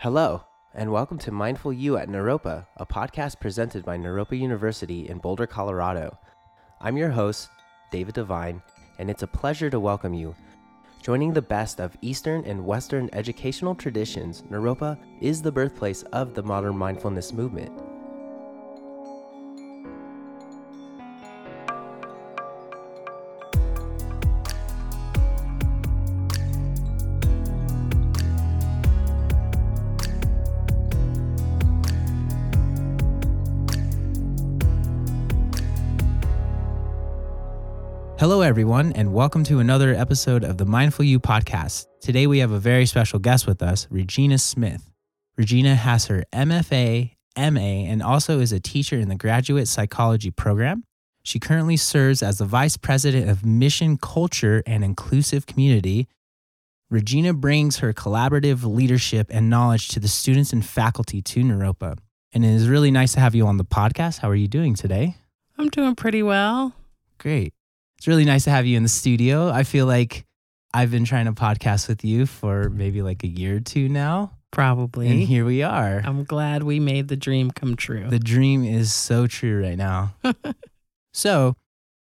Hello, 0.00 0.44
and 0.72 0.90
welcome 0.90 1.18
to 1.18 1.30
Mindful 1.30 1.74
You 1.74 1.98
at 1.98 2.08
Naropa, 2.08 2.64
a 2.78 2.86
podcast 2.86 3.38
presented 3.38 3.84
by 3.84 3.98
Naropa 3.98 4.32
University 4.32 5.06
in 5.06 5.18
Boulder, 5.18 5.46
Colorado. 5.46 6.16
I'm 6.80 6.96
your 6.96 7.10
host, 7.10 7.50
David 7.92 8.14
Devine, 8.14 8.62
and 8.98 9.10
it's 9.10 9.24
a 9.24 9.26
pleasure 9.26 9.68
to 9.68 9.78
welcome 9.78 10.14
you. 10.14 10.34
Joining 11.02 11.34
the 11.34 11.42
best 11.42 11.80
of 11.80 11.98
Eastern 12.00 12.46
and 12.46 12.64
Western 12.64 13.10
educational 13.12 13.74
traditions, 13.74 14.40
Naropa 14.50 14.98
is 15.20 15.42
the 15.42 15.52
birthplace 15.52 16.02
of 16.14 16.32
the 16.32 16.42
modern 16.42 16.78
mindfulness 16.78 17.34
movement. 17.34 17.70
Everyone, 38.50 38.92
and 38.94 39.12
welcome 39.12 39.44
to 39.44 39.60
another 39.60 39.94
episode 39.94 40.42
of 40.42 40.58
the 40.58 40.64
Mindful 40.64 41.04
You 41.04 41.20
podcast. 41.20 41.86
Today, 42.00 42.26
we 42.26 42.40
have 42.40 42.50
a 42.50 42.58
very 42.58 42.84
special 42.84 43.20
guest 43.20 43.46
with 43.46 43.62
us, 43.62 43.86
Regina 43.90 44.38
Smith. 44.38 44.90
Regina 45.36 45.76
has 45.76 46.06
her 46.06 46.24
MFA, 46.32 47.12
MA, 47.38 47.60
and 47.60 48.02
also 48.02 48.40
is 48.40 48.50
a 48.50 48.58
teacher 48.58 48.98
in 48.98 49.08
the 49.08 49.14
graduate 49.14 49.68
psychology 49.68 50.32
program. 50.32 50.82
She 51.22 51.38
currently 51.38 51.76
serves 51.76 52.24
as 52.24 52.38
the 52.38 52.44
vice 52.44 52.76
president 52.76 53.30
of 53.30 53.46
mission 53.46 53.96
culture 53.96 54.64
and 54.66 54.82
inclusive 54.82 55.46
community. 55.46 56.08
Regina 56.90 57.32
brings 57.32 57.78
her 57.78 57.92
collaborative 57.92 58.64
leadership 58.64 59.28
and 59.30 59.48
knowledge 59.48 59.86
to 59.90 60.00
the 60.00 60.08
students 60.08 60.52
and 60.52 60.66
faculty 60.66 61.22
to 61.22 61.44
Naropa. 61.44 61.98
And 62.32 62.44
it 62.44 62.50
is 62.50 62.68
really 62.68 62.90
nice 62.90 63.12
to 63.12 63.20
have 63.20 63.36
you 63.36 63.46
on 63.46 63.58
the 63.58 63.64
podcast. 63.64 64.18
How 64.18 64.28
are 64.28 64.34
you 64.34 64.48
doing 64.48 64.74
today? 64.74 65.14
I'm 65.56 65.68
doing 65.68 65.94
pretty 65.94 66.24
well. 66.24 66.74
Great. 67.18 67.54
It's 68.00 68.08
really 68.08 68.24
nice 68.24 68.44
to 68.44 68.50
have 68.50 68.64
you 68.64 68.78
in 68.78 68.82
the 68.82 68.88
studio. 68.88 69.50
I 69.50 69.62
feel 69.62 69.84
like 69.84 70.24
I've 70.72 70.90
been 70.90 71.04
trying 71.04 71.26
to 71.26 71.32
podcast 71.32 71.86
with 71.86 72.02
you 72.02 72.24
for 72.24 72.70
maybe 72.70 73.02
like 73.02 73.22
a 73.24 73.26
year 73.26 73.56
or 73.56 73.60
two 73.60 73.90
now. 73.90 74.38
Probably. 74.50 75.10
And 75.10 75.20
here 75.20 75.44
we 75.44 75.62
are. 75.62 76.00
I'm 76.02 76.24
glad 76.24 76.62
we 76.62 76.80
made 76.80 77.08
the 77.08 77.16
dream 77.16 77.50
come 77.50 77.76
true. 77.76 78.08
The 78.08 78.18
dream 78.18 78.64
is 78.64 78.90
so 78.90 79.26
true 79.26 79.62
right 79.62 79.76
now. 79.76 80.14
so, 81.12 81.56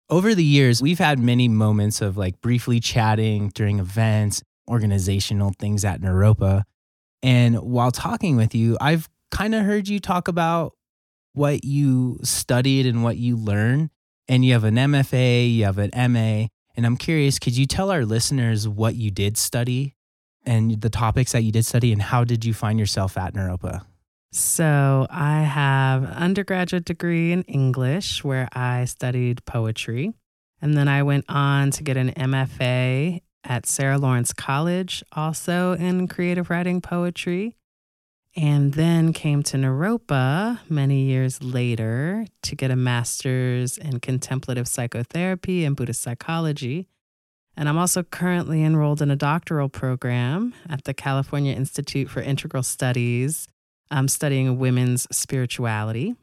over 0.07 0.35
the 0.35 0.43
years, 0.43 0.83
we've 0.83 0.99
had 0.99 1.17
many 1.17 1.47
moments 1.47 1.99
of 1.99 2.15
like 2.15 2.41
briefly 2.41 2.79
chatting 2.79 3.49
during 3.55 3.79
events, 3.79 4.43
organizational 4.69 5.51
things 5.57 5.83
at 5.83 5.99
Naropa. 5.99 6.61
And 7.23 7.55
while 7.55 7.89
talking 7.89 8.35
with 8.35 8.53
you, 8.53 8.77
I've 8.79 9.09
kind 9.31 9.55
of 9.55 9.65
heard 9.65 9.87
you 9.87 9.99
talk 9.99 10.27
about 10.27 10.73
what 11.33 11.65
you 11.65 12.19
studied 12.21 12.85
and 12.85 13.03
what 13.03 13.17
you 13.17 13.35
learned 13.35 13.89
and 14.27 14.43
you 14.43 14.53
have 14.53 14.63
an 14.63 14.75
MFA, 14.75 15.53
you 15.53 15.65
have 15.65 15.77
an 15.77 15.91
MA. 16.11 16.47
And 16.75 16.85
I'm 16.85 16.97
curious, 16.97 17.39
could 17.39 17.57
you 17.57 17.65
tell 17.65 17.89
our 17.89 18.05
listeners 18.05 18.67
what 18.67 18.95
you 18.95 19.09
did 19.09 19.37
study 19.37 19.95
and 20.45 20.79
the 20.81 20.89
topics 20.89 21.31
that 21.31 21.43
you 21.43 21.51
did 21.51 21.65
study 21.65 21.91
and 21.91 22.01
how 22.01 22.23
did 22.23 22.45
you 22.45 22.53
find 22.53 22.79
yourself 22.79 23.17
at 23.17 23.33
Naropa? 23.33 23.85
So, 24.31 25.07
I 25.09 25.43
have 25.43 26.03
an 26.03 26.09
undergraduate 26.09 26.85
degree 26.85 27.31
in 27.31 27.43
English 27.43 28.23
where 28.23 28.49
I 28.51 28.85
studied 28.85 29.43
poetry. 29.45 30.13
And 30.61 30.75
then 30.75 30.87
I 30.87 31.03
went 31.03 31.25
on 31.29 31.71
to 31.71 31.83
get 31.83 31.97
an 31.97 32.11
MFA 32.11 33.21
at 33.43 33.65
Sarah 33.65 33.97
Lawrence 33.97 34.33
College, 34.33 35.03
also 35.13 35.73
in 35.73 36.07
creative 36.07 36.49
writing 36.49 36.81
poetry 36.81 37.55
and 38.37 38.73
then 38.73 39.13
came 39.13 39.41
to 39.41 39.57
Naropa 39.57 40.59
many 40.69 41.01
years 41.01 41.41
later 41.41 42.27
to 42.43 42.55
get 42.55 42.69
a 42.69 42.75
master's 42.75 43.79
in 43.79 43.99
contemplative 43.99 44.67
psychotherapy 44.67 45.65
and 45.65 45.75
Buddhist 45.75 46.03
psychology. 46.03 46.87
And 47.57 47.67
I'm 47.67 47.79
also 47.79 48.03
currently 48.03 48.63
enrolled 48.63 49.01
in 49.01 49.09
a 49.09 49.15
doctoral 49.15 49.69
program 49.69 50.53
at 50.69 50.83
the 50.83 50.93
California 50.93 51.55
Institute 51.55 52.11
for 52.11 52.21
Integral 52.21 52.61
Studies. 52.61 53.47
I'm 53.89 54.07
studying 54.07 54.59
women's 54.59 55.07
spirituality. 55.09 56.15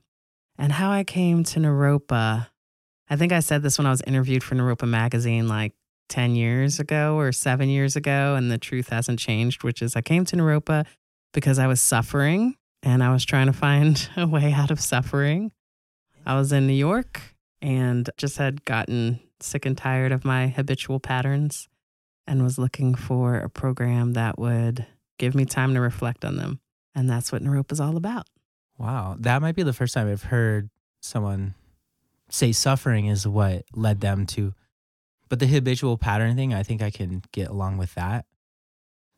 And 0.57 0.71
how 0.71 0.93
I 0.93 1.03
came 1.03 1.43
to 1.43 1.59
Naropa, 1.59 2.47
I 3.11 3.17
think 3.17 3.33
I 3.33 3.41
said 3.41 3.65
this 3.65 3.77
when 3.77 3.89
I 3.89 3.91
was 3.91 4.03
interviewed 4.03 4.45
for 4.45 4.55
Naropa 4.55 4.87
magazine 4.87 5.49
like 5.49 5.73
10 6.11 6.37
years 6.37 6.79
ago 6.79 7.17
or 7.17 7.33
seven 7.33 7.69
years 7.69 7.97
ago, 7.97 8.37
and 8.37 8.53
the 8.53 8.59
truth 8.59 8.91
hasn't 8.91 9.19
changed, 9.19 9.65
which 9.65 9.83
is 9.83 9.97
I 9.97 10.01
came 10.01 10.25
to 10.27 10.37
Naropa 10.37 10.87
because 11.35 11.59
I 11.59 11.67
was 11.67 11.83
suffering 11.83 12.57
and 12.83 13.05
I 13.05 13.13
was 13.13 13.25
trying 13.27 13.47
to 13.47 13.53
find 13.53 14.09
a 14.17 14.27
way 14.27 14.53
out 14.53 14.71
of 14.71 14.81
suffering. 14.81 15.53
I 16.25 16.37
was 16.37 16.53
in 16.53 16.67
New 16.67 16.73
York 16.73 17.21
and 17.61 18.09
just 18.17 18.39
had 18.39 18.65
gotten 18.65 19.21
sick 19.41 19.67
and 19.67 19.77
tired 19.77 20.13
of 20.13 20.25
my 20.25 20.49
habitual 20.49 21.01
patterns 21.01 21.69
and 22.27 22.43
was 22.43 22.57
looking 22.57 22.95
for 22.95 23.37
a 23.37 23.51
program 23.51 24.15
that 24.15 24.39
would 24.39 24.87
give 25.19 25.35
me 25.35 25.45
time 25.45 25.75
to 25.75 25.81
reflect 25.81 26.25
on 26.25 26.37
them. 26.37 26.61
And 26.95 27.11
that's 27.11 27.31
what 27.31 27.43
Naropa 27.43 27.73
is 27.73 27.81
all 27.81 27.97
about. 27.99 28.27
Wow. 28.79 29.17
That 29.19 29.43
might 29.43 29.55
be 29.55 29.63
the 29.63 29.73
first 29.73 29.93
time 29.93 30.11
I've 30.11 30.25
heard 30.25 30.71
someone 31.03 31.55
say 32.31 32.53
suffering 32.53 33.07
is 33.07 33.27
what 33.27 33.65
led 33.75 34.01
them 34.01 34.25
to. 34.27 34.55
But 35.29 35.41
the 35.41 35.47
habitual 35.47 35.99
pattern 35.99 36.37
thing, 36.37 36.55
I 36.55 36.63
think 36.63 36.83
I 36.83 36.91
can 36.91 37.23
get 37.33 37.49
along 37.49 37.77
with 37.77 37.95
that. 37.95 38.25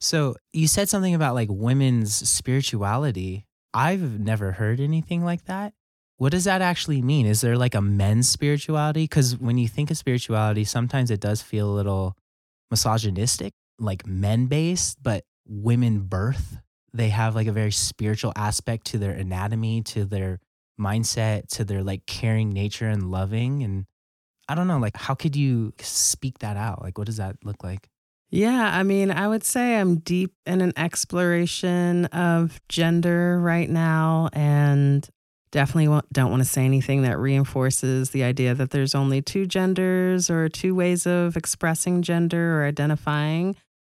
So 0.07 0.37
you 0.53 0.69
said 0.69 0.89
something 0.89 1.17
about 1.17 1.35
like 1.35 1.49
women's 1.51 2.15
spirituality. 2.15 3.45
I've 3.75 4.21
never 4.21 4.53
heard 4.53 4.79
anything 4.79 5.25
like 5.25 5.47
that. 5.47 5.75
What 6.17 6.31
does 6.31 6.45
that 6.45 6.63
actually 6.63 7.03
mean? 7.03 7.27
Is 7.27 7.41
there 7.41 7.57
like 7.57 7.75
a 7.75 7.81
men's 7.81 8.31
spirituality? 8.31 9.03
Because 9.03 9.37
when 9.37 9.59
you 9.59 9.67
think 9.67 9.91
of 9.91 9.97
spirituality, 9.97 10.63
sometimes 10.63 11.11
it 11.11 11.19
does 11.19 11.43
feel 11.43 11.69
a 11.69 11.75
little 11.75 12.17
misogynistic, 12.71 13.53
like 13.81 14.07
men 14.07 14.47
based, 14.47 15.03
but 15.03 15.25
women 15.45 16.03
birth. 16.03 16.59
They 16.95 17.09
have 17.09 17.35
like 17.35 17.49
a 17.49 17.53
very 17.53 17.73
spiritual 17.73 18.33
aspect 18.37 18.87
to 18.93 18.99
their 18.99 19.11
anatomy, 19.11 19.83
to 19.87 20.05
their 20.05 20.39
mindset, 20.81 21.49
to 21.57 21.65
their 21.65 21.83
like 21.83 22.07
caring 22.07 22.51
nature 22.51 22.87
and 22.87 23.11
loving. 23.11 23.65
And 23.65 23.87
I 24.49 24.55
don't 24.55 24.69
know, 24.69 24.79
like, 24.79 24.97
how 24.97 25.17
could 25.17 25.35
you 25.35 25.73
speak 25.81 26.39
that 26.39 26.57
out? 26.57 26.81
Like, 26.81 26.97
what 26.97 27.09
does 27.09 27.17
that 27.17 27.39
look 27.43 27.65
like? 27.65 27.89
Yeah, 28.31 28.71
I 28.77 28.83
mean, 28.83 29.11
I 29.11 29.29
would 29.29 29.45
say 29.45 29.77
I'm 29.77 29.99
deep 29.99 30.33
in 30.47 30.61
an 30.61 30.73
exploration 30.77 32.07
of 32.07 32.61
gender 32.69 33.39
right 33.41 33.71
now 33.71 34.29
and 34.33 35.09
definitely 35.53 36.01
don't 36.13 36.31
want 36.31 36.43
to 36.43 36.49
say 36.49 36.65
anything 36.65 37.03
that 37.03 37.19
reinforces 37.19 38.11
the 38.11 38.25
idea 38.25 38.53
that 38.55 38.71
there's 38.71 38.95
only 38.95 39.23
two 39.23 39.47
genders 39.47 40.29
or 40.29 40.49
two 40.49 40.75
ways 40.75 41.07
of 41.07 41.37
expressing 41.37 42.03
gender 42.03 42.61
or 42.61 42.67
identifying. 42.67 43.55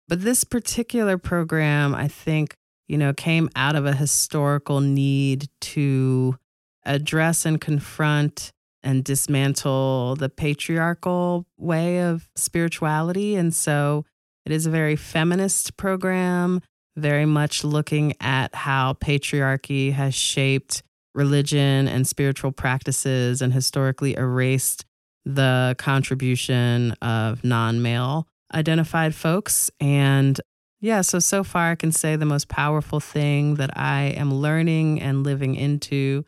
But 0.09 0.23
this 0.23 0.45
particular 0.45 1.19
program, 1.19 1.95
I 1.95 2.07
think, 2.07 2.55
you 2.87 2.99
know, 2.99 3.13
came 3.13 3.49
out 3.57 3.77
of 3.77 3.87
a 3.87 3.95
historical 3.95 4.81
need 4.81 5.49
to 5.61 6.37
address 6.85 7.45
and 7.47 7.61
confront 7.61 8.53
and 8.83 9.03
dismantle 9.05 10.17
the 10.17 10.29
patriarchal 10.29 11.47
way 11.57 12.03
of 12.03 12.29
spirituality. 12.37 13.35
And 13.35 13.55
so 13.55 14.05
it 14.49 14.55
is 14.55 14.65
a 14.65 14.71
very 14.71 14.97
feminist 14.97 15.77
program, 15.77 16.63
very 16.97 17.27
much 17.27 17.65
looking 17.65 18.15
at 18.19 18.55
how 18.55 18.95
patriarchy 18.95 19.93
has 19.93 20.15
shaped 20.15 20.83
religion 21.15 21.87
and 21.87 22.07
spiritual 22.07 22.51
practices 22.51 23.43
and 23.43 23.53
historically 23.53 24.15
erased 24.15 24.87
the 25.27 25.77
contribution 25.77 26.93
of 27.03 27.45
non 27.45 27.83
male 27.83 28.27
identified 28.55 29.15
folks. 29.15 29.71
And 29.81 30.41
yeah, 30.81 31.03
so 31.03 31.19
so 31.19 31.45
far 31.45 31.73
I 31.73 31.75
can 31.75 31.93
say 31.93 32.17
the 32.17 32.25
most 32.25 32.49
powerful 32.49 33.01
thing 33.01 33.57
that 33.57 33.77
I 33.77 34.15
am 34.17 34.33
learning 34.33 35.03
and 35.03 35.25
living 35.25 35.57
into 35.57 36.25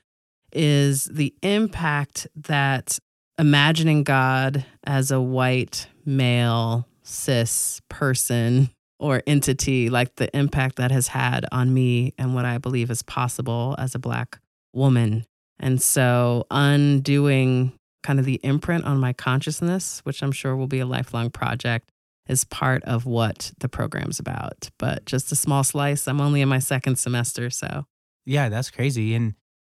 is 0.52 1.06
the 1.06 1.34
impact 1.42 2.26
that 2.36 2.98
imagining 3.38 4.04
God 4.04 4.66
as 4.84 5.10
a 5.10 5.22
white 5.22 5.88
male 6.04 6.86
cis 7.10 7.80
person 7.88 8.70
or 8.98 9.22
entity, 9.26 9.90
like 9.90 10.16
the 10.16 10.34
impact 10.36 10.76
that 10.76 10.90
has 10.90 11.08
had 11.08 11.46
on 11.50 11.72
me 11.72 12.14
and 12.18 12.34
what 12.34 12.44
I 12.44 12.58
believe 12.58 12.90
is 12.90 13.02
possible 13.02 13.74
as 13.78 13.94
a 13.94 13.98
Black 13.98 14.38
woman. 14.72 15.26
And 15.58 15.80
so, 15.80 16.46
undoing 16.50 17.72
kind 18.02 18.18
of 18.18 18.24
the 18.24 18.40
imprint 18.42 18.84
on 18.84 18.98
my 18.98 19.12
consciousness, 19.12 20.00
which 20.04 20.22
I'm 20.22 20.32
sure 20.32 20.56
will 20.56 20.66
be 20.66 20.80
a 20.80 20.86
lifelong 20.86 21.30
project, 21.30 21.90
is 22.28 22.44
part 22.44 22.82
of 22.84 23.06
what 23.06 23.52
the 23.58 23.68
program's 23.68 24.18
about. 24.18 24.70
But 24.78 25.04
just 25.04 25.32
a 25.32 25.36
small 25.36 25.64
slice. 25.64 26.06
I'm 26.06 26.20
only 26.20 26.40
in 26.40 26.48
my 26.48 26.60
second 26.60 26.96
semester. 26.96 27.50
So, 27.50 27.86
yeah, 28.24 28.48
that's 28.48 28.70
crazy. 28.70 29.14
And, 29.14 29.34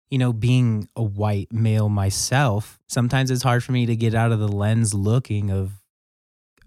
you 0.09 0.17
know, 0.17 0.33
being 0.33 0.87
a 0.95 1.03
white 1.03 1.51
male 1.51 1.89
myself, 1.89 2.79
sometimes 2.87 3.29
it's 3.29 3.43
hard 3.43 3.63
for 3.63 3.71
me 3.71 3.85
to 3.85 3.95
get 3.95 4.15
out 4.15 4.31
of 4.31 4.39
the 4.39 4.47
lens 4.47 4.93
looking 4.93 5.51
of 5.51 5.73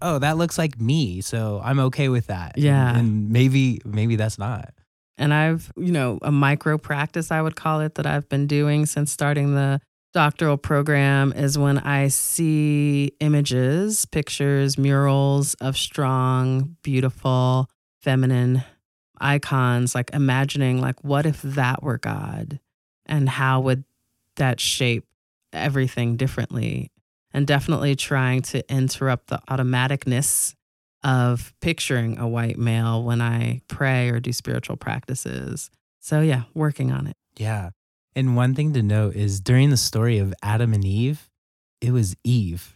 oh, 0.01 0.19
that 0.19 0.37
looks 0.37 0.57
like 0.57 0.79
me. 0.79 1.21
So 1.21 1.61
I'm 1.63 1.79
okay 1.79 2.09
with 2.09 2.27
that. 2.27 2.57
Yeah. 2.57 2.89
And, 2.89 2.97
and 2.97 3.29
maybe, 3.29 3.81
maybe 3.85 4.15
that's 4.15 4.37
not. 4.37 4.73
And 5.17 5.33
I've, 5.33 5.71
you 5.75 5.91
know, 5.91 6.19
a 6.21 6.31
micro 6.31 6.77
practice, 6.77 7.31
I 7.31 7.41
would 7.41 7.55
call 7.55 7.81
it, 7.81 7.95
that 7.95 8.05
I've 8.05 8.29
been 8.29 8.47
doing 8.47 8.85
since 8.85 9.11
starting 9.11 9.53
the 9.53 9.81
doctoral 10.13 10.57
program 10.57 11.33
is 11.33 11.57
when 11.57 11.77
I 11.77 12.07
see 12.07 13.11
images, 13.19 14.05
pictures, 14.05 14.77
murals 14.77 15.53
of 15.55 15.77
strong, 15.77 16.77
beautiful, 16.81 17.69
feminine 18.01 18.63
icons, 19.19 19.93
like 19.93 20.09
imagining, 20.13 20.79
like, 20.79 21.03
what 21.03 21.25
if 21.25 21.41
that 21.41 21.83
were 21.83 21.97
God? 21.97 22.59
And 23.05 23.27
how 23.27 23.59
would 23.59 23.83
that 24.37 24.59
shape 24.59 25.05
everything 25.51 26.15
differently? 26.15 26.91
And 27.33 27.45
definitely 27.45 27.95
trying 27.95 28.41
to 28.43 28.67
interrupt 28.73 29.27
the 29.27 29.39
automaticness 29.49 30.55
of 31.03 31.53
picturing 31.61 32.17
a 32.17 32.27
white 32.27 32.57
male 32.57 33.03
when 33.03 33.21
I 33.21 33.61
pray 33.67 34.09
or 34.09 34.19
do 34.19 34.33
spiritual 34.33 34.77
practices. 34.77 35.69
So, 35.99 36.21
yeah, 36.21 36.43
working 36.53 36.91
on 36.91 37.07
it. 37.07 37.15
Yeah. 37.37 37.69
And 38.15 38.35
one 38.35 38.55
thing 38.55 38.73
to 38.73 38.81
note 38.81 39.15
is 39.15 39.39
during 39.39 39.69
the 39.69 39.77
story 39.77 40.17
of 40.17 40.33
Adam 40.41 40.73
and 40.73 40.83
Eve, 40.83 41.29
it 41.81 41.91
was 41.91 42.15
Eve 42.23 42.75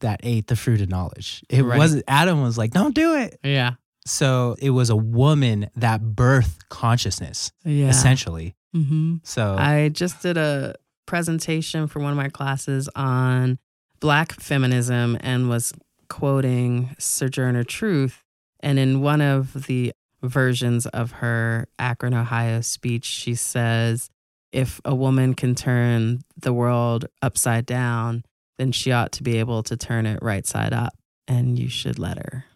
that 0.00 0.20
ate 0.24 0.46
the 0.48 0.56
fruit 0.56 0.80
of 0.80 0.88
knowledge. 0.88 1.44
It 1.48 1.62
Right. 1.62 1.76
wasn't 1.78 2.04
Adam 2.08 2.40
was 2.42 2.58
like, 2.58 2.72
"Don't 2.72 2.94
do 2.94 3.14
it." 3.14 3.38
Yeah. 3.44 3.74
So 4.06 4.56
it 4.58 4.70
was 4.70 4.90
a 4.90 4.96
woman 4.96 5.68
that 5.76 6.00
birthed 6.00 6.68
consciousness, 6.68 7.52
Yeah. 7.64 7.88
essentially. 7.88 8.56
hmm 8.72 9.16
So 9.22 9.54
I 9.56 9.90
just 9.90 10.22
did 10.22 10.36
a 10.36 10.74
presentation 11.06 11.86
for 11.86 12.00
one 12.00 12.10
of 12.10 12.16
my 12.16 12.28
classes 12.30 12.88
on 12.96 13.58
Black 14.02 14.32
feminism 14.32 15.16
and 15.20 15.48
was 15.48 15.72
quoting 16.08 16.96
Sojourner 16.98 17.62
Truth. 17.62 18.24
And 18.58 18.76
in 18.76 19.00
one 19.00 19.20
of 19.20 19.66
the 19.66 19.92
versions 20.24 20.86
of 20.86 21.12
her 21.12 21.68
Akron, 21.78 22.12
Ohio 22.12 22.62
speech, 22.62 23.04
she 23.04 23.36
says, 23.36 24.10
if 24.50 24.80
a 24.84 24.92
woman 24.92 25.34
can 25.34 25.54
turn 25.54 26.22
the 26.36 26.52
world 26.52 27.04
upside 27.22 27.64
down, 27.64 28.24
then 28.58 28.72
she 28.72 28.90
ought 28.90 29.12
to 29.12 29.22
be 29.22 29.38
able 29.38 29.62
to 29.62 29.76
turn 29.76 30.04
it 30.04 30.18
right 30.20 30.48
side 30.48 30.72
up. 30.72 30.94
And 31.28 31.56
you 31.56 31.68
should 31.68 32.00
let 32.00 32.18
her. 32.18 32.46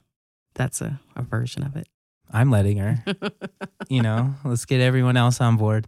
That's 0.56 0.80
a, 0.80 0.98
a 1.14 1.22
version 1.22 1.62
of 1.62 1.76
it. 1.76 1.86
I'm 2.32 2.50
letting 2.50 2.78
her. 2.78 3.04
you 3.88 4.02
know, 4.02 4.34
let's 4.44 4.64
get 4.64 4.80
everyone 4.80 5.16
else 5.16 5.40
on 5.40 5.56
board. 5.56 5.86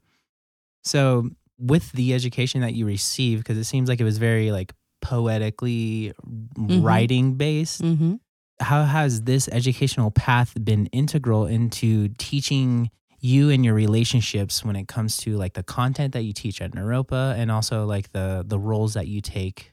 So, 0.84 1.30
with 1.58 1.90
the 1.90 2.14
education 2.14 2.60
that 2.60 2.74
you 2.74 2.86
received, 2.86 3.42
because 3.42 3.58
it 3.58 3.64
seems 3.64 3.88
like 3.88 4.00
it 4.00 4.04
was 4.04 4.18
very 4.18 4.52
like 4.52 4.72
poetically 5.00 6.12
writing 6.56 7.34
based, 7.34 7.82
hmm 7.82 8.16
how 8.60 8.82
has 8.82 9.22
this 9.22 9.48
educational 9.48 10.10
path 10.10 10.52
been 10.64 10.86
integral 10.86 11.46
into 11.46 12.08
teaching 12.18 12.90
you 13.20 13.50
and 13.50 13.64
your 13.64 13.74
relationships 13.74 14.64
when 14.64 14.76
it 14.76 14.88
comes 14.88 15.16
to 15.18 15.36
like 15.36 15.54
the 15.54 15.62
content 15.62 16.12
that 16.12 16.22
you 16.22 16.32
teach 16.32 16.60
at 16.60 16.72
Naropa 16.72 17.36
and 17.36 17.50
also 17.50 17.84
like 17.84 18.10
the 18.12 18.44
the 18.46 18.58
roles 18.58 18.94
that 18.94 19.06
you 19.06 19.20
take? 19.20 19.72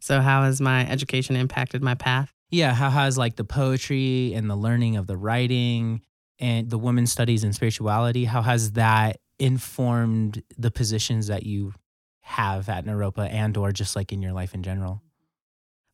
So, 0.00 0.20
how 0.20 0.42
has 0.42 0.60
my 0.60 0.86
education 0.88 1.36
impacted 1.36 1.82
my 1.82 1.94
path? 1.94 2.32
Yeah, 2.50 2.74
how 2.74 2.90
has 2.90 3.16
like 3.16 3.36
the 3.36 3.44
poetry 3.44 4.34
and 4.34 4.50
the 4.50 4.56
learning 4.56 4.96
of 4.96 5.06
the 5.06 5.16
writing 5.16 6.02
and 6.38 6.68
the 6.68 6.78
women's 6.78 7.10
studies 7.12 7.44
and 7.44 7.54
spirituality, 7.54 8.24
how 8.24 8.42
has 8.42 8.72
that 8.72 9.18
informed 9.38 10.42
the 10.58 10.70
positions 10.70 11.28
that 11.28 11.44
you 11.44 11.72
have 12.24 12.68
at 12.70 12.86
Naropa 12.86 13.30
and 13.30 13.56
or 13.56 13.70
just 13.70 13.94
like 13.94 14.12
in 14.12 14.22
your 14.22 14.32
life 14.32 14.54
in 14.54 14.62
general? 14.62 15.02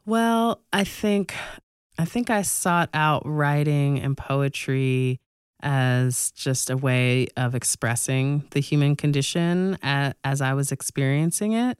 Well, 0.07 0.63
I 0.73 0.85
think 0.85 1.35
I 1.99 2.05
think 2.05 2.31
I 2.31 2.43
sought 2.43 2.89
out 2.95 3.23
writing 3.27 4.01
and 4.01 4.17
poetry 4.17 5.21
as 5.63 6.31
just 6.31 6.71
a 6.71 6.77
way 6.77 7.27
of 7.37 7.55
expressing 7.55 8.45
the 8.53 8.61
human 8.61 8.97
condition 8.97 9.77
as 9.83 10.41
I 10.41 10.55
was 10.55 10.73
experiencing 10.73 11.53
it. 11.53 11.79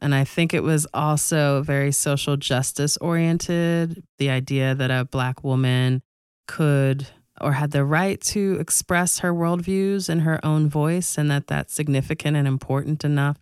And 0.00 0.14
I 0.14 0.24
think 0.24 0.54
it 0.54 0.62
was 0.62 0.86
also 0.94 1.62
very 1.62 1.90
social 1.90 2.36
justice 2.36 2.96
oriented. 2.98 4.04
The 4.18 4.30
idea 4.30 4.74
that 4.74 4.90
a 4.90 5.06
Black 5.06 5.42
woman 5.42 6.02
could 6.46 7.08
or 7.40 7.52
had 7.52 7.72
the 7.72 7.84
right 7.84 8.20
to 8.20 8.58
express 8.60 9.18
her 9.20 9.32
worldviews 9.32 10.08
in 10.08 10.20
her 10.20 10.38
own 10.44 10.68
voice, 10.68 11.18
and 11.18 11.30
that 11.30 11.48
that's 11.48 11.74
significant 11.74 12.36
and 12.36 12.46
important 12.46 13.04
enough 13.04 13.38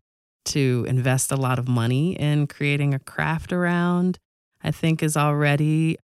to 0.46 0.84
invest 0.88 1.32
a 1.32 1.36
lot 1.36 1.58
of 1.58 1.68
money 1.68 2.14
in 2.14 2.46
creating 2.46 2.94
a 2.94 2.98
craft 2.98 3.52
around, 3.52 4.18
I 4.62 4.70
think 4.70 5.02
is 5.02 5.16
already 5.16 5.98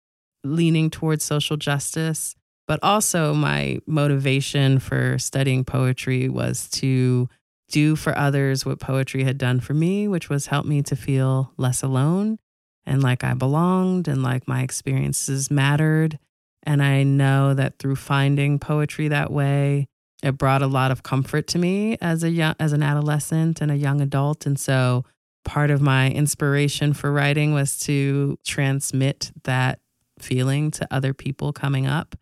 leaning 0.45 0.91
towards 0.91 1.25
social 1.25 1.57
justice. 1.57 2.35
But 2.67 2.81
also, 2.83 3.33
my 3.33 3.79
motivation 3.87 4.79
for 4.79 5.19
studying 5.19 5.65
poetry 5.65 6.29
was 6.29 6.69
to 6.71 7.29
do 7.69 7.97
for 7.97 8.17
others 8.17 8.65
what 8.65 8.81
poetry 8.81 9.25
had 9.25 9.39
done 9.39 9.61
for 9.61 9.75
me, 9.75 10.09
which 10.09 10.29
was 10.29 10.47
help 10.47 10.67
me 10.67 10.83
to 10.83 10.97
feel 10.97 11.53
less 11.57 11.83
alone 11.83 12.39
and 12.87 13.03
like 13.03 13.25
I 13.25 13.35
belonged 13.35 14.09
and 14.09 14.23
like 14.23 14.47
my 14.47 14.63
experiences 14.63 15.51
mattered. 15.51 16.19
And 16.63 16.83
I 16.83 17.03
know 17.03 17.55
that 17.55 17.79
through 17.79 17.97
finding 17.97 18.59
poetry 18.59 19.09
that 19.09 19.31
way, 19.31 19.89
it 20.23 20.39
brought 20.39 20.63
a 20.63 20.67
lot 20.67 20.91
of 20.91 21.03
comfort 21.03 21.47
to 21.49 21.59
me 21.59 21.99
as 22.01 22.25
a 22.25 22.31
young, 22.31 22.55
as 22.59 22.73
an 22.73 22.83
adolescent 22.83 23.61
and 23.61 23.71
a 23.71 23.77
young 23.77 24.01
adult. 24.01 24.47
And 24.47 24.59
so 24.59 25.05
part 25.45 25.71
of 25.71 25.81
my 25.81 26.11
inspiration 26.11 26.93
for 26.93 27.13
writing 27.13 27.53
was 27.55 27.79
to 27.81 28.39
transmit 28.45 29.31
that 29.45 29.79
feeling 30.19 30.71
to 30.73 30.89
other 30.91 31.13
people 31.15 31.53
coming 31.53 31.87
up 31.87 32.17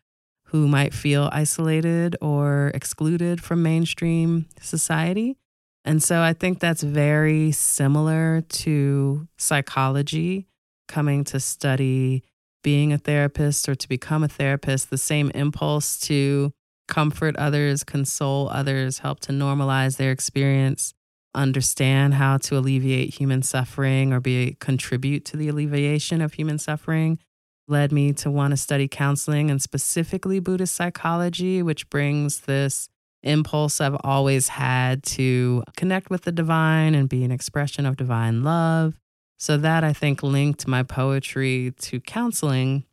who 0.47 0.67
might 0.67 0.93
feel 0.93 1.29
isolated 1.31 2.15
or 2.21 2.71
excluded 2.73 3.41
from 3.41 3.63
mainstream 3.63 4.45
society. 4.61 5.37
And 5.83 6.01
so 6.01 6.21
I 6.21 6.33
think 6.33 6.59
that's 6.59 6.83
very 6.83 7.51
similar 7.51 8.41
to 8.41 9.27
psychology, 9.37 10.47
coming 10.87 11.23
to 11.25 11.39
study 11.39 12.23
being 12.63 12.93
a 12.93 12.97
therapist 12.97 13.69
or 13.69 13.75
to 13.75 13.87
become 13.87 14.23
a 14.23 14.27
therapist, 14.27 14.89
the 14.89 14.97
same 14.97 15.29
impulse 15.31 15.99
to 16.01 16.51
comfort 16.87 17.35
others, 17.37 17.83
console 17.83 18.49
others, 18.49 18.99
help 18.99 19.19
to 19.21 19.31
normalize 19.31 19.97
their 19.97 20.11
experience, 20.11 20.93
understand 21.33 22.13
how 22.13 22.37
to 22.37 22.57
alleviate 22.57 23.15
human 23.15 23.41
suffering 23.41 24.13
or 24.13 24.19
be 24.19 24.55
contribute 24.59 25.25
to 25.25 25.37
the 25.37 25.47
alleviation 25.47 26.21
of 26.21 26.33
human 26.33 26.57
suffering 26.57 27.19
led 27.67 27.91
me 27.91 28.13
to 28.13 28.29
want 28.29 28.51
to 28.51 28.57
study 28.57 28.87
counseling 28.87 29.49
and 29.49 29.61
specifically 29.61 30.39
Buddhist 30.39 30.75
psychology, 30.75 31.61
which 31.61 31.89
brings 31.89 32.41
this 32.41 32.89
impulse 33.23 33.81
I've 33.81 33.97
always 34.03 34.49
had 34.49 35.03
to 35.03 35.63
connect 35.75 36.09
with 36.09 36.23
the 36.23 36.31
divine 36.31 36.93
and 36.93 37.09
be 37.09 37.23
an 37.23 37.31
expression 37.31 37.85
of 37.85 37.97
divine 37.97 38.43
love. 38.43 38.99
So 39.37 39.57
that 39.57 39.83
I 39.83 39.93
think 39.93 40.23
linked 40.23 40.67
my 40.67 40.83
poetry 40.83 41.73
to 41.81 41.99
counseling. 41.99 42.85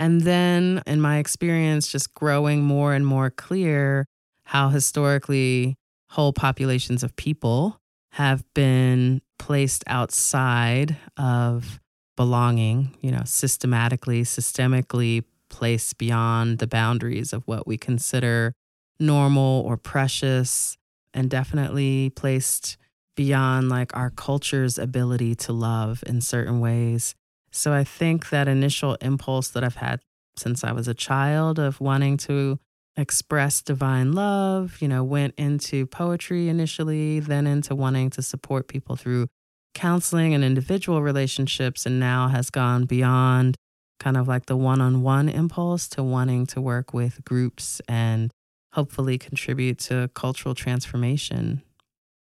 And 0.00 0.22
then 0.22 0.82
in 0.86 0.98
my 1.02 1.18
experience, 1.18 1.86
just 1.86 2.14
growing 2.14 2.62
more 2.62 2.94
and 2.94 3.06
more 3.06 3.28
clear 3.28 4.06
how 4.44 4.70
historically 4.70 5.76
whole 6.08 6.32
populations 6.32 7.02
of 7.02 7.14
people 7.16 7.78
have 8.12 8.42
been 8.54 9.20
placed 9.38 9.84
outside 9.86 10.96
of 11.18 11.78
belonging, 12.16 12.96
you 13.02 13.12
know, 13.12 13.22
systematically, 13.26 14.22
systemically 14.22 15.22
placed 15.50 15.98
beyond 15.98 16.60
the 16.60 16.66
boundaries 16.66 17.34
of 17.34 17.42
what 17.46 17.66
we 17.66 17.76
consider 17.76 18.54
normal 18.98 19.62
or 19.66 19.76
precious, 19.76 20.78
and 21.12 21.28
definitely 21.28 22.08
placed 22.16 22.78
beyond 23.16 23.68
like 23.68 23.94
our 23.94 24.08
culture's 24.08 24.78
ability 24.78 25.34
to 25.34 25.52
love 25.52 26.02
in 26.06 26.22
certain 26.22 26.58
ways. 26.58 27.14
So 27.52 27.72
I 27.72 27.84
think 27.84 28.30
that 28.30 28.48
initial 28.48 28.94
impulse 29.00 29.48
that 29.48 29.64
I've 29.64 29.76
had 29.76 30.00
since 30.36 30.64
I 30.64 30.72
was 30.72 30.88
a 30.88 30.94
child 30.94 31.58
of 31.58 31.80
wanting 31.80 32.16
to 32.18 32.58
express 32.96 33.62
divine 33.62 34.12
love, 34.12 34.78
you 34.80 34.88
know, 34.88 35.02
went 35.04 35.34
into 35.36 35.86
poetry 35.86 36.48
initially, 36.48 37.20
then 37.20 37.46
into 37.46 37.74
wanting 37.74 38.10
to 38.10 38.22
support 38.22 38.68
people 38.68 38.96
through 38.96 39.28
counseling 39.74 40.34
and 40.34 40.44
individual 40.44 41.02
relationships, 41.02 41.86
and 41.86 42.00
now 42.00 42.28
has 42.28 42.50
gone 42.50 42.84
beyond 42.84 43.56
kind 43.98 44.16
of 44.16 44.26
like 44.26 44.46
the 44.46 44.56
one 44.56 44.80
on 44.80 45.02
one 45.02 45.28
impulse 45.28 45.88
to 45.88 46.02
wanting 46.02 46.46
to 46.46 46.60
work 46.60 46.92
with 46.92 47.24
groups 47.24 47.80
and 47.88 48.30
hopefully 48.72 49.18
contribute 49.18 49.78
to 49.78 50.10
cultural 50.14 50.54
transformation. 50.54 51.62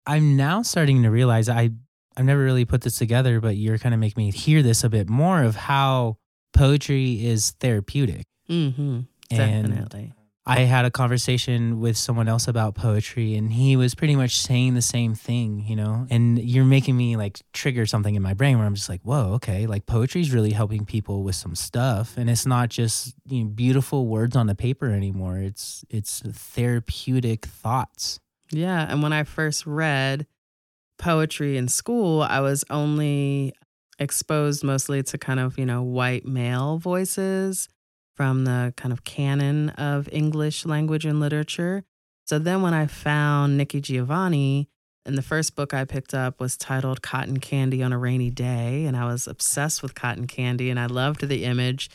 I'm 0.07 0.37
now 0.37 0.63
starting 0.63 1.03
to 1.03 1.11
realize 1.11 1.49
I 1.49 1.71
I've 2.21 2.27
never 2.27 2.45
really 2.45 2.67
put 2.67 2.83
this 2.83 2.99
together, 2.99 3.41
but 3.41 3.57
you're 3.57 3.79
kind 3.79 3.95
of 3.95 3.99
making 3.99 4.23
me 4.23 4.31
hear 4.31 4.63
this 4.63 4.85
a 4.85 4.91
bit 4.91 5.09
more 5.09 5.43
of 5.43 5.57
how 5.57 6.19
poetry 6.53 7.25
is 7.25 7.53
therapeutic. 7.61 8.27
Mm-hmm. 8.47 9.01
And 9.31 9.69
Definitely. 9.69 10.13
I 10.45 10.61
had 10.61 10.85
a 10.85 10.91
conversation 10.91 11.81
with 11.81 11.97
someone 11.97 12.29
else 12.29 12.47
about 12.47 12.75
poetry 12.75 13.37
and 13.37 13.51
he 13.51 13.75
was 13.75 13.95
pretty 13.95 14.17
much 14.17 14.37
saying 14.37 14.75
the 14.75 14.83
same 14.83 15.15
thing, 15.15 15.65
you 15.67 15.75
know? 15.75 16.07
And 16.11 16.39
you're 16.39 16.67
making 16.67 16.95
me 16.95 17.17
like 17.17 17.41
trigger 17.55 17.87
something 17.87 18.15
in 18.15 18.21
my 18.21 18.35
brain 18.35 18.59
where 18.59 18.67
I'm 18.67 18.75
just 18.75 18.91
like, 18.91 19.01
whoa, 19.01 19.33
okay, 19.37 19.67
like 19.67 19.87
poetry 19.87 20.21
is 20.21 20.31
really 20.31 20.53
helping 20.53 20.85
people 20.85 21.23
with 21.23 21.37
some 21.37 21.55
stuff. 21.55 22.19
And 22.19 22.29
it's 22.29 22.45
not 22.45 22.69
just 22.69 23.15
you 23.29 23.45
know, 23.45 23.49
beautiful 23.49 24.07
words 24.07 24.37
on 24.37 24.47
the 24.47 24.55
paper 24.55 24.91
anymore. 24.91 25.39
It's 25.39 25.87
it's 25.89 26.21
therapeutic 26.21 27.47
thoughts. 27.47 28.21
Yeah. 28.53 28.87
And 28.87 29.03
when 29.03 29.15
I 29.15 29.23
first 29.23 29.65
read 29.65 30.27
poetry 31.01 31.57
in 31.57 31.67
school, 31.67 32.23
I 32.23 32.41
was 32.41 32.65
only 32.71 33.53
exposed 33.99 34.63
mostly 34.63 35.03
to 35.03 35.19
kind 35.19 35.41
of, 35.41 35.59
you 35.59 35.67
know, 35.67 35.83
white 35.83 36.25
male 36.25 36.79
voices 36.79 37.69
from 38.15 38.45
the 38.45 38.73
kind 38.77 38.93
of 38.93 39.03
canon 39.03 39.71
of 39.71 40.09
English 40.13 40.65
language 40.65 41.05
and 41.05 41.19
literature. 41.19 41.83
So 42.27 42.39
then 42.39 42.63
when 42.63 42.75
I 42.75 42.87
found 42.87 43.57
Nikki 43.57 43.81
Giovanni, 43.81 44.69
and 45.07 45.17
the 45.17 45.23
first 45.23 45.57
book 45.57 45.73
I 45.73 45.85
picked 45.85 46.15
up 46.15 46.41
was 46.41 46.57
titled 46.57 47.03
Cotton 47.03 47.41
Candy 47.41 47.83
on 47.83 47.93
a 47.93 47.99
Rainy 47.99 48.31
Day. 48.31 48.85
And 48.85 48.97
I 48.97 49.07
was 49.07 49.27
obsessed 49.27 49.83
with 49.83 49.95
cotton 49.95 50.27
candy 50.27 50.71
and 50.71 50.79
I 50.79 50.87
loved 50.87 51.27
the 51.27 51.45
image. 51.45 51.91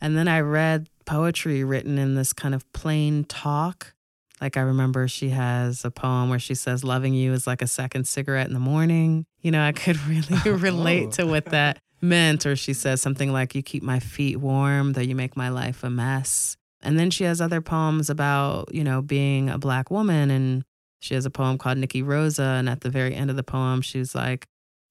And 0.00 0.16
then 0.16 0.28
I 0.28 0.40
read 0.40 0.88
poetry 1.06 1.64
written 1.64 1.98
in 1.98 2.14
this 2.14 2.32
kind 2.32 2.54
of 2.54 2.70
plain 2.72 3.24
talk. 3.24 3.94
Like 4.40 4.56
I 4.56 4.62
remember 4.62 5.06
she 5.08 5.30
has 5.30 5.84
a 5.84 5.90
poem 5.90 6.30
where 6.30 6.38
she 6.38 6.54
says, 6.54 6.82
Loving 6.84 7.14
you 7.14 7.32
is 7.32 7.46
like 7.46 7.62
a 7.62 7.66
second 7.66 8.06
cigarette 8.08 8.46
in 8.46 8.54
the 8.54 8.60
morning. 8.60 9.26
You 9.40 9.50
know, 9.50 9.62
I 9.62 9.72
could 9.72 10.00
really 10.06 10.26
oh. 10.46 10.50
relate 10.52 11.08
Oh. 11.08 11.10
to 11.12 11.26
what 11.26 11.46
that 11.46 11.78
meant. 12.00 12.46
Or 12.46 12.56
she 12.56 12.72
says 12.72 13.02
something 13.02 13.32
like, 13.32 13.54
You 13.54 13.62
keep 13.62 13.82
my 13.82 13.98
feet 14.00 14.36
warm, 14.38 14.92
though 14.94 15.00
you 15.02 15.14
make 15.14 15.36
my 15.36 15.48
life 15.50 15.84
a 15.84 15.90
mess. 15.90 16.56
And 16.82 16.98
then 16.98 17.10
she 17.10 17.24
has 17.24 17.40
other 17.42 17.60
poems 17.60 18.08
about, 18.08 18.74
you 18.74 18.82
know, 18.84 19.02
being 19.02 19.50
a 19.50 19.58
black 19.58 19.90
woman. 19.90 20.30
And 20.30 20.64
she 21.00 21.14
has 21.14 21.26
a 21.26 21.30
poem 21.30 21.58
called 21.58 21.76
Nikki 21.78 22.02
Rosa. 22.02 22.42
And 22.42 22.68
at 22.70 22.80
the 22.80 22.88
very 22.90 23.14
end 23.14 23.28
of 23.28 23.36
the 23.36 23.42
poem, 23.42 23.82
she's 23.82 24.14
like, 24.14 24.46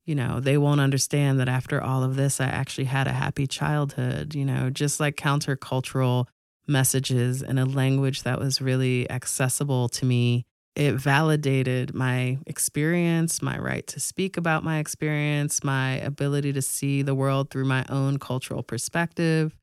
you 0.06 0.13
know, 0.15 0.39
they 0.39 0.58
won't 0.58 0.82
understand 0.82 1.39
that 1.39 1.50
after 1.50 1.82
all 1.82 2.03
of 2.03 2.15
this, 2.15 2.39
I 2.39 2.46
actually 2.46 2.86
had 2.86 3.08
a 3.08 3.12
happy 3.12 3.46
childhood, 3.48 4.34
you 4.36 4.46
know, 4.46 4.70
just 4.70 5.00
like 5.00 5.15
countercultural 5.15 6.27
messages 6.70 7.42
in 7.42 7.58
a 7.58 7.66
language 7.66 8.24
that 8.24 8.40
was 8.40 8.62
really 8.62 9.10
accessible 9.10 9.90
to 9.90 10.06
me. 10.06 10.46
It 10.76 10.94
validated 10.94 11.94
my 11.94 12.38
experience, 12.46 13.42
my 13.42 13.58
right 13.58 13.86
to 13.88 14.00
speak 14.00 14.38
about 14.38 14.64
my 14.64 14.78
experience, 14.78 15.64
my 15.64 15.96
ability 15.96 16.54
to 16.54 16.62
see 16.62 17.02
the 17.02 17.16
world 17.16 17.50
through 17.50 17.66
my 17.66 17.86
own 17.90 18.18
cultural 18.18 18.64
perspective. 18.64 19.58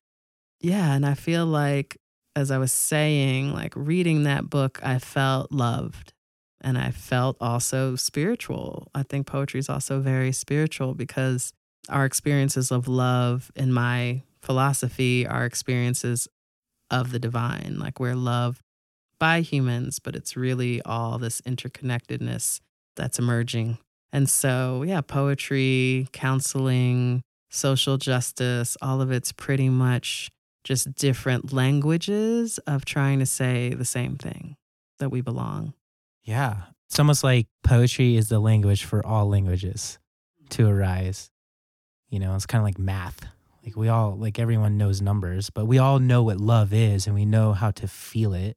Yeah. 0.61 0.93
And 0.93 1.07
I 1.07 1.15
feel 1.15 1.47
like, 1.47 1.97
as 2.35 2.51
I 2.51 2.59
was 2.59 2.73
saying, 2.73 3.55
like 3.55 3.73
reading 3.75 4.25
that 4.25 4.51
book, 4.51 4.81
I 4.83 4.99
felt 4.99 5.51
loved 5.53 6.13
and 6.61 6.77
I 6.77 6.91
felt 6.91 7.37
also 7.41 7.97
spiritual. 7.97 8.89
I 8.95 9.03
think 9.03 9.27
poetry 9.27 9.61
is 9.61 9.69
also 9.69 10.01
very 10.01 10.33
spiritual 10.33 10.95
because 10.95 11.53
our 11.89 12.05
experiences 12.05 12.71
of 12.71 12.89
love 12.89 13.51
in 13.55 13.73
my 13.73 14.23
philosophy 14.43 15.27
are 15.27 15.45
experiences 15.45 16.29
of 16.91 17.13
the 17.13 17.19
divine. 17.19 17.77
Like 17.79 18.01
we're 18.01 18.15
loved 18.15 18.61
by 19.19 19.41
humans, 19.41 19.99
but 19.99 20.15
it's 20.15 20.37
really 20.37 20.83
all 20.83 21.19
this 21.19 21.41
interconnectedness 21.43 22.61
that's 22.97 23.19
emerging. 23.19 23.79
And 24.13 24.29
so, 24.29 24.83
yeah, 24.87 25.01
poetry, 25.01 26.09
counseling, 26.13 27.23
social 27.51 27.97
justice, 27.97 28.77
all 28.81 29.01
of 29.01 29.11
it's 29.11 29.33
pretty 29.33 29.69
much 29.69 30.31
just 30.65 30.95
different 30.95 31.53
languages 31.53 32.59
of 32.67 32.85
trying 32.85 33.19
to 33.21 33.27
say 33.27 33.75
the 33.75 33.85
same 33.85 34.17
thing 34.17 34.57
that 34.99 35.11
we 35.11 35.21
belong. 35.21 35.75
Yeah. 36.25 36.57
It's 36.89 36.99
almost 36.99 37.25
like 37.25 37.47
poetry 37.63 38.17
is 38.17 38.29
the 38.29 38.41
language 38.41 38.85
for 38.85 39.05
all 39.05 39.29
languages 39.29 39.99
to 40.51 40.69
arise. 40.69 41.31
You 42.11 42.21
know, 42.21 42.35
it's 42.35 42.47
kind 42.47 42.61
of 42.61 42.65
like 42.65 42.79
math. 42.79 43.27
Like 43.67 43.77
we 43.77 43.89
all, 43.89 44.17
like 44.17 44.39
everyone 44.39 44.79
knows 44.79 45.03
numbers, 45.03 45.51
but 45.51 45.67
we 45.67 45.79
all 45.79 45.99
know 45.99 46.23
what 46.23 46.41
love 46.41 46.73
is 46.73 47.07
and 47.07 47.15
we 47.17 47.25
know 47.27 47.53
how 47.53 47.73
to 47.73 47.89
feel 47.89 48.33
it. 48.33 48.57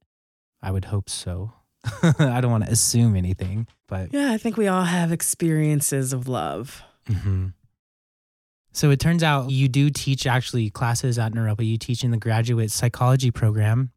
I 0.62 0.72
would 0.72 0.86
hope 0.86 1.10
so. 1.10 1.52
I 2.20 2.40
don't 2.42 2.52
want 2.52 2.66
to 2.66 2.72
assume 2.72 3.16
anything, 3.16 3.66
but 3.88 4.14
Yeah, 4.14 4.32
I 4.32 4.38
think 4.38 4.56
we 4.56 4.68
all 4.68 4.84
have 4.84 5.12
experiences 5.12 6.14
of 6.14 6.28
love. 6.28 6.84
Mhm. 7.08 7.54
So 8.72 8.92
it 8.92 9.00
turns 9.00 9.24
out 9.24 9.50
you 9.50 9.68
do 9.68 9.90
teach 9.90 10.28
actually 10.28 10.70
classes 10.70 11.18
at 11.18 11.34
Naropa. 11.34 11.66
You 11.66 11.78
teach 11.78 12.04
in 12.04 12.12
the 12.12 12.18
graduate 12.18 12.70
psychology 12.70 13.32
program. 13.32 13.92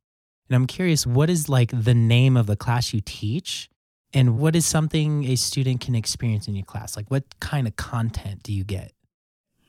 And 0.49 0.57
I'm 0.57 0.67
curious, 0.67 1.07
what 1.07 1.29
is 1.29 1.49
like 1.49 1.71
the 1.75 1.95
name 1.95 2.39
of 2.39 2.47
the 2.47 2.57
class 2.57 2.95
you 2.95 3.03
teach? 3.05 3.69
And 4.15 4.39
what 4.39 4.57
is 4.57 4.65
something 4.65 5.25
a 5.25 5.37
student 5.37 5.81
can 5.83 5.95
experience 5.95 6.49
in 6.49 6.55
your 6.55 6.65
class? 6.65 6.97
Like 6.97 7.11
what 7.11 7.25
kind 7.41 7.67
of 7.67 7.77
content 7.77 8.43
do 8.43 8.53
you 8.53 8.65
get? 8.65 8.93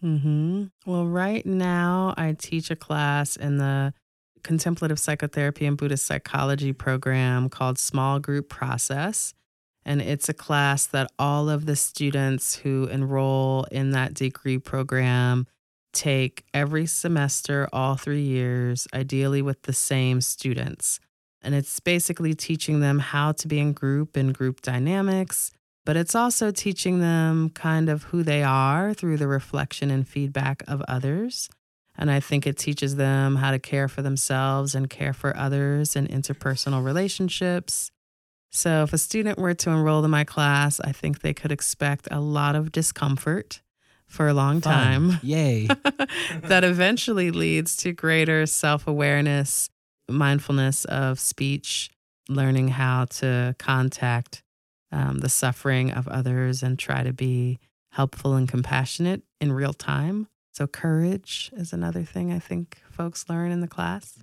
Hmm 0.03 0.65
Well, 0.85 1.05
right 1.05 1.45
now 1.45 2.13
I 2.17 2.35
teach 2.37 2.69
a 2.69 2.75
class 2.75 3.37
in 3.37 3.57
the 3.57 3.93
contemplative 4.43 4.99
psychotherapy 4.99 5.65
and 5.65 5.77
Buddhist 5.77 6.05
psychology 6.05 6.73
program 6.73 7.47
called 7.47 7.79
Small 7.79 8.19
Group 8.19 8.49
Process. 8.49 9.33
And 9.85 10.01
it's 10.01 10.27
a 10.27 10.33
class 10.33 10.85
that 10.87 11.09
all 11.17 11.49
of 11.49 11.65
the 11.65 11.77
students 11.77 12.55
who 12.55 12.87
enroll 12.87 13.63
in 13.71 13.91
that 13.91 14.13
degree 14.13 14.57
program 14.57 15.47
take 15.93 16.43
every 16.53 16.85
semester, 16.85 17.69
all 17.71 17.95
three 17.95 18.23
years, 18.23 18.87
ideally 18.93 19.41
with 19.41 19.61
the 19.61 19.73
same 19.73 20.19
students. 20.19 20.99
And 21.41 21.55
it's 21.55 21.79
basically 21.79 22.33
teaching 22.33 22.81
them 22.81 22.99
how 22.99 23.31
to 23.33 23.47
be 23.47 23.59
in 23.59 23.71
group 23.71 24.17
and 24.17 24.33
group 24.33 24.61
dynamics, 24.61 25.51
but 25.85 25.97
it's 25.97 26.15
also 26.15 26.51
teaching 26.51 26.99
them 26.99 27.49
kind 27.49 27.89
of 27.89 28.03
who 28.03 28.23
they 28.23 28.43
are 28.43 28.93
through 28.93 29.17
the 29.17 29.27
reflection 29.27 29.91
and 29.91 30.07
feedback 30.07 30.63
of 30.67 30.81
others. 30.87 31.49
And 31.95 32.09
I 32.09 32.19
think 32.19 32.47
it 32.47 32.57
teaches 32.57 32.95
them 32.95 33.35
how 33.35 33.51
to 33.51 33.59
care 33.59 33.87
for 33.87 34.01
themselves 34.01 34.73
and 34.73 34.89
care 34.89 35.13
for 35.13 35.35
others 35.37 35.95
in 35.95 36.07
interpersonal 36.07 36.83
relationships. 36.83 37.91
So, 38.51 38.83
if 38.83 38.93
a 38.93 38.97
student 38.97 39.37
were 39.39 39.53
to 39.55 39.69
enroll 39.71 40.03
in 40.05 40.11
my 40.11 40.23
class, 40.23 40.79
I 40.79 40.91
think 40.91 41.21
they 41.21 41.33
could 41.33 41.51
expect 41.51 42.07
a 42.11 42.19
lot 42.19 42.55
of 42.55 42.71
discomfort 42.71 43.61
for 44.05 44.27
a 44.27 44.33
long 44.33 44.61
Fun. 44.61 44.73
time 44.73 45.19
Yay. 45.23 45.67
that 46.43 46.63
eventually 46.63 47.31
leads 47.31 47.75
to 47.77 47.91
greater 47.93 48.45
self 48.45 48.87
awareness, 48.87 49.69
mindfulness 50.09 50.85
of 50.85 51.19
speech, 51.19 51.89
learning 52.29 52.69
how 52.69 53.05
to 53.05 53.55
contact 53.57 54.43
um, 54.93 55.19
the 55.19 55.29
suffering 55.29 55.91
of 55.91 56.07
others 56.07 56.63
and 56.63 56.77
try 56.77 57.03
to 57.03 57.11
be 57.11 57.59
helpful 57.91 58.35
and 58.35 58.47
compassionate 58.47 59.23
in 59.41 59.51
real 59.51 59.73
time. 59.73 60.27
So, 60.53 60.67
courage 60.67 61.51
is 61.57 61.73
another 61.73 62.03
thing 62.03 62.31
I 62.31 62.39
think 62.39 62.77
folks 62.89 63.25
learn 63.27 63.51
in 63.51 63.61
the 63.61 63.67
class. 63.67 64.19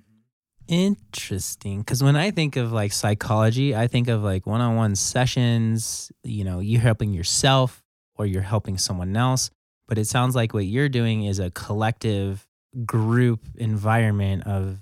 Interesting. 0.68 1.80
Because 1.80 2.02
when 2.02 2.14
I 2.14 2.30
think 2.30 2.54
of 2.54 2.72
like 2.72 2.92
psychology, 2.92 3.74
I 3.74 3.88
think 3.88 4.06
of 4.06 4.22
like 4.22 4.46
one 4.46 4.60
on 4.60 4.76
one 4.76 4.94
sessions, 4.94 6.12
you 6.22 6.44
know, 6.44 6.60
you're 6.60 6.80
helping 6.80 7.12
yourself 7.12 7.82
or 8.14 8.26
you're 8.26 8.42
helping 8.42 8.78
someone 8.78 9.16
else. 9.16 9.50
But 9.88 9.98
it 9.98 10.06
sounds 10.06 10.36
like 10.36 10.54
what 10.54 10.66
you're 10.66 10.88
doing 10.88 11.24
is 11.24 11.40
a 11.40 11.50
collective 11.50 12.46
group 12.86 13.40
environment 13.56 14.46
of 14.46 14.78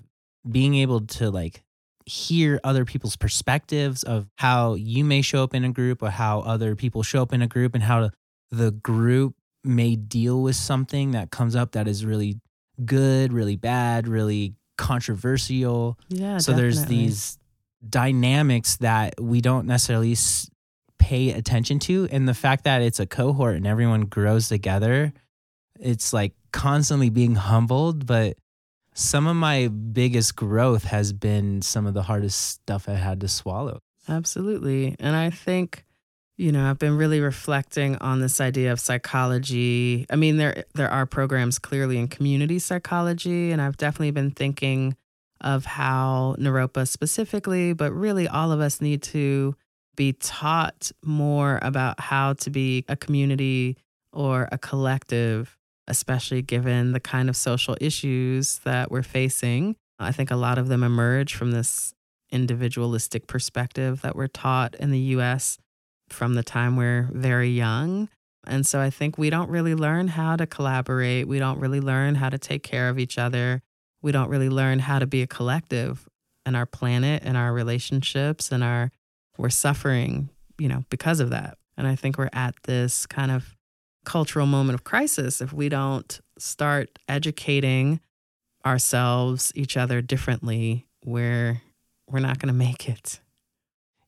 being 0.47 0.75
able 0.75 1.01
to 1.07 1.31
like 1.31 1.63
hear 2.09 2.59
other 2.65 2.85
people's 2.85 3.17
perspectives 3.17 4.03
of 4.03 4.27
how 4.37 4.75
you 4.75 5.05
may 5.05 5.23
show 5.23 5.43
up 5.43 5.55
in 5.55 5.65
a 5.65 5.71
group 5.71 6.03
or 6.03 6.11
how 6.11 6.41
other 6.41 6.75
people 6.75 7.03
show 7.03 7.23
up 7.23 7.33
in 7.33 7.43
a 7.43 7.47
group 7.47 7.75
and 7.75 7.85
how 7.85 8.11
the 8.51 8.71
group 8.71 9.35
may 9.63 9.97
deal 9.97 10.43
with 10.43 10.57
something 10.57 11.13
that 11.13 11.31
comes 11.31 11.55
up 11.55 11.73
that 11.73 11.87
is 11.87 12.05
really 12.05 12.41
good, 12.85 13.33
really 13.33 13.57
bad, 13.57 14.09
really 14.09 14.55
controversial. 14.77 15.99
Yeah. 16.09 16.39
so 16.39 16.53
there's 16.53 16.87
these 16.87 17.39
dynamics 17.87 18.77
that 18.79 19.21
we 19.21 19.41
don't 19.41 19.67
necessarily 19.67 20.17
pay 20.99 21.33
attention 21.33 21.79
to. 21.81 22.09
And 22.11 22.29
the 22.29 22.35
fact 22.35 22.65
that 22.65 22.83
it's 22.83 23.01
a 23.01 23.07
cohort 23.07 23.57
and 23.57 23.67
everyone 23.67 24.03
grows 24.03 24.49
together, 24.49 25.13
it's 25.79 26.13
like 26.13 26.33
constantly 26.53 27.11
being 27.11 27.35
humbled. 27.35 28.07
But 28.07 28.39
some 28.99 29.29
of 29.29 29.37
my 29.37 29.69
biggest 29.69 30.35
growth 30.35 30.83
has 30.83 31.13
been 31.13 31.63
some 31.63 31.87
of 31.87 31.95
the 31.95 32.03
hardest 32.03 32.41
stuff 32.41 32.89
I 32.89 32.95
had 32.95 33.21
to 33.21 33.29
swallow. 33.29 33.79
Absolutely. 34.09 34.97
And 34.99 35.15
I 35.15 35.31
think, 35.31 35.85
you 36.37 36.51
know, 36.51 36.69
I've 36.69 36.81
been 36.81 36.97
really 36.97 37.21
reflecting 37.21 37.97
on 37.97 38.21
this 38.21 38.41
idea 38.41 38.73
of 38.73 38.81
psychology. 38.81 40.05
I 40.11 40.17
mean, 40.17 40.37
there 40.37 40.65
there 40.75 40.91
are 40.91 41.07
programs 41.07 41.61
clearly 41.61 41.97
in 41.99 42.09
community 42.09 42.59
psychology, 42.59 43.53
and 43.53 43.63
I've 43.63 43.77
definitely 43.77 44.11
been 44.11 44.31
thinking 44.33 44.97
of 45.41 45.65
how 45.65 46.35
Naropa 46.39 46.89
specifically, 46.89 47.73
but 47.75 47.93
really 47.93 48.27
all 48.27 48.51
of 48.51 48.61
us 48.61 48.81
need 48.81 49.03
to 49.05 49.55
be 49.95 50.13
taught 50.13 50.91
more 51.05 51.59
about 51.63 52.01
how 52.01 52.33
to 52.33 52.51
be 52.51 52.85
a 52.89 52.97
community 52.97 53.77
or 54.13 54.49
a 54.51 54.59
collective, 54.59 55.58
especially 55.89 56.43
given 56.43 56.93
the 56.93 57.01
kind 57.01 57.29
of 57.29 57.37
social 57.37 57.77
issues 57.81 58.59
that 58.59 58.91
we're 58.91 59.03
facing. 59.03 59.75
I 59.99 60.13
think 60.13 60.31
a 60.31 60.37
lot 60.37 60.59
of 60.59 60.69
them 60.69 60.85
emerge 60.85 61.35
from 61.35 61.51
this 61.51 61.93
individualistic 62.31 63.27
perspective 63.27 64.03
that 64.03 64.15
we're 64.15 64.29
taught 64.29 64.75
in 64.77 64.91
the 64.91 64.99
US 65.17 65.59
from 66.09 66.35
the 66.35 66.43
time 66.43 66.77
we're 66.77 67.09
very 67.13 67.49
young. 67.51 68.09
And 68.47 68.67
so 68.67 68.81
I 68.81 68.91
think 68.91 69.19
we 69.19 69.31
don't 69.31 69.51
really 69.51 69.75
learn 69.75 70.09
how 70.09 70.37
to 70.37 70.47
collaborate. 70.47 71.27
We 71.27 71.39
don't 71.39 71.59
really 71.59 71.81
learn 71.81 72.15
how 72.15 72.29
to 72.29 72.39
take 72.39 72.63
care 72.63 72.89
of 72.89 72.99
each 72.99 73.19
other. 73.19 73.61
We 74.01 74.13
don't 74.13 74.29
really 74.29 74.49
learn 74.49 74.79
how 74.79 74.99
to 74.99 75.07
be 75.07 75.23
a 75.23 75.27
collective 75.27 76.07
in 76.47 76.55
our 76.55 76.67
planet 76.67 77.23
and 77.25 77.37
our 77.37 77.53
relationships 77.53 78.53
and 78.53 78.63
our 78.63 78.91
we're 79.37 79.51
suffering, 79.51 80.31
you 80.59 80.69
know, 80.69 80.85
because 80.91 81.21
of 81.21 81.31
that. 81.31 81.59
And 81.77 81.87
I 81.87 81.95
think 81.95 82.19
we're 82.19 82.31
at 82.33 82.55
this 82.65 83.07
kind 83.07 83.31
of 83.31 83.55
cultural 84.09 84.47
moment 84.47 84.75
of 84.75 84.85
crisis 84.85 85.43
if 85.43 85.53
we 85.53 85.69
don't 85.69 86.21
start 86.39 86.99
educating 87.09 88.01
ourselves, 88.65 89.53
each 89.55 89.77
other 89.77 90.01
differently, 90.01 90.87
we're 91.05 91.61
we're 92.09 92.21
not 92.21 92.39
going 92.39 92.49
to 92.49 92.59
make 92.59 92.89
it. 92.89 93.21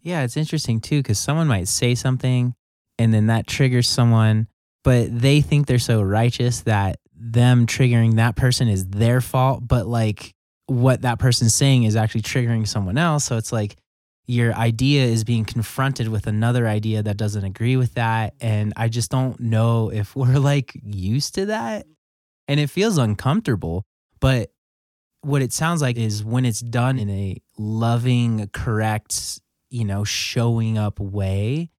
Yeah, 0.00 0.23
it's 0.23 0.38
interesting 0.38 0.80
too 0.80 1.00
because 1.00 1.19
someone 1.19 1.47
might 1.47 1.69
say 1.69 1.95
something 1.95 2.54
and 2.99 3.12
then 3.12 3.26
that 3.26 3.47
triggers 3.47 3.88
someone, 3.88 4.49
but 4.83 5.21
they 5.21 5.42
think 5.42 5.66
they're 5.66 5.78
so 5.78 6.00
righteous 6.00 6.62
that 6.62 6.97
them 7.14 7.66
triggering 7.66 8.14
that 8.14 8.37
person 8.37 8.69
is 8.69 8.87
their 8.87 9.21
fault, 9.21 9.69
but 9.69 9.87
like 9.87 10.35
what 10.64 11.02
that 11.02 11.19
person's 11.19 11.54
saying 11.54 11.83
is 11.85 11.95
actually 11.95 12.23
triggering 12.23 12.66
someone 12.66 12.97
else. 12.97 13.26
So 13.26 13.37
it's 13.37 13.52
like 13.52 13.76
your 14.31 14.55
idea 14.55 15.05
is 15.05 15.25
being 15.25 15.45
confronted 15.45 16.07
with 16.07 16.29
another 16.29 16.69
idea 16.69 17.03
that 17.03 17.17
doesn't 17.17 17.43
agree 17.45 17.77
with 17.77 17.95
that. 17.95 18.35
And 18.41 18.73
I 18.77 18.89
just 18.89 19.11
don't 19.11 19.41
know 19.41 19.91
if 19.91 20.15
we're 20.17 20.39
like 20.39 20.73
used 20.85 21.35
to 21.35 21.47
that. 21.47 21.87
And 22.47 22.61
it 22.61 22.71
feels 22.71 22.97
uncomfortable. 22.97 23.83
But 24.21 24.51
what 25.23 25.43
it 25.43 25.53
sounds 25.53 25.83
like 25.83 25.97
is 25.97 26.25
when 26.25 26.45
it's 26.45 26.61
done 26.61 26.99
in 26.99 27.11
a 27.11 27.39
loving, 27.59 28.49
correct, 28.53 29.41
you 29.69 29.85
know, 29.85 30.05
showing 30.05 30.79
up 30.79 31.01
way, 31.01 31.71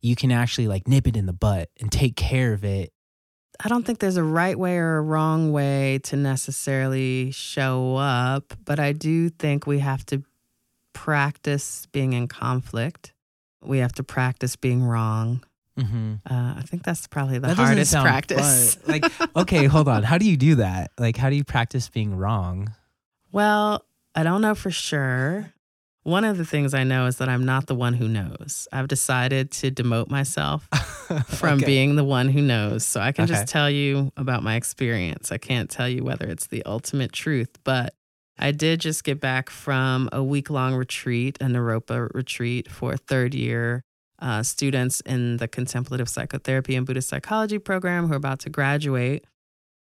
you 0.00 0.14
can 0.14 0.30
actually 0.30 0.68
like 0.68 0.86
nip 0.86 1.08
it 1.08 1.16
in 1.16 1.26
the 1.26 1.32
butt 1.32 1.70
and 1.80 1.90
take 1.90 2.14
care 2.14 2.52
of 2.52 2.64
it. 2.64 2.92
I 3.58 3.68
don't 3.68 3.84
think 3.84 3.98
there's 3.98 4.16
a 4.16 4.22
right 4.22 4.56
way 4.56 4.76
or 4.76 4.98
a 4.98 5.02
wrong 5.02 5.50
way 5.50 5.98
to 6.04 6.16
necessarily 6.16 7.32
show 7.32 7.96
up, 7.96 8.52
but 8.64 8.78
I 8.78 8.92
do 8.92 9.28
think 9.30 9.66
we 9.66 9.80
have 9.80 10.04
to 10.06 10.22
practice 10.96 11.86
being 11.92 12.14
in 12.14 12.26
conflict. 12.26 13.12
We 13.62 13.78
have 13.78 13.92
to 13.92 14.02
practice 14.02 14.56
being 14.56 14.82
wrong. 14.82 15.44
Mm-hmm. 15.78 16.14
Uh, 16.28 16.54
I 16.56 16.62
think 16.62 16.84
that's 16.84 17.06
probably 17.06 17.38
the 17.38 17.48
That 17.48 17.56
hardest 17.58 17.92
practice. 17.92 18.74
fun. 18.76 18.82
Like, 18.88 19.12
okay, 19.36 19.66
hold 19.66 19.88
on. 19.88 20.02
How 20.04 20.16
do 20.16 20.24
you 20.24 20.36
do 20.38 20.54
that? 20.56 20.90
Like, 20.98 21.16
how 21.18 21.28
do 21.28 21.36
you 21.36 21.44
practice 21.44 21.88
being 21.90 22.16
wrong? 22.16 22.74
Well, 23.30 23.84
I 24.14 24.22
don't 24.22 24.40
know 24.40 24.54
for 24.54 24.70
sure. 24.70 25.52
One 26.02 26.24
of 26.24 26.38
the 26.38 26.44
things 26.46 26.72
I 26.72 26.84
know 26.84 27.06
is 27.06 27.18
that 27.18 27.28
I'm 27.28 27.44
not 27.44 27.66
the 27.66 27.74
one 27.74 27.92
who 27.94 28.08
knows. 28.08 28.66
I've 28.72 28.88
decided 28.88 29.50
to 29.52 29.70
demote 29.70 30.08
myself 30.08 30.66
from 31.26 31.58
Okay. 31.58 31.66
being 31.66 31.96
the 31.96 32.04
one 32.04 32.28
who 32.28 32.40
knows. 32.40 32.86
So 32.86 33.00
I 33.00 33.12
can 33.12 33.24
Okay. 33.24 33.34
just 33.34 33.48
tell 33.48 33.68
you 33.68 34.12
about 34.16 34.42
my 34.42 34.54
experience. 34.54 35.30
I 35.32 35.38
can't 35.38 35.68
tell 35.68 35.88
you 35.88 36.04
whether 36.04 36.26
it's 36.26 36.46
the 36.46 36.64
ultimate 36.64 37.12
truth, 37.12 37.50
but 37.64 37.92
I 38.38 38.52
did 38.52 38.80
just 38.80 39.04
get 39.04 39.20
back 39.20 39.50
from 39.50 40.08
a 40.12 40.22
week 40.22 40.50
long 40.50 40.74
retreat, 40.74 41.38
a 41.40 41.46
Naropa 41.46 42.12
retreat 42.14 42.70
for 42.70 42.96
third 42.96 43.34
year 43.34 43.82
uh, 44.18 44.42
students 44.42 45.00
in 45.02 45.36
the 45.38 45.48
contemplative 45.48 46.08
psychotherapy 46.08 46.76
and 46.76 46.86
Buddhist 46.86 47.08
psychology 47.08 47.58
program 47.58 48.06
who 48.06 48.14
are 48.14 48.16
about 48.16 48.40
to 48.40 48.50
graduate. 48.50 49.24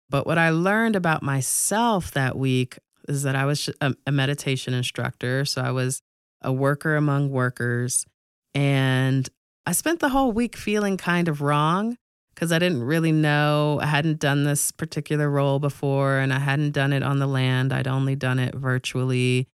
But 0.09 0.25
what 0.25 0.37
I 0.37 0.49
learned 0.49 0.95
about 0.95 1.23
myself 1.23 2.11
that 2.11 2.37
week 2.37 2.77
is 3.07 3.23
that 3.23 3.35
I 3.35 3.45
was 3.45 3.69
a, 3.81 3.95
a 4.05 4.11
meditation 4.11 4.73
instructor. 4.73 5.45
So 5.45 5.61
I 5.61 5.71
was 5.71 6.01
a 6.41 6.51
worker 6.51 6.95
among 6.95 7.29
workers. 7.29 8.05
And 8.53 9.27
I 9.65 9.71
spent 9.71 9.99
the 9.99 10.09
whole 10.09 10.31
week 10.31 10.55
feeling 10.55 10.97
kind 10.97 11.27
of 11.27 11.41
wrong 11.41 11.97
because 12.43 12.51
I 12.51 12.59
didn't 12.59 12.83
really 12.83 13.13
know. 13.13 13.79
I 13.81 13.85
hadn't 13.85 14.19
done 14.19 14.43
this 14.43 14.69
particular 14.71 15.29
role 15.29 15.59
before 15.59 16.17
and 16.17 16.33
I 16.33 16.39
hadn't 16.39 16.71
done 16.71 16.91
it 16.91 17.01
on 17.01 17.19
the 17.19 17.25
land. 17.25 17.71
I'd 17.71 17.87
only 17.87 18.17
done 18.17 18.37
it 18.37 18.53
virtually. 18.53 19.47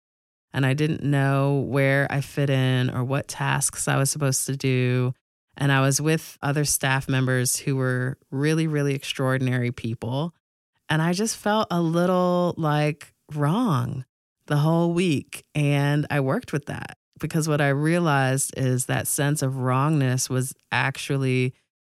And 0.54 0.64
I 0.64 0.72
didn't 0.72 1.02
know 1.02 1.66
where 1.68 2.06
I 2.08 2.22
fit 2.22 2.48
in 2.48 2.88
or 2.88 3.04
what 3.04 3.28
tasks 3.28 3.88
I 3.88 3.98
was 3.98 4.10
supposed 4.10 4.46
to 4.46 4.56
do. 4.56 5.12
And 5.58 5.70
I 5.70 5.82
was 5.82 6.00
with 6.00 6.38
other 6.40 6.64
staff 6.64 7.10
members 7.10 7.58
who 7.58 7.76
were 7.76 8.16
really, 8.30 8.66
really 8.66 8.94
extraordinary 8.94 9.70
people. 9.70 10.32
And 10.88 11.02
I 11.02 11.12
just 11.12 11.36
felt 11.36 11.66
a 11.70 11.82
little 11.82 12.54
like 12.56 13.12
wrong 13.34 14.06
the 14.46 14.56
whole 14.56 14.94
week. 14.94 15.44
And 15.54 16.06
I 16.08 16.20
worked 16.20 16.54
with 16.54 16.64
that 16.66 16.96
because 17.20 17.48
what 17.48 17.60
I 17.60 17.68
realized 17.68 18.54
is 18.56 18.86
that 18.86 19.06
sense 19.06 19.42
of 19.42 19.58
wrongness 19.58 20.30
was 20.30 20.54
actually 20.72 21.52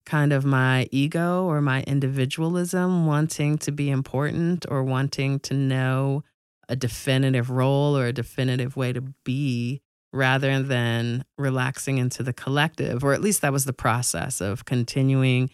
kind 0.10 0.34
of 0.34 0.44
my 0.44 0.88
ego 0.92 1.46
or 1.46 1.62
my 1.62 1.84
individualism 1.84 3.06
wanting 3.06 3.60
to 3.60 3.72
be 3.72 3.92
important 3.92 4.66
or 4.68 4.84
wanting 4.84 5.40
to 5.40 5.54
know 5.54 6.24
a 6.68 6.76
definitive 6.76 7.52
role 7.52 7.96
or 7.96 8.08
a 8.08 8.14
definitive 8.14 8.76
way 8.76 8.92
to 8.92 9.02
be 9.24 9.82
rather 10.12 10.64
than 10.64 11.24
relaxing 11.38 12.00
into 12.00 12.24
the 12.24 12.34
collective, 12.34 13.04
or 13.04 13.14
at 13.14 13.22
least 13.22 13.44
that 13.44 13.54
was 13.54 13.66
the 13.66 13.74
process 13.74 14.42
of 14.42 14.66
continuing 14.66 15.52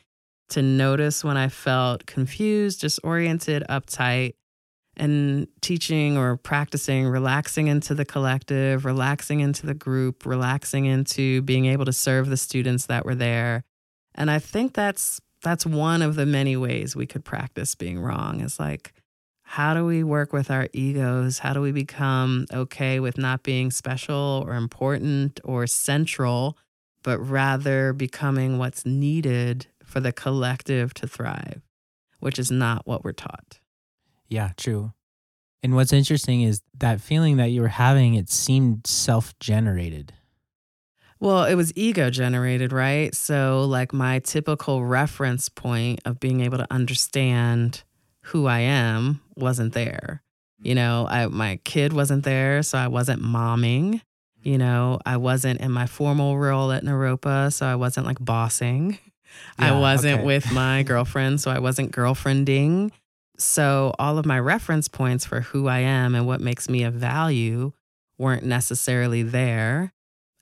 to 0.47 0.61
notice 0.61 1.21
when 1.21 1.35
I 1.35 1.49
felt 1.49 2.05
confused, 2.05 2.79
disoriented, 2.79 3.63
uptight, 3.69 4.35
and 4.95 5.49
teaching 5.59 6.17
or 6.17 6.37
practicing 6.37 7.05
relaxing 7.05 7.67
into 7.67 7.93
the 7.93 8.05
collective, 8.05 8.85
relaxing 8.85 9.41
into 9.41 9.65
the 9.65 9.73
group, 9.73 10.25
relaxing 10.25 10.85
into 10.85 11.41
being 11.41 11.65
able 11.65 11.83
to 11.83 11.91
serve 11.91 12.29
the 12.29 12.37
students 12.37 12.85
that 12.85 13.05
were 13.05 13.15
there. 13.15 13.65
And 14.15 14.31
I 14.31 14.39
think 14.39 14.73
that's 14.73 15.21
that's 15.43 15.65
one 15.65 16.01
of 16.01 16.15
the 16.15 16.25
many 16.25 16.57
ways 16.57 16.95
we 16.95 17.05
could 17.05 17.23
practice 17.23 17.75
being 17.75 17.99
wrong 17.99 18.41
is 18.41 18.59
like 18.59 18.93
how 19.43 19.75
do 19.75 19.85
we 19.85 20.03
work 20.03 20.33
with 20.33 20.49
our 20.49 20.67
egos? 20.73 21.39
How 21.39 21.53
do 21.53 21.61
we 21.61 21.71
become 21.71 22.47
okay 22.51 22.99
with 22.99 23.17
not 23.17 23.43
being 23.43 23.69
special 23.69 24.43
or 24.47 24.55
important 24.55 25.39
or 25.43 25.67
central, 25.67 26.57
but 27.03 27.19
rather 27.19 27.93
becoming 27.93 28.57
what's 28.57 28.87
needed 28.87 29.67
for 29.83 29.99
the 29.99 30.11
collective 30.11 30.95
to 30.95 31.07
thrive, 31.07 31.61
which 32.19 32.39
is 32.39 32.49
not 32.49 32.87
what 32.87 33.03
we're 33.03 33.11
taught. 33.11 33.59
Yeah, 34.27 34.51
true. 34.57 34.93
And 35.61 35.75
what's 35.75 35.93
interesting 35.93 36.41
is 36.41 36.61
that 36.79 36.99
feeling 36.99 37.37
that 37.37 37.51
you 37.51 37.61
were 37.61 37.67
having, 37.67 38.15
it 38.15 38.29
seemed 38.29 38.87
self 38.87 39.37
generated. 39.39 40.13
Well, 41.19 41.45
it 41.45 41.55
was 41.55 41.71
ego 41.75 42.09
generated, 42.09 42.73
right? 42.73 43.15
So, 43.15 43.63
like, 43.63 43.93
my 43.93 44.19
typical 44.19 44.83
reference 44.83 45.49
point 45.49 46.01
of 46.05 46.19
being 46.19 46.41
able 46.41 46.57
to 46.57 46.67
understand 46.69 47.83
who 48.21 48.47
I 48.47 48.59
am 48.59 49.21
wasn't 49.35 49.73
there. 49.73 50.21
You 50.59 50.73
mm. 50.73 50.77
know, 50.77 51.07
I, 51.09 51.27
my 51.27 51.59
kid 51.63 51.93
wasn't 51.93 52.23
there, 52.23 52.63
so 52.63 52.77
I 52.77 52.87
wasn't 52.87 53.21
momming. 53.21 53.93
Mm. 53.93 54.01
You 54.43 54.57
know, 54.57 54.99
I 55.05 55.17
wasn't 55.17 55.61
in 55.61 55.71
my 55.71 55.85
formal 55.87 56.37
role 56.37 56.71
at 56.71 56.83
Naropa, 56.83 57.53
so 57.53 57.65
I 57.65 57.75
wasn't 57.75 58.05
like 58.05 58.17
bossing. 58.19 58.99
I 59.57 59.77
wasn't 59.77 60.19
okay. 60.19 60.25
with 60.25 60.51
my 60.51 60.83
girlfriend, 60.87 61.41
so 61.41 61.51
I 61.51 61.59
wasn't 61.59 61.91
girlfriending. 61.91 62.91
So 63.37 63.93
all 63.99 64.17
of 64.17 64.25
my 64.25 64.39
reference 64.39 64.87
points 64.87 65.25
for 65.25 65.41
who 65.41 65.67
I 65.67 65.79
am 65.79 66.15
and 66.15 66.25
what 66.25 66.41
makes 66.41 66.69
me 66.69 66.83
of 66.83 66.93
value 66.93 67.73
weren't 68.17 68.43
necessarily 68.43 69.23
there. 69.23 69.93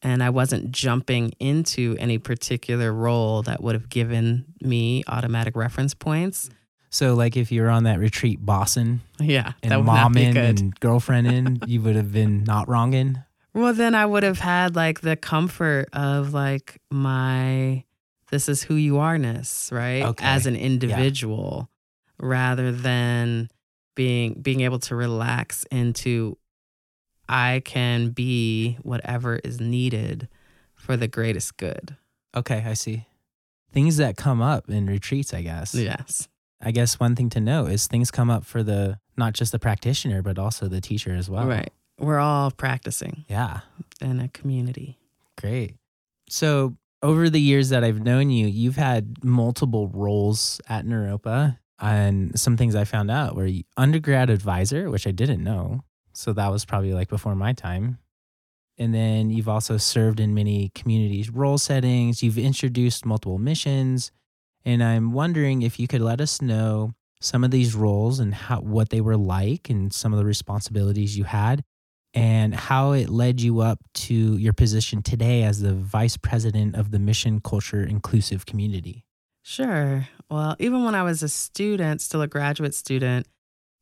And 0.04 0.22
I 0.22 0.30
wasn't 0.30 0.72
jumping 0.72 1.32
into 1.40 1.96
any 1.98 2.18
particular 2.18 2.92
role 2.92 3.42
that 3.44 3.64
would 3.64 3.74
have 3.74 3.90
given 3.90 4.46
me 4.62 5.04
automatic 5.08 5.56
reference 5.56 5.94
points. 5.94 6.50
So, 6.90 7.16
like, 7.16 7.38
if 7.38 7.52
you 7.52 7.62
were 7.64 7.70
on 7.70 7.86
that 7.86 8.00
retreat 8.00 8.46
bossing 8.46 9.00
Yeah, 9.20 9.54
and 9.64 9.72
that 9.72 9.78
would 9.78 9.88
not 9.88 10.14
be 10.14 10.26
momming 10.26 10.36
and 10.36 10.80
girlfriending, 10.80 11.68
you 11.68 11.82
would 11.82 11.96
have 11.96 12.12
been 12.12 12.44
not 12.44 12.68
wronging. 12.68 13.18
Well, 13.54 13.74
then 13.74 13.96
I 13.96 14.06
would 14.06 14.24
have 14.24 14.40
had 14.40 14.76
like 14.76 15.02
the 15.02 15.16
comfort 15.16 15.90
of 15.94 16.34
like 16.34 16.82
my 16.92 17.84
this 18.30 18.50
is 18.50 18.64
who 18.64 18.76
you 18.76 18.98
are 18.98 19.18
ness, 19.18 19.70
right? 19.72 20.04
Okay. 20.04 20.26
As 20.26 20.46
an 20.46 20.56
individual 20.56 21.70
rather 22.20 22.72
than 22.72 23.50
being 23.96 24.40
being 24.42 24.62
able 24.62 24.80
to 24.80 24.96
relax 24.96 25.66
into 25.72 26.38
I 27.30 27.62
can 27.64 28.10
be 28.10 28.78
whatever 28.84 29.38
is 29.38 29.60
needed 29.60 30.28
for 30.76 30.98
the 30.98 31.08
greatest 31.08 31.58
good. 31.58 31.96
Okay, 32.36 32.64
I 32.66 32.74
see. 32.74 33.06
Things 33.72 33.98
that 33.98 34.18
come 34.18 34.42
up 34.42 34.70
in 34.70 34.86
retreats, 34.88 35.34
I 35.34 35.42
guess. 35.42 35.74
Yes. 35.74 36.28
I 36.62 36.72
guess 36.72 37.00
one 37.00 37.16
thing 37.16 37.30
to 37.32 37.40
know 37.42 37.66
is 37.66 37.88
things 37.88 38.12
come 38.12 38.30
up 38.30 38.46
for 38.46 38.64
the 38.64 39.00
not 39.18 39.34
just 39.34 39.52
the 39.52 39.60
practitioner, 39.60 40.22
but 40.22 40.38
also 40.40 40.68
the 40.68 40.82
teacher 40.82 41.14
as 41.14 41.30
well. 41.30 41.46
Right. 41.46 41.72
We're 42.00 42.20
all 42.20 42.52
practicing 42.52 43.26
Yeah. 43.30 43.62
in 44.02 44.20
a 44.20 44.28
community. 44.30 44.98
Great. 45.38 45.76
So, 46.30 46.76
over 47.02 47.30
the 47.30 47.42
years 47.42 47.70
that 47.70 47.84
I've 47.84 48.00
known 48.02 48.30
you, 48.30 48.48
you've 48.48 48.78
had 48.78 49.24
multiple 49.24 49.90
roles 49.90 50.62
at 50.70 50.86
Naropa. 50.86 51.58
And 51.80 52.40
some 52.40 52.56
things 52.56 52.76
I 52.76 52.86
found 52.86 53.12
out 53.12 53.36
were 53.36 53.50
undergrad 53.76 54.30
advisor, 54.30 54.90
which 54.90 55.06
I 55.06 55.12
didn't 55.12 55.44
know. 55.44 55.84
So, 56.14 56.34
that 56.34 56.52
was 56.52 56.66
probably 56.66 56.94
like 56.94 57.10
before 57.10 57.36
my 57.36 57.54
time. 57.54 58.00
And 58.78 58.94
then 58.94 59.30
you've 59.30 59.50
also 59.50 59.78
served 59.78 60.20
in 60.20 60.34
many 60.34 60.72
communities 60.74 61.30
role 61.30 61.58
settings. 61.58 62.24
You've 62.24 62.38
introduced 62.38 63.06
multiple 63.06 63.38
missions. 63.38 64.12
And 64.66 64.84
I'm 64.84 65.12
wondering 65.12 65.62
if 65.62 65.80
you 65.80 65.88
could 65.88 66.02
let 66.02 66.22
us 66.22 66.42
know 66.42 66.94
some 67.22 67.44
of 67.44 67.52
these 67.52 67.76
roles 67.76 68.20
and 68.20 68.34
how 68.34 68.60
what 68.62 68.90
they 68.90 69.02
were 69.02 69.18
like 69.18 69.70
and 69.70 69.94
some 69.94 70.12
of 70.12 70.20
the 70.20 70.26
responsibilities 70.26 71.18
you 71.18 71.24
had 71.24 71.64
and 72.14 72.54
how 72.54 72.92
it 72.92 73.10
led 73.10 73.42
you 73.42 73.62
up 73.62 73.80
to 73.94 74.38
your 74.38 74.54
position 74.54 75.02
today 75.02 75.44
as 75.44 75.62
the 75.62 75.74
vice 75.74 76.18
president 76.18 76.76
of 76.76 76.92
the 76.92 77.00
Mission 77.00 77.40
Culture 77.40 77.84
Inclusive 77.84 78.46
Community. 78.46 79.06
Sure. 79.42 80.08
Well, 80.30 80.56
even 80.60 80.84
when 80.84 80.96
I 80.96 81.04
was 81.04 81.24
a 81.24 81.30
student, 81.30 82.02
still 82.02 82.22
a 82.22 82.28
graduate 82.28 82.76
student, 82.76 83.28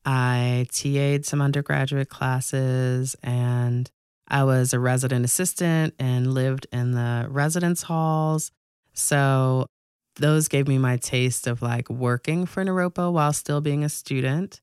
I 0.05 0.65
TA'd 0.71 1.25
some 1.25 1.41
undergraduate 1.41 2.09
classes 2.09 3.15
and 3.23 3.89
I 4.27 4.43
was 4.45 4.73
a 4.73 4.79
resident 4.79 5.25
assistant 5.25 5.93
and 5.99 6.33
lived 6.33 6.65
in 6.71 6.93
the 6.93 7.27
residence 7.29 7.83
halls. 7.83 8.51
So 8.93 9.67
those 10.15 10.47
gave 10.47 10.67
me 10.67 10.77
my 10.77 10.97
taste 10.97 11.47
of 11.47 11.61
like 11.61 11.89
working 11.89 12.45
for 12.45 12.63
Naropa 12.63 13.11
while 13.11 13.33
still 13.33 13.61
being 13.61 13.83
a 13.83 13.89
student. 13.89 14.61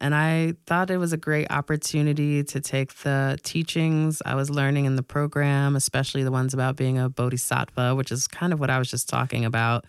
And 0.00 0.14
I 0.14 0.54
thought 0.66 0.90
it 0.90 0.96
was 0.96 1.12
a 1.12 1.18
great 1.18 1.50
opportunity 1.50 2.42
to 2.44 2.60
take 2.60 2.94
the 2.94 3.38
teachings 3.42 4.22
I 4.24 4.34
was 4.34 4.48
learning 4.48 4.86
in 4.86 4.96
the 4.96 5.02
program, 5.02 5.76
especially 5.76 6.22
the 6.22 6.30
ones 6.30 6.54
about 6.54 6.76
being 6.76 6.98
a 6.98 7.10
bodhisattva, 7.10 7.94
which 7.94 8.10
is 8.10 8.26
kind 8.26 8.54
of 8.54 8.60
what 8.60 8.70
I 8.70 8.78
was 8.78 8.90
just 8.90 9.10
talking 9.10 9.44
about 9.44 9.84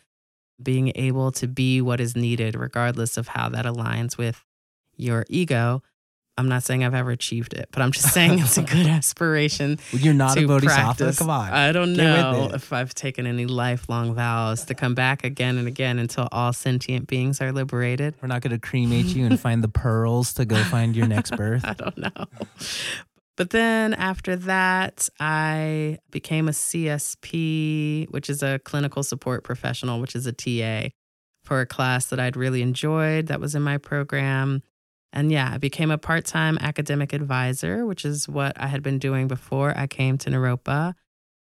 being 0.62 0.92
able 0.96 1.32
to 1.32 1.48
be 1.48 1.82
what 1.82 2.02
is 2.02 2.16
needed, 2.16 2.56
regardless 2.56 3.16
of 3.16 3.30
how 3.30 3.48
that 3.50 3.66
aligns 3.66 4.18
with 4.18 4.44
your 4.98 5.26
ego. 5.30 5.82
I'm 6.38 6.48
not 6.48 6.64
saying 6.64 6.84
I've 6.84 6.96
ever 6.96 7.12
achieved 7.12 7.54
it, 7.54 7.68
but 7.72 7.82
I'm 7.82 7.92
just 7.92 8.14
saying 8.14 8.40
it's 8.40 8.58
a 8.58 8.64
good 8.64 8.88
aspiration. 8.88 9.78
Well, 9.92 10.02
you're 10.02 10.14
not 10.14 10.38
to 10.38 10.46
a 10.46 10.48
bodhisattva. 10.48 10.84
practice. 10.86 11.20
Come 11.20 11.30
on. 11.30 11.52
I 11.52 11.72
don't 11.72 11.94
know 11.94 12.50
if 12.54 12.72
I've 12.72 12.96
taken 12.96 13.28
any 13.28 13.46
lifelong 13.46 14.16
vows 14.16 14.66
to 14.66 14.74
come 14.74 14.96
back 14.96 15.24
again 15.24 15.58
and 15.58 15.68
again 15.68 16.00
until 16.00 16.30
all 16.32 16.54
sentient 16.54 17.08
beings 17.08 17.42
are 17.42 17.52
liberated. 17.52 18.16
We're 18.22 18.30
not 18.30 18.42
going 18.42 18.54
to 18.54 18.60
cremate 18.60 19.08
you 19.08 19.26
and 19.26 19.40
find 19.40 19.64
the 19.64 19.68
pearls 19.82 20.34
to 20.36 20.46
go 20.46 20.56
find 20.64 20.96
your 20.96 21.08
next 21.08 21.36
birth. 21.36 21.64
I 21.66 21.74
don't 21.74 21.98
know. 21.98 22.26
But 23.36 23.50
then 23.52 23.94
after 23.94 24.36
that, 24.36 25.10
I 25.20 26.00
became 26.12 26.48
a 26.48 26.52
CSP, 26.52 28.10
which 28.10 28.30
is 28.30 28.42
a 28.42 28.60
clinical 28.60 29.04
support 29.04 29.44
professional, 29.44 30.00
which 30.00 30.16
is 30.16 30.26
a 30.28 30.32
TA 30.32 30.90
for 31.44 31.62
a 31.62 31.66
class 31.66 32.06
that 32.08 32.20
I'd 32.20 32.38
really 32.38 32.62
enjoyed 32.62 33.28
that 33.28 33.40
was 33.40 33.54
in 33.54 33.62
my 33.62 33.78
program. 33.78 34.64
And 35.14 35.32
yeah, 35.32 35.52
I 35.54 35.58
became 35.58 35.92
a 35.92 35.98
part 35.98 36.26
time 36.26 36.58
academic 36.62 37.14
advisor, 37.14 37.86
which 37.86 38.06
is 38.06 38.30
what 38.30 38.60
I 38.60 38.68
had 38.68 38.82
been 38.82 39.00
doing 39.00 39.28
before 39.28 39.74
I 39.78 39.88
came 39.88 40.18
to 40.20 40.30
Naropa. 40.30 40.94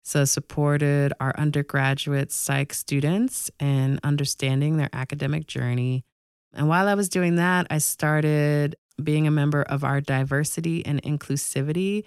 So, 0.03 0.23
supported 0.23 1.11
our 1.19 1.33
undergraduate 1.37 2.31
psych 2.31 2.73
students 2.73 3.51
in 3.59 3.99
understanding 4.03 4.77
their 4.77 4.89
academic 4.93 5.47
journey. 5.47 6.05
And 6.53 6.69
while 6.69 6.87
I 6.87 6.93
was 6.93 7.09
doing 7.09 7.35
that, 7.35 7.67
I 7.69 7.79
started 7.79 8.77
being 9.03 9.27
a 9.27 9.31
member 9.31 9.63
of 9.63 9.83
our 9.83 9.99
diversity 9.99 10.85
and 10.85 11.03
inclusivity 11.03 12.05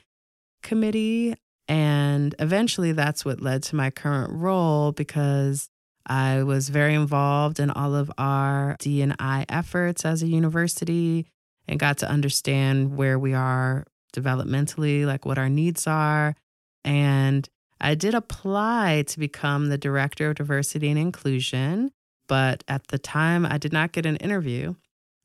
committee. 0.63 1.35
And 1.69 2.35
eventually, 2.39 2.93
that's 2.93 3.23
what 3.23 3.43
led 3.43 3.63
to 3.65 3.77
my 3.77 3.91
current 3.91 4.33
role 4.33 4.93
because 4.93 5.69
I 6.07 6.43
was 6.43 6.71
very 6.71 6.95
involved 6.95 7.61
in 7.61 7.71
all 7.71 7.95
of 7.95 8.11
our 8.17 8.77
D&I 8.81 9.45
efforts 9.49 10.07
as 10.07 10.23
a 10.23 10.27
university 10.27 11.27
and 11.71 11.79
got 11.79 11.99
to 11.99 12.11
understand 12.11 12.97
where 12.97 13.19
we 13.19 13.33
are 13.33 13.87
developmentally, 14.13 15.07
like 15.07 15.25
what 15.25 15.39
our 15.39 15.49
needs 15.49 15.87
are. 15.87 16.35
And 16.85 17.49
I 17.81 17.95
did 17.95 18.15
apply 18.15 19.05
to 19.07 19.19
become 19.19 19.69
the 19.69 19.79
director 19.79 20.31
of 20.31 20.35
diversity 20.35 20.91
and 20.91 20.99
inclusion, 20.99 21.93
but 22.27 22.65
at 22.67 22.89
the 22.89 22.99
time 22.99 23.47
I 23.47 23.57
did 23.57 23.73
not 23.73 23.93
get 23.93 24.05
an 24.05 24.17
interview. 24.17 24.75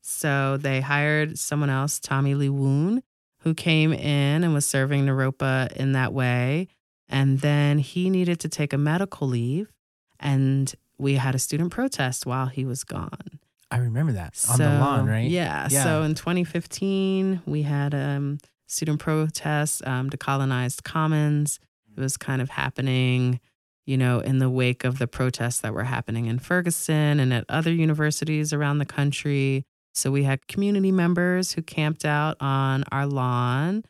So 0.01 0.57
they 0.57 0.81
hired 0.81 1.39
someone 1.39 1.71
else, 1.71 1.99
Tommy 1.99 2.35
Lee 2.35 2.49
Woon, 2.49 3.01
who 3.39 3.55
came 3.55 3.91
in 3.91 4.43
and 4.43 4.53
was 4.53 4.65
serving 4.65 5.05
Naropa 5.05 5.71
in 5.73 5.93
that 5.93 6.13
way. 6.13 6.67
And 7.09 7.39
then 7.39 7.79
he 7.79 8.11
needed 8.11 8.39
to 8.41 8.49
take 8.49 8.71
a 8.71 8.77
medical 8.77 9.27
leave, 9.27 9.71
and 10.19 10.73
we 10.97 11.15
had 11.15 11.35
a 11.35 11.39
student 11.39 11.71
protest 11.71 12.25
while 12.25 12.47
he 12.47 12.65
was 12.65 12.83
gone. 12.83 13.39
I 13.71 13.77
remember 13.77 14.13
that 14.13 14.45
on 14.49 14.57
the 14.59 14.69
lawn, 14.79 15.07
right? 15.07 15.29
Yeah. 15.29 15.67
Yeah. 15.69 15.83
So 15.83 16.03
in 16.03 16.15
2015, 16.15 17.41
we 17.45 17.63
had 17.63 17.93
um, 17.93 18.37
student 18.67 18.99
protests, 18.99 19.81
um, 19.85 20.09
decolonized 20.09 20.83
commons. 20.83 21.59
It 21.95 21.99
was 21.99 22.17
kind 22.17 22.41
of 22.41 22.49
happening, 22.49 23.39
you 23.85 23.97
know, 23.97 24.19
in 24.19 24.39
the 24.39 24.49
wake 24.49 24.83
of 24.83 24.99
the 24.99 25.07
protests 25.07 25.61
that 25.61 25.73
were 25.73 25.83
happening 25.83 26.27
in 26.27 26.39
Ferguson 26.39 27.19
and 27.19 27.33
at 27.33 27.45
other 27.49 27.71
universities 27.71 28.53
around 28.53 28.77
the 28.77 28.85
country. 28.85 29.65
So 29.93 30.11
we 30.11 30.23
had 30.23 30.47
community 30.47 30.91
members 30.91 31.53
who 31.53 31.61
camped 31.61 32.05
out 32.05 32.37
on 32.41 32.83
our 32.91 33.07
lawn 33.07 33.85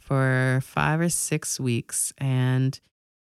for 0.00 0.60
five 0.62 1.00
or 1.00 1.08
six 1.08 1.58
weeks. 1.58 2.12
And 2.18 2.78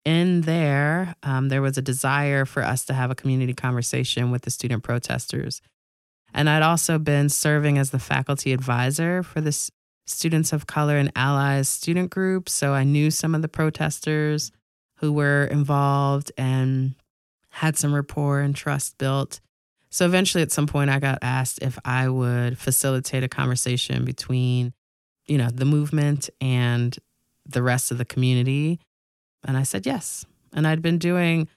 in 0.05 0.43
there, 0.43 1.15
um, 1.23 1.49
there 1.49 1.63
was 1.63 1.79
a 1.79 1.83
desire 1.83 2.45
for 2.45 2.63
us 2.63 2.85
to 2.87 2.95
have 2.95 3.11
a 3.11 3.15
community 3.15 3.55
conversation 3.55 4.31
with 4.31 4.43
the 4.43 4.51
student 4.51 4.83
protesters. 4.83 5.63
And 6.37 6.51
I'd 6.51 6.62
also 6.62 6.99
been 6.99 7.31
serving 7.31 7.79
as 7.79 7.90
the 7.90 7.99
faculty 7.99 8.53
advisor 8.53 9.22
for 9.22 9.40
this 9.40 9.70
Students 10.07 10.53
of 10.53 10.66
Color 10.66 10.99
and 10.99 11.11
Allies 11.16 11.68
student 11.68 12.11
group. 12.11 12.49
So 12.51 12.75
I 12.75 12.85
knew 12.85 13.11
some 13.11 13.35
of 13.35 13.40
the 13.40 13.49
protesters 13.49 14.53
who 14.99 15.12
were 15.12 15.46
involved 15.46 16.31
and 16.37 16.94
had 17.49 17.79
some 17.79 17.94
rapport 17.94 18.40
and 18.40 18.55
trust 18.55 18.99
built. 18.99 19.40
So 19.88 20.05
eventually, 20.05 20.42
at 20.42 20.53
some 20.53 20.66
point, 20.66 20.90
I 20.90 21.01
got 21.01 21.18
asked 21.22 21.61
if 21.62 21.79
I 21.87 22.09
would 22.09 22.59
facilitate 22.59 23.25
a 23.25 23.29
conversation 23.29 24.05
between, 24.05 24.75
you 25.27 25.38
know, 25.38 25.49
the 25.49 25.64
movement 25.64 26.29
and 26.40 26.96
the 27.46 27.62
rest 27.62 27.90
of 27.90 27.96
the 27.96 28.05
community. 28.05 28.79
And 29.42 29.57
I 29.57 29.62
said 29.62 29.87
yes. 29.87 30.27
And 30.53 30.66
I'd 30.66 30.83
been 30.83 30.99
doing 30.99 31.49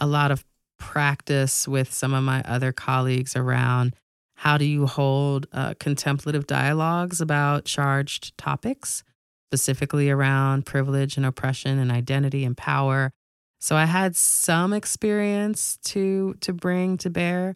a 0.00 0.06
lot 0.06 0.30
of 0.30 0.44
practice 0.78 1.66
with 1.66 1.92
some 1.92 2.14
of 2.14 2.22
my 2.22 2.42
other 2.42 2.70
colleagues 2.70 3.34
around 3.34 3.94
how 4.36 4.58
do 4.58 4.64
you 4.64 4.86
hold 4.86 5.46
uh, 5.52 5.74
contemplative 5.78 6.46
dialogues 6.46 7.20
about 7.20 7.64
charged 7.64 8.36
topics, 8.36 9.04
specifically 9.50 10.10
around 10.10 10.66
privilege 10.66 11.16
and 11.16 11.24
oppression 11.24 11.78
and 11.78 11.90
identity 11.90 12.44
and 12.44 12.56
power. 12.56 13.12
So 13.60 13.76
I 13.76 13.86
had 13.86 14.16
some 14.16 14.72
experience 14.72 15.78
to 15.84 16.34
to 16.40 16.52
bring 16.52 16.98
to 16.98 17.10
bear, 17.10 17.54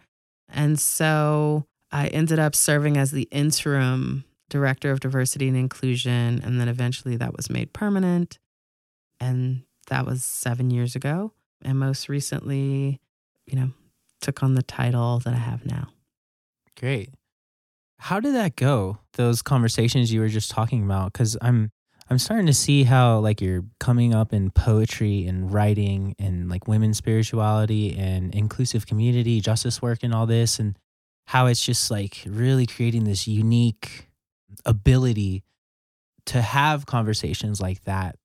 and 0.48 0.78
so 0.78 1.66
I 1.92 2.06
ended 2.08 2.38
up 2.38 2.54
serving 2.54 2.96
as 2.96 3.10
the 3.10 3.28
interim 3.30 4.24
director 4.48 4.90
of 4.90 5.00
diversity 5.00 5.48
and 5.48 5.56
inclusion, 5.56 6.40
and 6.42 6.58
then 6.58 6.68
eventually 6.68 7.16
that 7.16 7.36
was 7.36 7.50
made 7.50 7.72
permanent, 7.74 8.38
and 9.20 9.64
that 9.88 10.06
was 10.06 10.24
seven 10.24 10.70
years 10.70 10.96
ago. 10.96 11.32
And 11.62 11.78
most 11.78 12.08
recently, 12.08 13.00
you 13.46 13.58
know, 13.58 13.72
took 14.20 14.42
on 14.42 14.54
the 14.54 14.62
title 14.62 15.18
that 15.20 15.34
I 15.34 15.38
have 15.38 15.66
now. 15.66 15.88
Great. 16.78 17.10
How 17.98 18.20
did 18.20 18.34
that 18.34 18.56
go? 18.56 18.98
Those 19.14 19.42
conversations 19.42 20.12
you 20.12 20.20
were 20.20 20.28
just 20.28 20.50
talking 20.50 20.84
about 20.84 21.12
cuz 21.12 21.36
I'm 21.42 21.70
I'm 22.10 22.18
starting 22.18 22.46
to 22.46 22.54
see 22.54 22.84
how 22.84 23.18
like 23.18 23.40
you're 23.40 23.64
coming 23.80 24.14
up 24.14 24.32
in 24.32 24.50
poetry 24.50 25.26
and 25.26 25.52
writing 25.52 26.14
and 26.18 26.48
like 26.48 26.66
women's 26.66 26.96
spirituality 26.96 27.96
and 27.96 28.34
inclusive 28.34 28.86
community 28.86 29.40
justice 29.40 29.82
work 29.82 29.98
and 30.02 30.14
all 30.14 30.26
this 30.26 30.58
and 30.58 30.78
how 31.26 31.46
it's 31.46 31.62
just 31.62 31.90
like 31.90 32.22
really 32.26 32.66
creating 32.66 33.04
this 33.04 33.26
unique 33.26 34.08
ability 34.64 35.42
to 36.26 36.40
have 36.40 36.86
conversations 36.86 37.60
like 37.60 37.82
that. 37.84 38.16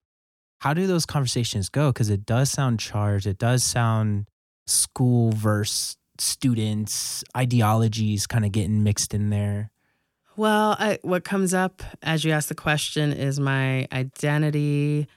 How 0.62 0.74
do 0.74 0.88
those 0.88 1.06
conversations 1.06 1.68
go? 1.68 1.92
Because 1.92 2.10
it 2.10 2.26
does 2.26 2.50
sound 2.50 2.80
charged. 2.80 3.28
It 3.28 3.38
does 3.38 3.64
sound 3.64 4.30
school 4.66 5.32
versus 5.32 5.98
students, 6.20 7.24
ideologies 7.36 8.28
kind 8.28 8.46
of 8.46 8.52
getting 8.52 8.84
mixed 8.84 9.14
in 9.14 9.30
there. 9.30 9.72
Well, 10.36 10.76
I, 10.80 11.00
what 11.04 11.24
comes 11.24 11.54
up 11.54 11.84
as 12.02 12.24
you 12.24 12.32
ask 12.32 12.48
the 12.50 12.56
question 12.56 13.14
is 13.14 13.40
my 13.40 13.88
identity, 13.92 15.08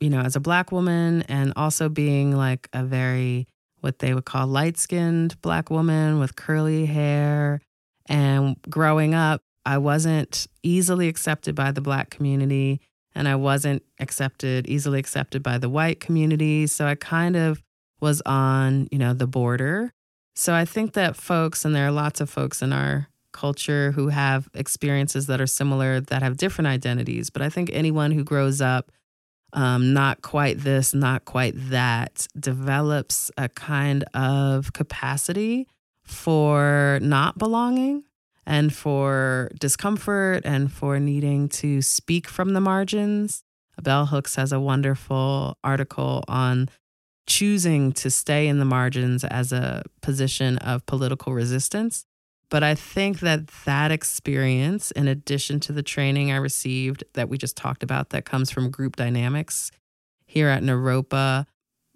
you 0.00 0.10
know, 0.10 0.20
as 0.20 0.34
a 0.34 0.40
black 0.40 0.72
woman 0.72 1.22
and 1.28 1.52
also 1.54 1.88
being 1.88 2.36
like 2.36 2.68
a 2.72 2.82
very, 2.84 3.46
what 3.80 4.00
they 4.00 4.12
would 4.12 4.24
call 4.24 4.46
light 4.46 4.76
skinned 4.76 5.40
black 5.40 5.70
woman 5.70 6.18
with 6.18 6.34
curly 6.34 6.86
hair. 6.86 7.60
And 8.06 8.56
growing 8.68 9.14
up, 9.14 9.42
I 9.64 9.78
wasn't 9.78 10.46
easily 10.62 11.08
accepted 11.08 11.54
by 11.54 11.70
the 11.72 11.80
black 11.80 12.10
community 12.10 12.80
and 13.14 13.26
I 13.28 13.36
wasn't 13.36 13.82
accepted, 13.98 14.66
easily 14.66 14.98
accepted 14.98 15.42
by 15.42 15.58
the 15.58 15.68
white 15.68 16.00
community. 16.00 16.66
So 16.66 16.86
I 16.86 16.96
kind 16.96 17.34
of 17.34 17.62
was 18.00 18.20
on, 18.26 18.88
you 18.90 18.98
know, 18.98 19.14
the 19.14 19.26
border. 19.26 19.92
So 20.38 20.54
I 20.54 20.66
think 20.66 20.92
that 20.92 21.16
folks, 21.16 21.64
and 21.64 21.74
there 21.74 21.86
are 21.86 21.90
lots 21.90 22.20
of 22.20 22.28
folks 22.28 22.60
in 22.60 22.70
our 22.70 23.08
culture 23.32 23.92
who 23.92 24.08
have 24.08 24.48
experiences 24.54 25.26
that 25.26 25.40
are 25.40 25.46
similar 25.46 26.00
that 26.00 26.22
have 26.22 26.36
different 26.36 26.68
identities. 26.68 27.30
But 27.30 27.40
I 27.40 27.48
think 27.48 27.70
anyone 27.72 28.10
who 28.10 28.22
grows 28.22 28.60
up 28.60 28.92
um, 29.54 29.94
not 29.94 30.20
quite 30.20 30.58
this, 30.58 30.92
not 30.92 31.24
quite 31.24 31.54
that, 31.70 32.28
develops 32.38 33.30
a 33.38 33.48
kind 33.48 34.04
of 34.12 34.74
capacity 34.74 35.66
for 36.02 36.98
not 37.00 37.38
belonging 37.38 38.04
and 38.44 38.74
for 38.74 39.50
discomfort 39.58 40.42
and 40.44 40.70
for 40.70 41.00
needing 41.00 41.48
to 41.48 41.80
speak 41.80 42.28
from 42.28 42.52
the 42.52 42.60
margins. 42.60 43.42
Bell 43.82 44.06
Hooks 44.06 44.36
has 44.36 44.52
a 44.52 44.60
wonderful 44.60 45.56
article 45.64 46.24
on 46.28 46.68
choosing 47.26 47.92
to 47.92 48.10
stay 48.10 48.46
in 48.48 48.58
the 48.58 48.64
margins 48.64 49.24
as 49.24 49.52
a 49.52 49.82
position 50.00 50.58
of 50.58 50.86
political 50.86 51.32
resistance. 51.34 52.04
But 52.48 52.62
I 52.62 52.76
think 52.76 53.20
that 53.20 53.48
that 53.64 53.90
experience, 53.90 54.92
in 54.92 55.08
addition 55.08 55.58
to 55.60 55.72
the 55.72 55.82
training 55.82 56.30
I 56.30 56.36
received 56.36 57.02
that 57.14 57.28
we 57.28 57.38
just 57.38 57.56
talked 57.56 57.82
about, 57.82 58.10
that 58.10 58.24
comes 58.24 58.50
from 58.50 58.70
group 58.70 58.94
dynamics 58.94 59.72
here 60.26 60.48
at 60.48 60.62
Naropa, 60.62 61.46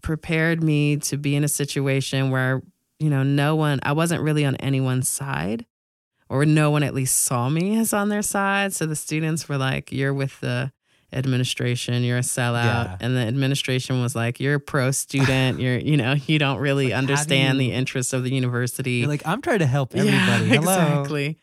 prepared 0.03 0.63
me 0.63 0.97
to 0.97 1.17
be 1.17 1.37
in 1.37 1.45
a 1.45 1.49
situation 1.49 2.31
where, 2.31 2.63
you 2.99 3.11
know, 3.11 3.23
no 3.23 3.55
one, 3.55 3.79
I 3.85 3.93
wasn't 3.93 4.23
really 4.23 4.45
on 4.45 4.57
anyone's 4.57 5.09
side, 5.09 5.67
or 6.29 6.45
no 6.45 6.71
one 6.71 6.83
at 6.83 6.95
least 6.95 7.21
saw 7.21 7.49
me 7.49 7.79
as 7.79 7.93
on 7.93 8.09
their 8.09 8.23
side. 8.23 8.73
So 8.73 8.87
the 8.87 8.97
students 8.97 9.49
were 9.49 9.59
like, 9.59 9.93
you're 9.93 10.15
with 10.15 10.41
the 10.41 10.73
administration, 11.13 12.03
you're 12.03 12.19
a 12.19 12.23
sellout. 12.23 12.65
Yeah. 12.65 12.97
And 13.01 13.17
the 13.17 13.21
administration 13.21 14.01
was 14.01 14.15
like, 14.15 14.41
you're 14.41 14.55
a 14.55 14.61
pro 14.61 14.91
student, 14.91 15.61
you're, 15.61 15.79
you 15.79 15.97
know, 15.97 16.13
you 16.13 16.39
don't 16.39 16.59
really 16.59 16.87
Like, 16.91 16.99
understand 16.99 17.61
the 17.61 17.73
interests 17.73 18.13
of 18.13 18.25
the 18.25 18.33
university. 18.33 18.93
You're 18.93 19.09
like, 19.09 19.27
I'm 19.27 19.43
trying 19.43 19.61
to 19.61 19.67
help 19.67 19.95
everybody. 19.95 20.19
Yeah, 20.19 20.39
Hello. 20.61 20.73
exactly. 20.73 21.39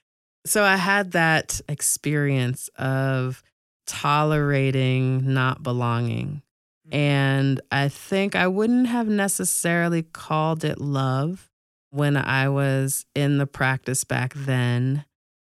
So 0.46 0.64
I 0.64 0.78
had 0.78 1.12
that 1.12 1.60
experience 1.68 2.70
of 2.78 3.44
tolerating 3.86 5.34
not 5.34 5.64
belonging. 5.64 6.42
Mm. 6.90 6.96
And 6.96 7.62
I 7.72 7.90
think 7.90 8.36
I 8.36 8.48
wouldn't 8.48 8.88
have 8.88 9.08
necessarily 9.08 10.04
called 10.04 10.64
it 10.64 10.80
love 10.80 11.50
when 11.90 12.18
I 12.18 12.50
was 12.50 13.06
in 13.16 13.38
the 13.38 13.48
practice 13.48 14.04
back 14.04 14.34
then, 14.36 15.06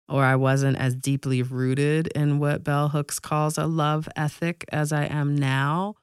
or 0.09 0.23
I 0.23 0.35
wasn't 0.35 0.77
as 0.77 0.95
deeply 0.95 1.43
rooted 1.43 2.07
in 2.07 2.39
what 2.39 2.63
Bell 2.63 2.89
Hooks 2.89 3.19
calls 3.19 3.57
a 3.57 3.67
love 3.67 4.09
ethic 4.15 4.65
as 4.71 4.91
I 4.91 5.05
am 5.05 5.35
now. 5.35 5.95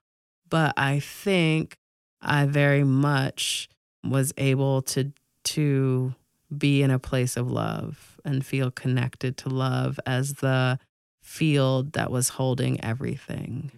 But 0.49 0.75
I 0.77 1.01
think 1.01 1.77
I 2.23 2.47
very 2.47 2.85
much 2.85 3.69
was 4.05 4.33
able 4.37 4.83
to 4.83 5.12
to 5.45 6.14
be 6.57 6.83
in 6.83 6.90
a 6.90 6.99
place 6.99 7.37
of 7.37 7.51
love 7.51 8.21
and 8.25 8.45
feel 8.45 8.71
connected 8.71 9.37
to 9.37 9.49
love 9.49 9.99
as 10.07 10.35
the 10.35 10.79
field 11.23 11.92
that 11.92 12.11
was 12.11 12.31
holding 12.31 12.83
everything. 12.85 13.73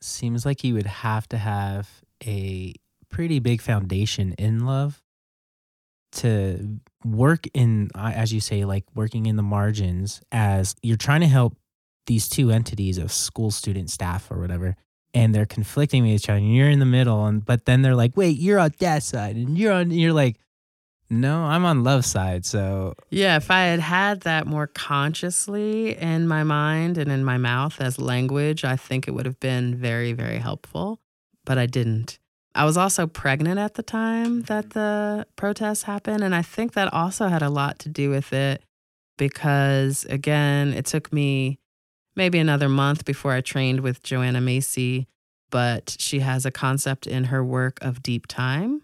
Seems 0.00 0.44
like 0.44 0.64
you 0.64 0.74
would 0.74 0.86
have 0.86 1.28
to 1.28 1.38
have 1.38 1.88
a 2.24 2.74
pretty 3.08 3.38
big 3.38 3.60
foundation 3.60 4.32
in 4.34 4.64
love 4.64 5.02
to 6.12 6.80
work 7.04 7.46
in, 7.54 7.90
uh, 7.94 8.12
as 8.14 8.32
you 8.32 8.40
say, 8.40 8.64
like 8.64 8.84
working 8.94 9.26
in 9.26 9.36
the 9.36 9.42
margins 9.42 10.20
as 10.30 10.74
you're 10.82 10.96
trying 10.96 11.20
to 11.20 11.26
help 11.26 11.56
these 12.06 12.28
two 12.28 12.50
entities 12.50 12.98
of 12.98 13.12
school 13.12 13.50
student 13.50 13.90
staff 13.90 14.30
or 14.30 14.40
whatever 14.40 14.76
and 15.12 15.34
they're 15.34 15.46
conflicting 15.46 16.02
with 16.02 16.12
each 16.12 16.28
other 16.28 16.38
and 16.38 16.54
you're 16.54 16.70
in 16.70 16.78
the 16.78 16.86
middle 16.86 17.26
and 17.26 17.44
but 17.44 17.64
then 17.66 17.82
they're 17.82 17.94
like 17.94 18.16
wait 18.16 18.38
you're 18.38 18.58
on 18.58 18.72
that 18.78 19.02
side 19.02 19.36
and 19.36 19.58
you're 19.58 19.72
on 19.72 19.90
you're 19.90 20.12
like 20.12 20.36
no 21.08 21.42
i'm 21.42 21.64
on 21.64 21.82
love 21.82 22.04
side 22.04 22.44
so 22.44 22.94
Yeah, 23.10 23.36
if 23.36 23.50
I 23.50 23.62
had 23.62 23.80
had 23.80 24.20
that 24.20 24.46
more 24.46 24.68
consciously 24.68 25.96
in 25.96 26.28
my 26.28 26.44
mind 26.44 26.96
and 26.98 27.10
in 27.10 27.24
my 27.24 27.36
mouth 27.36 27.80
as 27.80 27.98
language, 27.98 28.64
I 28.64 28.76
think 28.76 29.08
it 29.08 29.10
would 29.10 29.26
have 29.26 29.40
been 29.40 29.74
very, 29.74 30.12
very 30.12 30.38
helpful. 30.38 31.00
But 31.44 31.58
I 31.58 31.66
didn't. 31.66 32.19
I 32.54 32.64
was 32.64 32.76
also 32.76 33.06
pregnant 33.06 33.58
at 33.58 33.74
the 33.74 33.82
time 33.82 34.26
mm-hmm. 34.26 34.40
that 34.42 34.70
the 34.70 35.26
protests 35.36 35.84
happened. 35.84 36.24
And 36.24 36.34
I 36.34 36.42
think 36.42 36.72
that 36.72 36.92
also 36.92 37.28
had 37.28 37.42
a 37.42 37.50
lot 37.50 37.78
to 37.80 37.88
do 37.88 38.10
with 38.10 38.32
it 38.32 38.62
because, 39.16 40.04
again, 40.06 40.72
it 40.72 40.86
took 40.86 41.12
me 41.12 41.58
maybe 42.16 42.38
another 42.38 42.68
month 42.68 43.04
before 43.04 43.32
I 43.32 43.40
trained 43.40 43.80
with 43.80 44.02
Joanna 44.02 44.40
Macy, 44.40 45.06
but 45.50 45.96
she 45.98 46.20
has 46.20 46.44
a 46.44 46.50
concept 46.50 47.06
in 47.06 47.24
her 47.24 47.44
work 47.44 47.78
of 47.82 48.02
deep 48.02 48.26
time. 48.26 48.82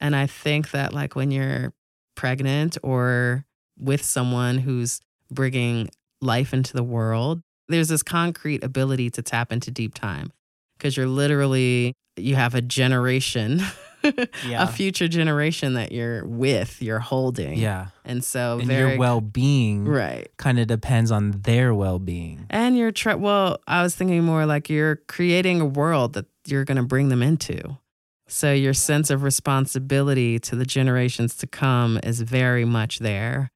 And 0.00 0.16
I 0.16 0.26
think 0.26 0.72
that, 0.72 0.92
like, 0.92 1.14
when 1.14 1.30
you're 1.30 1.72
pregnant 2.16 2.76
or 2.82 3.44
with 3.78 4.04
someone 4.04 4.58
who's 4.58 5.00
bringing 5.30 5.88
life 6.20 6.52
into 6.52 6.72
the 6.72 6.82
world, 6.82 7.42
there's 7.68 7.88
this 7.88 8.02
concrete 8.02 8.62
ability 8.62 9.10
to 9.10 9.22
tap 9.22 9.52
into 9.52 9.70
deep 9.70 9.94
time 9.94 10.32
because 10.76 10.96
you're 10.96 11.06
literally, 11.06 11.94
you 12.16 12.36
have 12.36 12.54
a 12.54 12.62
generation, 12.62 13.60
a 14.02 14.66
future 14.66 15.08
generation 15.08 15.74
that 15.74 15.92
you're 15.92 16.24
with, 16.24 16.80
you're 16.82 16.98
holding. 16.98 17.58
yeah 17.58 17.88
And 18.04 18.22
so, 18.24 18.58
and 18.58 18.68
very, 18.68 18.90
your 18.90 18.98
well-being 18.98 19.84
right. 19.84 20.30
kind 20.36 20.58
of 20.58 20.66
depends 20.66 21.10
on 21.10 21.32
their 21.42 21.74
well-being 21.74 22.46
And 22.50 22.76
you're, 22.76 22.92
try 22.92 23.14
well, 23.14 23.58
I 23.66 23.82
was 23.82 23.94
thinking 23.94 24.24
more 24.24 24.46
like 24.46 24.68
you're 24.68 24.96
creating 25.08 25.60
a 25.60 25.66
world 25.66 26.14
that 26.14 26.26
you're 26.46 26.64
going 26.64 26.76
to 26.76 26.82
bring 26.82 27.08
them 27.08 27.22
into. 27.22 27.78
So 28.26 28.52
your 28.52 28.74
sense 28.74 29.10
of 29.10 29.22
responsibility 29.22 30.38
to 30.40 30.56
the 30.56 30.64
generations 30.64 31.36
to 31.36 31.46
come 31.46 31.98
is 32.02 32.20
very 32.20 32.64
much 32.64 32.98
there. 32.98 33.50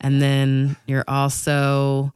And 0.00 0.20
then 0.20 0.76
you're 0.86 1.04
also 1.06 2.12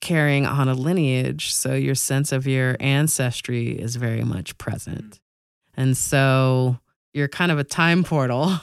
carrying 0.00 0.46
on 0.46 0.68
a 0.68 0.74
lineage. 0.74 1.52
So 1.52 1.74
your 1.74 1.94
sense 1.94 2.32
of 2.32 2.46
your 2.46 2.76
ancestry 2.80 3.70
is 3.70 3.96
very 3.96 4.22
much 4.22 4.56
present. 4.58 5.20
And 5.76 5.96
so 5.96 6.78
you're 7.12 7.28
kind 7.28 7.52
of 7.52 7.58
a 7.58 7.64
time 7.64 8.04
portal. 8.04 8.58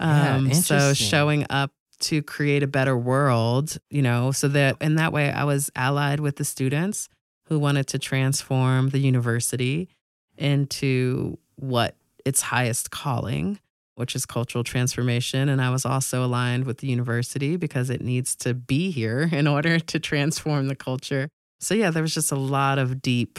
Yeah, 0.00 0.36
Um, 0.36 0.52
so 0.52 0.94
showing 0.94 1.46
up 1.48 1.72
to 2.00 2.22
create 2.22 2.62
a 2.64 2.66
better 2.66 2.96
world, 2.96 3.78
you 3.88 4.02
know, 4.02 4.32
so 4.32 4.48
that 4.48 4.76
in 4.80 4.96
that 4.96 5.12
way 5.12 5.30
I 5.30 5.44
was 5.44 5.70
allied 5.76 6.18
with 6.18 6.36
the 6.36 6.44
students 6.44 7.08
who 7.46 7.58
wanted 7.58 7.86
to 7.88 7.98
transform 7.98 8.90
the 8.90 8.98
university 8.98 9.88
into 10.36 11.38
what 11.56 11.96
its 12.24 12.40
highest 12.42 12.90
calling, 12.90 13.60
which 13.94 14.16
is 14.16 14.26
cultural 14.26 14.64
transformation. 14.64 15.48
And 15.48 15.60
I 15.60 15.70
was 15.70 15.84
also 15.84 16.24
aligned 16.24 16.64
with 16.64 16.78
the 16.78 16.88
university 16.88 17.56
because 17.56 17.90
it 17.90 18.00
needs 18.00 18.34
to 18.36 18.54
be 18.54 18.90
here 18.90 19.28
in 19.32 19.46
order 19.46 19.78
to 19.78 20.00
transform 20.00 20.66
the 20.66 20.76
culture. 20.76 21.28
So, 21.60 21.74
yeah, 21.74 21.90
there 21.90 22.02
was 22.02 22.14
just 22.14 22.32
a 22.32 22.36
lot 22.36 22.78
of 22.78 23.00
deep 23.00 23.38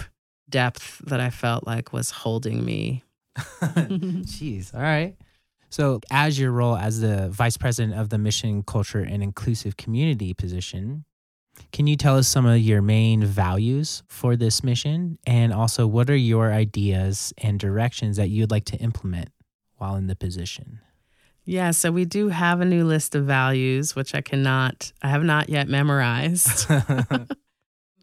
depth 0.53 0.99
that 1.07 1.19
I 1.19 1.31
felt 1.31 1.65
like 1.65 1.91
was 1.91 2.11
holding 2.11 2.63
me. 2.63 3.03
Jeez. 3.37 4.73
All 4.73 4.79
right. 4.79 5.17
So, 5.71 5.99
as 6.11 6.39
your 6.39 6.51
role 6.51 6.77
as 6.77 7.01
the 7.01 7.29
vice 7.29 7.57
president 7.57 7.99
of 7.99 8.09
the 8.09 8.19
Mission, 8.19 8.61
Culture, 8.61 8.99
and 8.99 9.23
Inclusive 9.23 9.75
Community 9.75 10.35
position, 10.35 11.05
can 11.71 11.87
you 11.87 11.95
tell 11.95 12.17
us 12.17 12.27
some 12.27 12.45
of 12.45 12.59
your 12.59 12.83
main 12.83 13.25
values 13.25 14.03
for 14.07 14.35
this 14.35 14.63
mission? 14.63 15.17
And 15.25 15.51
also, 15.51 15.87
what 15.87 16.11
are 16.11 16.15
your 16.15 16.53
ideas 16.53 17.33
and 17.39 17.59
directions 17.59 18.17
that 18.17 18.29
you'd 18.29 18.51
like 18.51 18.65
to 18.65 18.77
implement 18.77 19.29
while 19.77 19.95
in 19.95 20.05
the 20.05 20.15
position? 20.15 20.79
Yeah, 21.45 21.71
so 21.71 21.91
we 21.91 22.05
do 22.05 22.29
have 22.29 22.61
a 22.61 22.65
new 22.65 22.85
list 22.85 23.15
of 23.15 23.25
values, 23.25 23.95
which 23.95 24.13
I 24.13 24.21
cannot, 24.21 24.93
I 25.01 25.09
have 25.09 25.23
not 25.23 25.49
yet 25.49 25.67
memorized. 25.67 26.69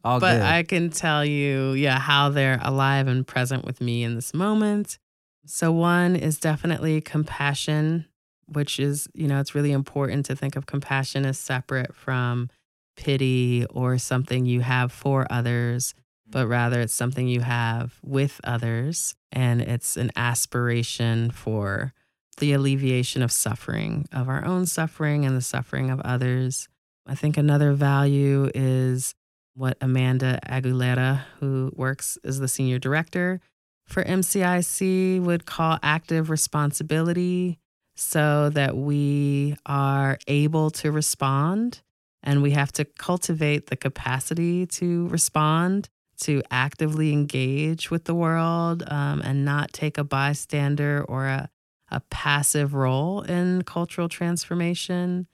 All 0.05 0.21
but 0.21 0.35
good. 0.35 0.43
I 0.43 0.63
can 0.63 0.91
tell 0.91 1.25
you, 1.25 1.73
yeah, 1.73 1.99
how 1.99 2.31
they're 2.31 2.59
alive 2.63 3.07
and 3.07 3.27
present 3.27 3.65
with 3.65 3.81
me 3.81 4.03
in 4.03 4.15
this 4.15 4.33
moment. 4.33 4.99
So, 5.47 5.73
one 5.73 6.17
is 6.17 6.39
definitely 6.39 7.01
compassion, 7.01 8.07
which 8.47 8.79
is, 8.79 9.09
you 9.15 9.27
know, 9.27 9.41
it's 9.41 9.55
really 9.55 9.73
important 9.73 10.27
to 10.27 10.37
think 10.37 10.57
of 10.57 10.67
compassion 10.67 11.27
as 11.27 11.39
separate 11.39 11.95
from 11.95 12.49
pity 12.97 13.67
or 13.71 13.99
something 13.99 14.47
you 14.47 14.61
have 14.61 14.93
for 14.93 15.27
others, 15.31 15.95
but 16.29 16.43
mm-hmm. 16.43 16.51
rather 16.51 16.81
it's 16.81 16.95
something 16.95 17.29
you 17.29 17.41
have 17.41 17.99
with 18.03 18.41
others. 18.45 19.15
And 19.33 19.61
it's 19.61 19.97
an 19.97 20.11
aspiration 20.17 21.31
for 21.31 21.95
the 22.39 22.53
alleviation 22.53 23.23
of 23.23 23.31
suffering, 23.31 24.07
of 24.13 24.29
our 24.29 24.45
own 24.45 24.67
suffering 24.67 25.25
and 25.25 25.37
the 25.37 25.43
suffering 25.43 25.91
of 25.91 26.01
others. 26.01 26.69
I 27.07 27.15
think 27.15 27.37
another 27.37 27.73
value 27.73 28.51
is 28.55 29.15
what 29.61 29.77
Amanda 29.83 30.41
Aguilera, 30.49 31.21
who 31.39 31.71
works 31.77 32.17
as 32.25 32.41
the 32.41 32.49
senior 32.49 32.79
director 32.79 33.43
for 33.87 34.03
MCIC, 34.03 35.21
would 35.21 35.45
call 35.45 35.79
active 35.83 36.31
responsibility 36.31 37.59
so 37.95 38.49
that 38.49 38.75
we 38.75 39.55
are 39.67 40.19
able 40.27 40.71
to 40.71 40.91
respond 40.91 41.83
and 42.23 42.41
we 42.43 42.53
have 42.53 42.73
to 42.73 42.87
cultivate 42.87 43.67
the 43.67 43.77
capacity 43.77 44.65
to 44.65 45.07
respond, 45.09 45.91
to 46.23 46.43
actively 46.51 47.13
engage 47.13 47.91
with 47.91 48.05
the 48.05 48.15
world 48.15 48.83
um, 48.87 49.21
and 49.21 49.45
not 49.45 49.75
take 49.75 49.99
a 49.99 50.05
bystander 50.05 51.05
or 51.07 51.27
a, 51.27 51.51
a 51.91 52.01
passive 52.09 52.73
role 52.73 53.21
in 53.21 53.61
cultural 53.65 54.09
transformation. 54.09 55.27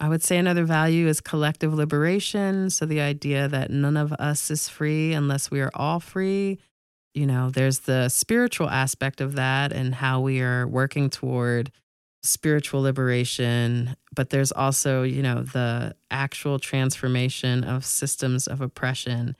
I 0.00 0.08
would 0.08 0.22
say 0.22 0.38
another 0.38 0.64
value 0.64 1.08
is 1.08 1.20
collective 1.20 1.74
liberation. 1.74 2.70
So, 2.70 2.86
the 2.86 3.00
idea 3.00 3.48
that 3.48 3.70
none 3.70 3.96
of 3.96 4.12
us 4.14 4.50
is 4.50 4.68
free 4.68 5.12
unless 5.12 5.50
we 5.50 5.60
are 5.60 5.70
all 5.74 6.00
free. 6.00 6.58
you 7.14 7.26
know, 7.26 7.50
there's 7.50 7.80
the 7.80 8.08
spiritual 8.08 8.70
aspect 8.70 9.20
of 9.20 9.34
that 9.34 9.72
and 9.72 9.94
how 9.96 10.20
we 10.20 10.40
are 10.40 10.68
working 10.68 11.10
toward 11.10 11.72
spiritual 12.22 12.82
liberation, 12.82 13.96
but 14.14 14.30
there's 14.30 14.52
also, 14.52 15.02
you 15.02 15.22
know, 15.22 15.42
the 15.42 15.96
actual 16.10 16.58
transformation 16.58 17.64
of 17.64 17.84
systems 17.84 18.46
of 18.46 18.60
oppression, 18.60 19.34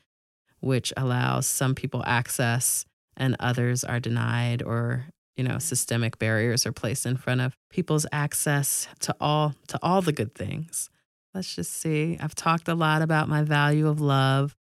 which 0.60 0.92
allows 0.96 1.46
some 1.46 1.74
people 1.74 2.02
access 2.06 2.84
and 3.16 3.36
others 3.38 3.84
are 3.84 4.00
denied 4.00 4.62
or 4.62 5.06
you 5.38 5.44
know 5.44 5.58
systemic 5.58 6.18
barriers 6.18 6.66
are 6.66 6.72
placed 6.72 7.06
in 7.06 7.16
front 7.16 7.40
of 7.40 7.56
people's 7.70 8.04
access 8.12 8.86
to 9.00 9.16
all 9.20 9.54
to 9.68 9.78
all 9.82 10.02
the 10.02 10.12
good 10.12 10.34
things. 10.34 10.90
Let's 11.32 11.54
just 11.54 11.72
see. 11.72 12.18
I've 12.20 12.34
talked 12.34 12.68
a 12.68 12.74
lot 12.74 13.00
about 13.00 13.28
my 13.28 13.42
value 13.42 13.88
of 13.88 14.00
love 14.00 14.54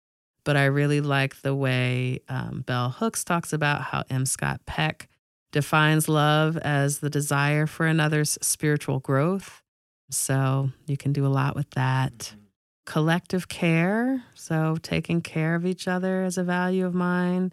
but 0.44 0.56
i 0.56 0.64
really 0.64 1.00
like 1.00 1.42
the 1.42 1.54
way 1.54 2.20
um, 2.28 2.62
bell 2.64 2.88
hooks 2.88 3.24
talks 3.24 3.52
about 3.52 3.82
how 3.82 4.04
m. 4.08 4.24
Scott 4.24 4.60
peck 4.64 5.08
defines 5.56 6.08
love 6.08 6.56
as 6.58 6.98
the 6.98 7.10
desire 7.10 7.66
for 7.66 7.86
another's 7.86 8.36
spiritual 8.42 9.00
growth. 9.00 9.62
So 10.10 10.70
you 10.86 10.98
can 10.98 11.14
do 11.14 11.26
a 11.26 11.28
lot 11.28 11.56
with 11.56 11.70
that. 11.70 12.34
Collective 12.84 13.48
care 13.48 14.22
so 14.34 14.76
taking 14.82 15.22
care 15.22 15.54
of 15.54 15.64
each 15.66 15.88
other 15.88 16.24
is 16.24 16.36
a 16.38 16.44
value 16.44 16.86
of 16.86 16.94
mine. 16.94 17.52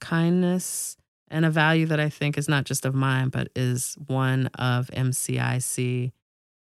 Kindness, 0.00 0.96
and 1.34 1.44
a 1.44 1.50
value 1.50 1.84
that 1.86 1.98
I 1.98 2.10
think 2.10 2.38
is 2.38 2.48
not 2.48 2.62
just 2.62 2.86
of 2.86 2.94
mine, 2.94 3.28
but 3.28 3.48
is 3.56 3.96
one 4.06 4.46
of 4.56 4.86
MCIC. 4.92 6.12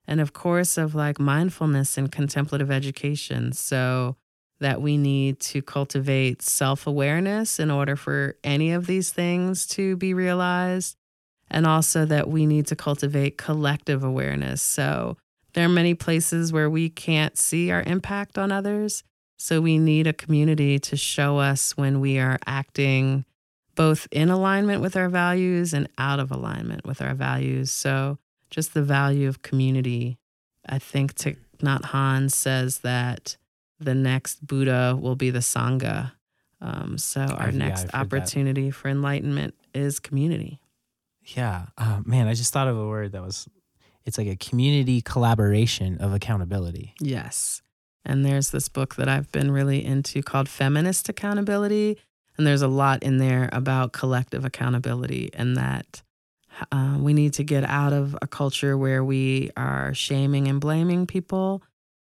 And 0.09 0.19
of 0.19 0.33
course, 0.33 0.79
of 0.79 0.95
like 0.95 1.21
mindfulness 1.21 1.99
and 1.99 2.11
contemplative 2.11 2.71
education. 2.71 3.53
So 3.53 4.17
that 4.61 4.81
we 4.81 4.97
need 4.97 5.41
to 5.41 5.61
cultivate 5.61 6.41
self 6.41 6.87
awareness 6.87 7.61
in 7.61 7.71
order 7.71 7.97
for 7.97 8.37
any 8.43 8.73
of 8.73 8.87
these 8.87 9.11
things 9.11 9.67
to 9.67 9.97
be 9.97 10.15
realized. 10.15 10.97
And 11.51 11.67
also 11.67 12.07
that 12.07 12.29
we 12.29 12.47
need 12.47 12.67
to 12.69 12.77
cultivate 12.77 13.37
collective 13.37 14.03
awareness. 14.03 14.63
So 14.63 15.19
there 15.53 15.67
are 15.67 15.69
many 15.69 15.93
places 15.93 16.51
where 16.51 16.71
we 16.71 16.89
can't 16.89 17.37
see 17.37 17.71
our 17.71 17.83
impact 17.83 18.39
on 18.39 18.51
others. 18.51 19.03
So 19.37 19.61
we 19.61 19.77
need 19.77 20.07
a 20.07 20.15
community 20.15 20.79
to 20.79 20.97
show 20.97 21.37
us 21.37 21.77
when 21.77 22.01
we 22.01 22.19
are 22.19 22.39
acting 22.47 23.27
both 23.83 24.07
in 24.13 24.31
alignment 24.31 24.81
with 24.81 24.97
our 24.97 25.09
values 25.09 25.75
and 25.75 25.89
out 25.99 26.21
of 26.21 26.31
alignment 26.31 26.87
with 26.87 27.03
our 27.03 27.15
values. 27.15 27.73
So, 27.73 28.17
just 28.49 28.75
the 28.75 28.83
value 28.83 29.29
of 29.29 29.43
community. 29.43 30.19
I 30.69 30.79
think 30.79 31.17
Thich 31.17 31.37
Nhat 31.59 31.81
Hanh 31.87 32.31
says 32.31 32.79
that 32.81 33.37
the 33.81 33.93
next 33.93 34.47
Buddha 34.47 34.97
will 34.97 35.17
be 35.17 35.31
the 35.31 35.41
Sangha. 35.41 36.13
Um, 36.61 36.97
so, 36.97 37.23
our 37.23 37.49
I've, 37.49 37.57
next 37.57 37.87
yeah, 37.87 38.01
opportunity 38.01 38.67
that. 38.71 38.77
for 38.77 38.89
enlightenment 38.89 39.55
is 39.75 39.99
community. 39.99 40.61
Yeah. 41.25 41.67
Uh, 41.77 42.03
man, 42.05 42.29
I 42.29 42.35
just 42.35 42.53
thought 42.53 42.69
of 42.69 42.79
a 42.79 42.87
word 42.87 43.11
that 43.13 43.23
was, 43.23 43.49
it's 44.05 44.17
like 44.17 44.29
a 44.29 44.37
community 44.37 45.01
collaboration 45.01 45.99
of 45.99 46.15
accountability. 46.15 46.95
Yes. 47.01 47.63
And 48.05 48.25
there's 48.25 48.51
this 48.53 48.69
book 48.69 48.95
that 48.95 49.09
I've 49.09 49.33
been 49.33 49.51
really 49.51 49.85
into 49.85 50.23
called 50.23 50.49
Feminist 50.49 51.09
Accountability 51.09 51.99
and 52.37 52.47
there's 52.47 52.63
a 52.63 52.69
lot 52.69 53.03
in 53.03 53.19
there 53.19 53.49
about 53.53 53.93
collective 53.93 54.45
accountability 54.45 55.31
and 55.35 55.57
that 55.57 56.03
uh, 56.71 56.97
we 56.99 57.13
need 57.13 57.33
to 57.35 57.45
get 57.45 57.65
out 57.65 57.93
of 57.93 58.17
a 58.21 58.27
culture 58.27 58.77
where 58.77 59.03
we 59.03 59.51
are 59.57 59.95
shaming 59.95 60.49
and 60.49 60.61
blaming 60.61 61.07
people 61.07 61.63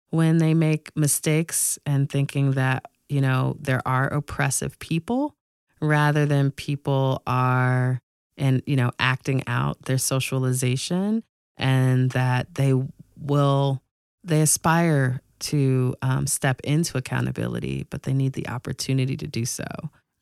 when 0.09 0.37
they 0.37 0.53
make 0.53 0.95
mistakes 0.95 1.77
and 1.85 2.09
thinking 2.09 2.51
that, 2.51 2.85
you 3.09 3.21
know, 3.21 3.57
there 3.59 3.81
are 3.85 4.07
oppressive 4.07 4.77
people 4.79 5.35
rather 5.81 6.25
than 6.25 6.51
people 6.51 7.21
are 7.27 7.99
and, 8.37 8.61
you 8.65 8.75
know, 8.75 8.91
acting 8.99 9.43
out 9.47 9.81
their 9.83 9.97
socialization 9.97 11.23
and 11.57 12.11
that 12.11 12.53
they 12.55 12.73
will, 13.17 13.81
they 14.23 14.41
aspire 14.41 15.21
to 15.39 15.95
um, 16.01 16.27
step 16.27 16.59
into 16.63 16.97
accountability, 16.97 17.85
but 17.89 18.03
they 18.03 18.13
need 18.13 18.33
the 18.33 18.47
opportunity 18.47 19.17
to 19.17 19.27
do 19.27 19.45
so. 19.45 19.65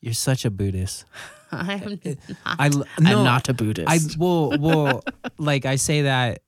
You're 0.04 0.12
such 0.12 0.44
a 0.44 0.50
Buddhist. 0.50 1.06
I 1.50 1.74
am 1.74 1.98
not. 2.04 2.36
I, 2.44 2.68
no, 2.68 2.84
I'm 2.98 3.24
not 3.24 3.48
a 3.48 3.54
Buddhist. 3.54 3.88
I 3.88 3.98
well, 4.18 4.54
well, 4.58 5.04
like 5.38 5.64
I 5.64 5.76
say 5.76 6.02
that 6.02 6.42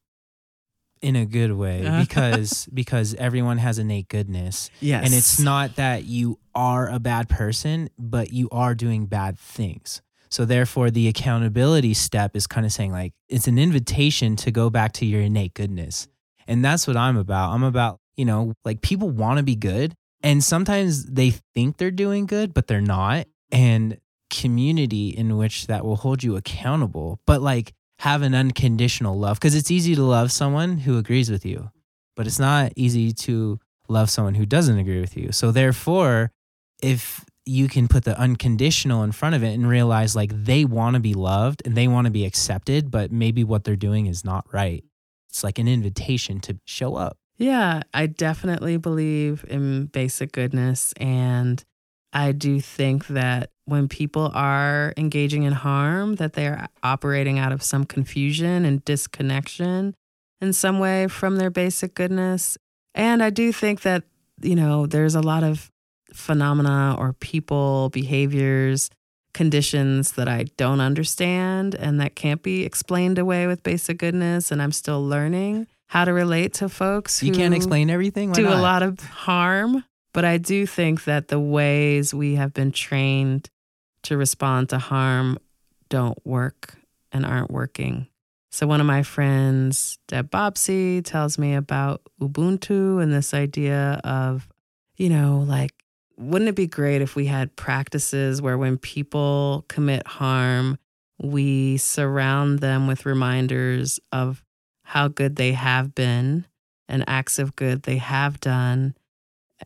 in 1.00 1.16
a 1.16 1.24
good 1.24 1.52
way 1.52 1.86
uh-huh. 1.86 2.00
because 2.00 2.66
because 2.74 3.14
everyone 3.14 3.56
has 3.56 3.78
innate 3.78 4.08
goodness. 4.08 4.68
Yes. 4.80 5.06
And 5.06 5.14
it's 5.14 5.40
not 5.40 5.76
that 5.76 6.04
you 6.04 6.38
are 6.54 6.90
a 6.90 6.98
bad 6.98 7.30
person, 7.30 7.88
but 7.98 8.30
you 8.30 8.48
are 8.52 8.74
doing 8.74 9.06
bad 9.06 9.38
things. 9.38 10.02
So 10.28 10.44
therefore 10.44 10.90
the 10.90 11.08
accountability 11.08 11.94
step 11.94 12.36
is 12.36 12.46
kind 12.46 12.66
of 12.66 12.72
saying 12.72 12.92
like 12.92 13.14
it's 13.30 13.46
an 13.46 13.58
invitation 13.58 14.36
to 14.36 14.50
go 14.50 14.68
back 14.68 14.92
to 14.94 15.06
your 15.06 15.22
innate 15.22 15.54
goodness. 15.54 16.08
And 16.46 16.62
that's 16.62 16.86
what 16.86 16.98
I'm 16.98 17.16
about. 17.16 17.52
I'm 17.52 17.62
about, 17.62 18.00
you 18.16 18.26
know, 18.26 18.52
like 18.66 18.82
people 18.82 19.08
want 19.08 19.38
to 19.38 19.42
be 19.42 19.56
good 19.56 19.94
and 20.22 20.44
sometimes 20.44 21.06
they 21.06 21.30
think 21.54 21.78
they're 21.78 21.90
doing 21.90 22.26
good, 22.26 22.52
but 22.52 22.66
they're 22.66 22.80
not 22.82 23.26
and 23.50 23.98
community 24.30 25.08
in 25.10 25.36
which 25.36 25.66
that 25.66 25.84
will 25.84 25.96
hold 25.96 26.22
you 26.22 26.36
accountable, 26.36 27.20
but 27.26 27.40
like 27.40 27.72
have 28.00 28.22
an 28.22 28.34
unconditional 28.34 29.18
love. 29.18 29.38
Because 29.38 29.54
it's 29.54 29.70
easy 29.70 29.94
to 29.94 30.02
love 30.02 30.32
someone 30.32 30.78
who 30.78 30.98
agrees 30.98 31.30
with 31.30 31.44
you, 31.44 31.70
but 32.16 32.26
it's 32.26 32.38
not 32.38 32.72
easy 32.76 33.12
to 33.12 33.58
love 33.88 34.10
someone 34.10 34.34
who 34.34 34.46
doesn't 34.46 34.78
agree 34.78 35.00
with 35.00 35.16
you. 35.16 35.32
So, 35.32 35.52
therefore, 35.52 36.30
if 36.82 37.24
you 37.46 37.68
can 37.68 37.86
put 37.86 38.04
the 38.04 38.18
unconditional 38.18 39.04
in 39.04 39.12
front 39.12 39.36
of 39.36 39.44
it 39.44 39.54
and 39.54 39.68
realize 39.68 40.16
like 40.16 40.32
they 40.32 40.64
want 40.64 40.94
to 40.94 41.00
be 41.00 41.14
loved 41.14 41.62
and 41.64 41.76
they 41.76 41.86
want 41.86 42.06
to 42.06 42.10
be 42.10 42.24
accepted, 42.24 42.90
but 42.90 43.12
maybe 43.12 43.44
what 43.44 43.62
they're 43.62 43.76
doing 43.76 44.06
is 44.06 44.24
not 44.24 44.44
right. 44.52 44.84
It's 45.30 45.44
like 45.44 45.58
an 45.58 45.68
invitation 45.68 46.40
to 46.40 46.58
show 46.64 46.96
up. 46.96 47.16
Yeah, 47.38 47.82
I 47.94 48.06
definitely 48.06 48.78
believe 48.78 49.44
in 49.48 49.86
basic 49.86 50.32
goodness 50.32 50.92
and 50.96 51.62
I 52.16 52.32
do 52.32 52.60
think 52.60 53.08
that 53.08 53.50
when 53.66 53.88
people 53.88 54.30
are 54.32 54.94
engaging 54.96 55.42
in 55.42 55.52
harm, 55.52 56.14
that 56.14 56.32
they 56.32 56.46
are 56.46 56.66
operating 56.82 57.38
out 57.38 57.52
of 57.52 57.62
some 57.62 57.84
confusion 57.84 58.64
and 58.64 58.82
disconnection 58.86 59.94
in 60.40 60.54
some 60.54 60.78
way 60.78 61.08
from 61.08 61.36
their 61.36 61.50
basic 61.50 61.92
goodness. 61.92 62.56
And 62.94 63.22
I 63.22 63.28
do 63.28 63.52
think 63.52 63.82
that, 63.82 64.04
you 64.40 64.56
know, 64.56 64.86
there's 64.86 65.14
a 65.14 65.20
lot 65.20 65.44
of 65.44 65.70
phenomena 66.14 66.96
or 66.98 67.12
people, 67.12 67.90
behaviors, 67.90 68.88
conditions 69.34 70.12
that 70.12 70.26
I 70.26 70.46
don't 70.56 70.80
understand 70.80 71.74
and 71.74 72.00
that 72.00 72.16
can't 72.16 72.42
be 72.42 72.64
explained 72.64 73.18
away 73.18 73.46
with 73.46 73.62
basic 73.62 73.98
goodness. 73.98 74.50
And 74.50 74.62
I'm 74.62 74.72
still 74.72 75.04
learning 75.04 75.66
how 75.88 76.06
to 76.06 76.14
relate 76.14 76.54
to 76.54 76.70
folks. 76.70 77.22
You 77.22 77.32
can't 77.32 77.52
explain 77.52 77.90
everything. 77.90 78.30
Why 78.30 78.36
do 78.36 78.44
not? 78.44 78.58
a 78.58 78.62
lot 78.62 78.82
of 78.82 79.00
harm. 79.00 79.84
But 80.16 80.24
I 80.24 80.38
do 80.38 80.64
think 80.64 81.04
that 81.04 81.28
the 81.28 81.38
ways 81.38 82.14
we 82.14 82.36
have 82.36 82.54
been 82.54 82.72
trained 82.72 83.50
to 84.04 84.16
respond 84.16 84.70
to 84.70 84.78
harm 84.78 85.36
don't 85.90 86.18
work 86.24 86.74
and 87.12 87.26
aren't 87.26 87.50
working. 87.50 88.06
So, 88.50 88.66
one 88.66 88.80
of 88.80 88.86
my 88.86 89.02
friends, 89.02 89.98
Deb 90.08 90.30
Bobsey, 90.30 91.04
tells 91.04 91.36
me 91.36 91.54
about 91.54 92.00
Ubuntu 92.18 93.02
and 93.02 93.12
this 93.12 93.34
idea 93.34 94.00
of, 94.04 94.48
you 94.96 95.10
know, 95.10 95.44
like, 95.46 95.72
wouldn't 96.16 96.48
it 96.48 96.56
be 96.56 96.66
great 96.66 97.02
if 97.02 97.14
we 97.14 97.26
had 97.26 97.54
practices 97.54 98.40
where 98.40 98.56
when 98.56 98.78
people 98.78 99.66
commit 99.68 100.06
harm, 100.06 100.78
we 101.20 101.76
surround 101.76 102.60
them 102.60 102.86
with 102.86 103.04
reminders 103.04 104.00
of 104.12 104.42
how 104.82 105.08
good 105.08 105.36
they 105.36 105.52
have 105.52 105.94
been 105.94 106.46
and 106.88 107.04
acts 107.06 107.38
of 107.38 107.54
good 107.54 107.82
they 107.82 107.98
have 107.98 108.40
done 108.40 108.94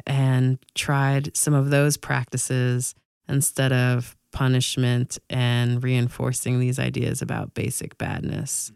and 0.07 0.59
tried 0.75 1.37
some 1.37 1.55
of 1.55 1.71
those 1.71 1.97
practices 1.97 2.95
instead 3.29 3.73
of 3.73 4.17
punishment 4.33 5.19
and 5.29 5.83
reinforcing 5.83 6.61
these 6.61 6.79
ideas 6.79 7.23
about 7.23 7.55
basic 7.55 7.99
badness. 7.99 8.73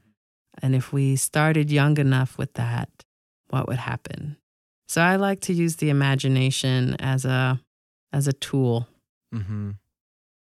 And 0.63 0.75
if 0.75 0.93
we 0.93 1.17
started 1.17 1.71
young 1.71 1.99
enough 1.99 2.39
with 2.39 2.55
that, 2.55 2.89
what 3.49 3.69
would 3.69 3.79
happen? 3.79 4.37
So 4.89 5.01
I 5.01 5.17
like 5.17 5.41
to 5.43 5.53
use 5.53 5.77
the 5.77 5.91
imagination 5.91 6.97
as 7.01 7.25
a 7.25 7.61
as 8.13 8.29
a 8.29 8.33
tool. 8.33 8.87
Mm-hmm. 9.35 9.73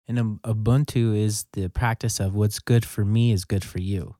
And 0.07 0.41
Ubuntu 0.43 1.17
is 1.17 1.47
the 1.55 1.69
practice 1.69 2.21
of 2.21 2.35
what's 2.35 2.59
good 2.59 2.85
for 2.85 3.05
me 3.05 3.33
is 3.33 3.45
good 3.45 3.65
for 3.65 3.81
you. 3.81 4.17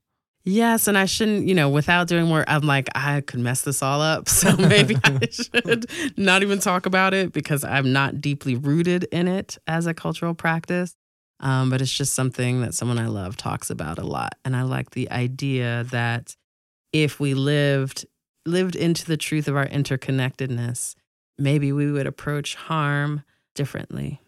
Yes, 0.47 0.89
and 0.89 0.99
I 0.99 1.07
shouldn't, 1.07 1.47
you 1.47 1.55
know, 1.55 1.71
without 1.71 2.07
doing 2.07 2.27
more, 2.27 2.45
I'm 2.47 2.63
like, 2.63 2.91
I 2.95 3.23
could 3.23 3.41
mess 3.41 3.63
this 3.63 3.83
all 3.83 4.01
up. 4.01 4.29
So 4.35 4.55
maybe 4.57 4.97
I 5.03 5.27
should 5.31 5.91
not 6.19 6.43
even 6.43 6.59
talk 6.59 6.85
about 6.85 7.15
it 7.15 7.33
because 7.33 7.65
I'm 7.65 7.93
not 7.93 8.21
deeply 8.21 8.57
rooted 8.57 9.05
in 9.05 9.27
it 9.27 9.57
as 9.67 9.87
a 9.87 9.95
cultural 9.95 10.35
practice. 10.35 10.95
Um, 11.41 11.71
but 11.71 11.81
it's 11.81 11.93
just 11.93 12.15
something 12.15 12.61
that 12.61 12.75
someone 12.75 12.99
I 12.99 13.07
love 13.07 13.37
talks 13.37 13.71
about 13.71 13.99
a 13.99 14.05
lot. 14.05 14.35
And 14.45 14.55
I 14.55 14.63
like 14.63 14.91
the 14.91 15.11
idea 15.11 15.85
that 15.91 16.37
if 16.93 17.19
we 17.19 17.35
lived 17.35 18.07
lived 18.47 18.77
into 18.77 19.07
the 19.07 19.17
truth 19.17 19.49
of 19.49 19.57
our 19.57 19.67
interconnectedness, 19.67 20.95
maybe 21.39 21.73
we 21.73 21.91
would 21.91 22.07
approach 22.07 22.55
harm 22.55 23.23
differently. 23.55 24.21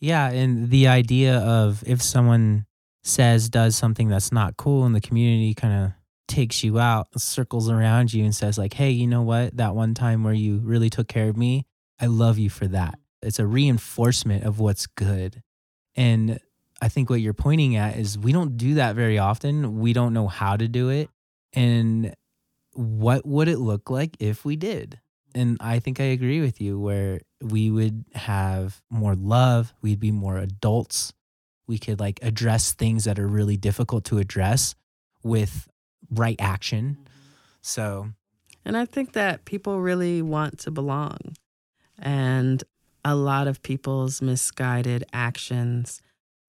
Yeah, 0.00 0.30
and 0.30 0.70
the 0.70 0.86
idea 0.86 1.38
of 1.38 1.82
if 1.86 2.00
someone 2.00 2.66
says 3.04 3.48
does 3.48 3.76
something 3.76 4.08
that's 4.08 4.32
not 4.32 4.56
cool 4.56 4.84
and 4.84 4.94
the 4.94 5.00
community 5.00 5.54
kind 5.54 5.84
of 5.84 5.92
takes 6.26 6.62
you 6.62 6.78
out, 6.78 7.08
circles 7.18 7.70
around 7.70 8.12
you 8.12 8.24
and 8.24 8.34
says 8.34 8.58
like, 8.58 8.74
"Hey, 8.74 8.90
you 8.90 9.06
know 9.06 9.22
what? 9.22 9.56
That 9.56 9.74
one 9.74 9.94
time 9.94 10.24
where 10.24 10.34
you 10.34 10.58
really 10.58 10.90
took 10.90 11.08
care 11.08 11.28
of 11.28 11.36
me, 11.36 11.66
I 12.00 12.06
love 12.06 12.38
you 12.38 12.50
for 12.50 12.66
that." 12.68 12.98
It's 13.22 13.38
a 13.38 13.46
reinforcement 13.46 14.44
of 14.44 14.60
what's 14.60 14.86
good. 14.86 15.42
And 15.96 16.38
I 16.80 16.88
think 16.88 17.10
what 17.10 17.20
you're 17.20 17.34
pointing 17.34 17.76
at 17.76 17.96
is 17.96 18.18
we 18.18 18.32
don't 18.32 18.56
do 18.56 18.74
that 18.74 18.94
very 18.94 19.18
often. 19.18 19.80
We 19.80 19.92
don't 19.92 20.12
know 20.12 20.28
how 20.28 20.56
to 20.56 20.68
do 20.68 20.90
it. 20.90 21.10
And 21.54 22.14
what 22.74 23.26
would 23.26 23.48
it 23.48 23.58
look 23.58 23.90
like 23.90 24.16
if 24.20 24.44
we 24.44 24.56
did? 24.56 25.00
And 25.34 25.56
I 25.60 25.78
think 25.80 26.00
I 26.00 26.04
agree 26.04 26.40
with 26.40 26.60
you 26.60 26.78
where 26.78 27.20
we 27.42 27.70
would 27.70 28.04
have 28.14 28.80
more 28.90 29.14
love, 29.14 29.74
we'd 29.82 30.00
be 30.00 30.12
more 30.12 30.38
adults. 30.38 31.12
We 31.68 31.78
could 31.78 32.00
like 32.00 32.18
address 32.22 32.72
things 32.72 33.04
that 33.04 33.18
are 33.18 33.28
really 33.28 33.56
difficult 33.56 34.04
to 34.06 34.18
address 34.18 34.74
with 35.22 35.68
right 36.10 36.36
action. 36.40 36.96
Mm-hmm. 36.98 37.04
So, 37.62 38.08
And 38.64 38.76
I 38.76 38.86
think 38.86 39.12
that 39.12 39.44
people 39.44 39.80
really 39.80 40.22
want 40.22 40.58
to 40.60 40.70
belong. 40.70 41.18
And 41.98 42.64
a 43.04 43.14
lot 43.14 43.46
of 43.46 43.62
people's 43.62 44.20
misguided 44.22 45.04
actions 45.12 46.00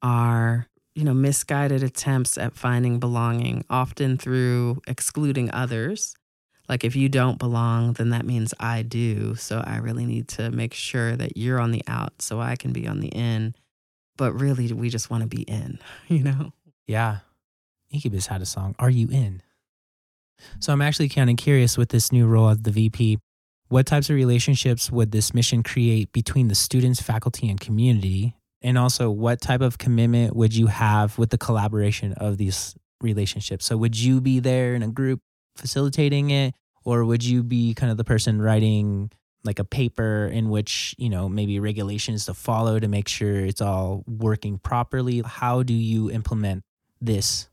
are, 0.01 0.67
you 0.95 1.03
know, 1.03 1.13
misguided 1.13 1.83
attempts 1.83 2.37
at 2.37 2.55
finding 2.55 2.99
belonging, 2.99 3.65
often 3.69 4.17
through 4.17 4.81
excluding 4.87 5.51
others. 5.51 6.15
Like 6.67 6.83
if 6.83 6.95
you 6.95 7.09
don't 7.09 7.39
belong, 7.39 7.93
then 7.93 8.11
that 8.11 8.25
means 8.25 8.53
I 8.59 8.83
do. 8.83 9.35
So 9.35 9.63
I 9.65 9.77
really 9.77 10.05
need 10.05 10.27
to 10.29 10.51
make 10.51 10.73
sure 10.73 11.15
that 11.15 11.35
you're 11.35 11.59
on 11.59 11.71
the 11.71 11.83
out 11.87 12.21
so 12.21 12.39
I 12.39 12.55
can 12.55 12.71
be 12.71 12.87
on 12.87 12.99
the 12.99 13.07
in. 13.07 13.55
But 14.19 14.33
really, 14.33 14.71
we 14.73 14.89
just 14.89 15.09
want 15.09 15.23
to 15.23 15.27
be 15.27 15.43
in, 15.43 15.79
you 16.09 16.23
know? 16.23 16.51
yeah. 16.85 17.19
Incubus 17.89 18.27
had 18.27 18.41
a 18.41 18.45
song, 18.45 18.75
Are 18.77 18.89
You 18.89 19.07
In? 19.09 19.41
So 20.59 20.73
I'm 20.73 20.81
actually 20.81 21.07
kind 21.07 21.29
of 21.29 21.37
curious 21.37 21.77
with 21.77 21.89
this 21.89 22.11
new 22.11 22.27
role 22.27 22.49
as 22.49 22.59
the 22.59 22.69
VP. 22.69 23.17
What 23.69 23.85
types 23.85 24.09
of 24.09 24.17
relationships 24.17 24.91
would 24.91 25.11
this 25.11 25.33
mission 25.33 25.63
create 25.63 26.11
between 26.11 26.49
the 26.49 26.55
students, 26.55 27.01
faculty, 27.01 27.49
and 27.49 27.59
community? 27.59 28.35
And 28.61 28.77
also, 28.77 29.09
what 29.09 29.39
type 29.39 29.61
of 29.61 29.77
commitment 29.77 30.35
would 30.35 30.53
you 30.53 30.67
have 30.67 31.17
with 31.17 31.29
the 31.29 31.37
collaboration 31.37 32.11
of 32.13 32.37
these 32.37 32.75
relationships? 32.99 33.65
So, 33.65 33.77
would 33.77 33.97
you 33.97 34.19
be 34.19 34.39
there 34.41 34.75
in 34.75 34.83
a 34.83 34.89
group 34.89 35.21
facilitating 35.55 36.29
it, 36.31 36.55
or 36.83 37.05
would 37.05 37.23
you 37.23 37.41
be 37.41 37.73
kind 37.73 37.89
of 37.89 37.97
the 37.97 38.03
person 38.03 38.41
writing 38.41 39.11
like 39.43 39.59
a 39.59 39.63
paper 39.63 40.29
in 40.31 40.49
which, 40.49 40.95
you 40.97 41.09
know, 41.09 41.29
maybe 41.29 41.59
regulations 41.59 42.25
to 42.25 42.33
follow 42.33 42.79
to 42.79 42.87
make 42.87 43.07
sure 43.07 43.37
it's 43.37 43.61
all 43.61 44.03
working 44.07 44.57
properly? 44.57 45.21
How 45.25 45.63
do 45.63 45.73
you 45.73 46.11
implement 46.11 46.63
this? 46.99 47.47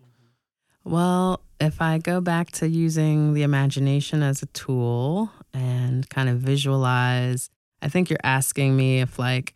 Well, 0.85 1.41
if 1.61 1.81
I 1.81 1.99
go 1.99 2.21
back 2.21 2.51
to 2.53 2.69
using 2.69 3.35
the 3.35 3.43
imagination 3.43 4.23
as 4.23 4.43
a 4.43 4.47
tool 4.47 5.31
and 5.53 6.09
kind 6.09 6.29
of 6.29 6.39
visualize, 6.39 7.51
I 7.83 7.89
think 7.89 8.11
you're 8.11 8.19
asking 8.23 8.77
me 8.77 9.01
if, 9.01 9.19
like, 9.19 9.55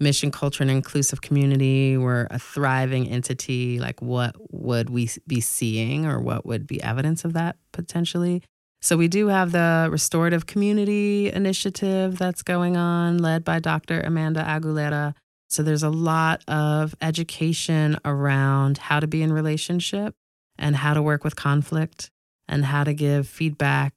mission 0.00 0.30
culture 0.30 0.62
and 0.62 0.70
inclusive 0.70 1.20
community 1.20 1.96
were 1.96 2.28
a 2.30 2.38
thriving 2.38 3.08
entity, 3.08 3.80
like, 3.80 4.00
what 4.00 4.36
would 4.52 4.90
we 4.90 5.10
be 5.26 5.40
seeing 5.40 6.06
or 6.06 6.20
what 6.20 6.46
would 6.46 6.66
be 6.66 6.80
evidence 6.82 7.24
of 7.24 7.32
that 7.32 7.56
potentially? 7.72 8.42
So, 8.80 8.96
we 8.96 9.08
do 9.08 9.28
have 9.28 9.52
the 9.52 9.88
Restorative 9.90 10.46
Community 10.46 11.32
Initiative 11.32 12.16
that's 12.16 12.42
going 12.42 12.76
on, 12.76 13.18
led 13.18 13.44
by 13.44 13.58
Dr. 13.58 14.00
Amanda 14.00 14.42
Aguilera. 14.42 15.14
So, 15.48 15.62
there's 15.62 15.82
a 15.82 15.90
lot 15.90 16.42
of 16.46 16.94
education 17.00 17.96
around 18.04 18.78
how 18.78 19.00
to 19.00 19.06
be 19.06 19.22
in 19.22 19.32
relationship 19.32 20.14
and 20.58 20.76
how 20.76 20.94
to 20.94 21.02
work 21.02 21.24
with 21.24 21.36
conflict 21.36 22.10
and 22.48 22.64
how 22.64 22.84
to 22.84 22.94
give 22.94 23.28
feedback 23.28 23.94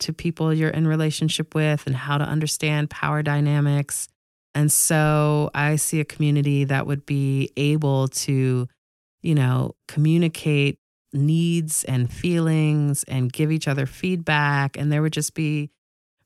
to 0.00 0.12
people 0.12 0.52
you're 0.52 0.70
in 0.70 0.86
relationship 0.86 1.54
with 1.54 1.86
and 1.86 1.94
how 1.94 2.18
to 2.18 2.24
understand 2.24 2.90
power 2.90 3.22
dynamics. 3.22 4.08
And 4.54 4.72
so 4.72 5.50
I 5.54 5.76
see 5.76 6.00
a 6.00 6.04
community 6.04 6.64
that 6.64 6.86
would 6.86 7.06
be 7.06 7.52
able 7.56 8.08
to, 8.08 8.68
you 9.22 9.34
know, 9.34 9.76
communicate 9.86 10.78
needs 11.12 11.84
and 11.84 12.12
feelings 12.12 13.04
and 13.04 13.32
give 13.32 13.50
each 13.50 13.68
other 13.68 13.86
feedback. 13.86 14.76
And 14.76 14.92
there 14.92 15.02
would 15.02 15.12
just 15.12 15.34
be 15.34 15.70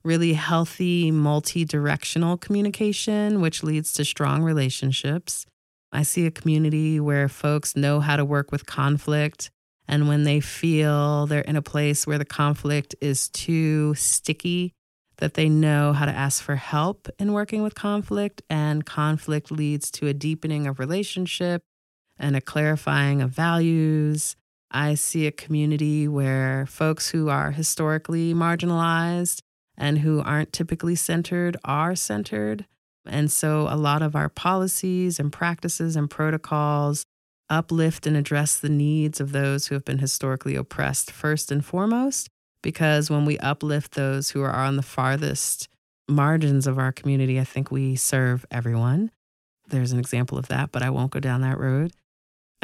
really 0.03 0.33
healthy, 0.33 1.11
multi 1.11 1.65
directional 1.65 2.37
communication, 2.37 3.41
which 3.41 3.63
leads 3.63 3.93
to 3.93 4.05
strong 4.05 4.43
relationships. 4.43 5.45
I 5.91 6.03
see 6.03 6.25
a 6.25 6.31
community 6.31 6.99
where 6.99 7.29
folks 7.29 7.75
know 7.75 7.99
how 7.99 8.15
to 8.15 8.25
work 8.25 8.51
with 8.51 8.65
conflict 8.65 9.49
and 9.87 10.07
when 10.07 10.23
they 10.23 10.39
feel 10.39 11.27
they're 11.27 11.41
in 11.41 11.55
a 11.55 11.61
place 11.61 12.07
where 12.07 12.17
the 12.17 12.25
conflict 12.25 12.95
is 13.01 13.29
too 13.29 13.93
sticky, 13.95 14.73
that 15.17 15.35
they 15.35 15.47
know 15.47 15.93
how 15.93 16.05
to 16.05 16.11
ask 16.11 16.41
for 16.43 16.55
help 16.55 17.07
in 17.19 17.33
working 17.33 17.61
with 17.61 17.75
conflict. 17.75 18.41
And 18.49 18.85
conflict 18.85 19.51
leads 19.51 19.91
to 19.91 20.07
a 20.07 20.13
deepening 20.13 20.67
of 20.67 20.79
relationship 20.79 21.61
and 22.17 22.35
a 22.35 22.41
clarifying 22.41 23.21
of 23.21 23.29
values. 23.29 24.35
I 24.75 24.95
see 24.95 25.25
a 25.25 25.31
community 25.31 26.05
where 26.05 26.65
folks 26.65 27.11
who 27.11 27.29
are 27.29 27.51
historically 27.51 28.33
marginalized 28.33 29.39
and 29.77 29.99
who 29.99 30.21
aren't 30.21 30.51
typically 30.51 30.95
centered 30.95 31.55
are 31.63 31.95
centered. 31.95 32.65
And 33.05 33.31
so 33.31 33.69
a 33.69 33.77
lot 33.77 34.01
of 34.01 34.17
our 34.17 34.27
policies 34.27 35.17
and 35.17 35.31
practices 35.31 35.95
and 35.95 36.09
protocols 36.09 37.05
uplift 37.49 38.05
and 38.05 38.17
address 38.17 38.57
the 38.57 38.67
needs 38.67 39.21
of 39.21 39.31
those 39.31 39.67
who 39.67 39.75
have 39.75 39.85
been 39.85 39.99
historically 39.99 40.55
oppressed 40.55 41.09
first 41.09 41.53
and 41.53 41.63
foremost. 41.63 42.27
Because 42.61 43.09
when 43.09 43.23
we 43.23 43.37
uplift 43.37 43.93
those 43.93 44.31
who 44.31 44.41
are 44.41 44.53
on 44.53 44.75
the 44.75 44.83
farthest 44.83 45.69
margins 46.09 46.67
of 46.67 46.77
our 46.77 46.91
community, 46.91 47.39
I 47.39 47.45
think 47.45 47.71
we 47.71 47.95
serve 47.95 48.45
everyone. 48.51 49.11
There's 49.69 49.93
an 49.93 49.99
example 49.99 50.37
of 50.37 50.49
that, 50.49 50.73
but 50.73 50.83
I 50.83 50.89
won't 50.89 51.11
go 51.11 51.21
down 51.21 51.39
that 51.41 51.59
road. 51.59 51.93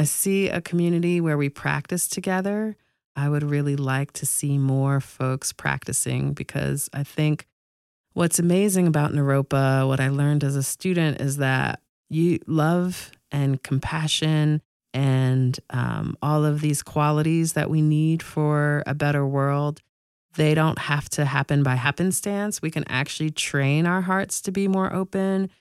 I 0.01 0.03
see 0.05 0.49
a 0.49 0.61
community 0.61 1.21
where 1.21 1.37
we 1.37 1.47
practice 1.47 2.07
together. 2.07 2.75
I 3.15 3.29
would 3.29 3.43
really 3.43 3.75
like 3.75 4.11
to 4.13 4.25
see 4.25 4.57
more 4.57 4.99
folks 4.99 5.53
practicing 5.53 6.33
because 6.33 6.89
I 6.91 7.03
think 7.03 7.45
what's 8.13 8.39
amazing 8.39 8.87
about 8.87 9.11
Naropa, 9.11 9.87
what 9.87 9.99
I 9.99 10.09
learned 10.09 10.43
as 10.43 10.55
a 10.55 10.63
student, 10.63 11.21
is 11.21 11.37
that 11.37 11.81
you 12.09 12.39
love 12.47 13.11
and 13.31 13.61
compassion 13.61 14.63
and 14.91 15.59
um, 15.69 16.17
all 16.19 16.45
of 16.45 16.61
these 16.61 16.81
qualities 16.81 17.53
that 17.53 17.69
we 17.69 17.83
need 17.83 18.23
for 18.23 18.81
a 18.87 18.95
better 18.95 19.23
world, 19.23 19.81
they 20.33 20.55
don't 20.55 20.79
have 20.79 21.09
to 21.09 21.25
happen 21.25 21.61
by 21.61 21.75
happenstance. 21.75 22.59
We 22.59 22.71
can 22.71 22.85
actually 22.87 23.29
train 23.29 23.85
our 23.85 24.01
hearts 24.01 24.41
to 24.41 24.51
be 24.51 24.67
more 24.67 24.91
open. 24.91 25.51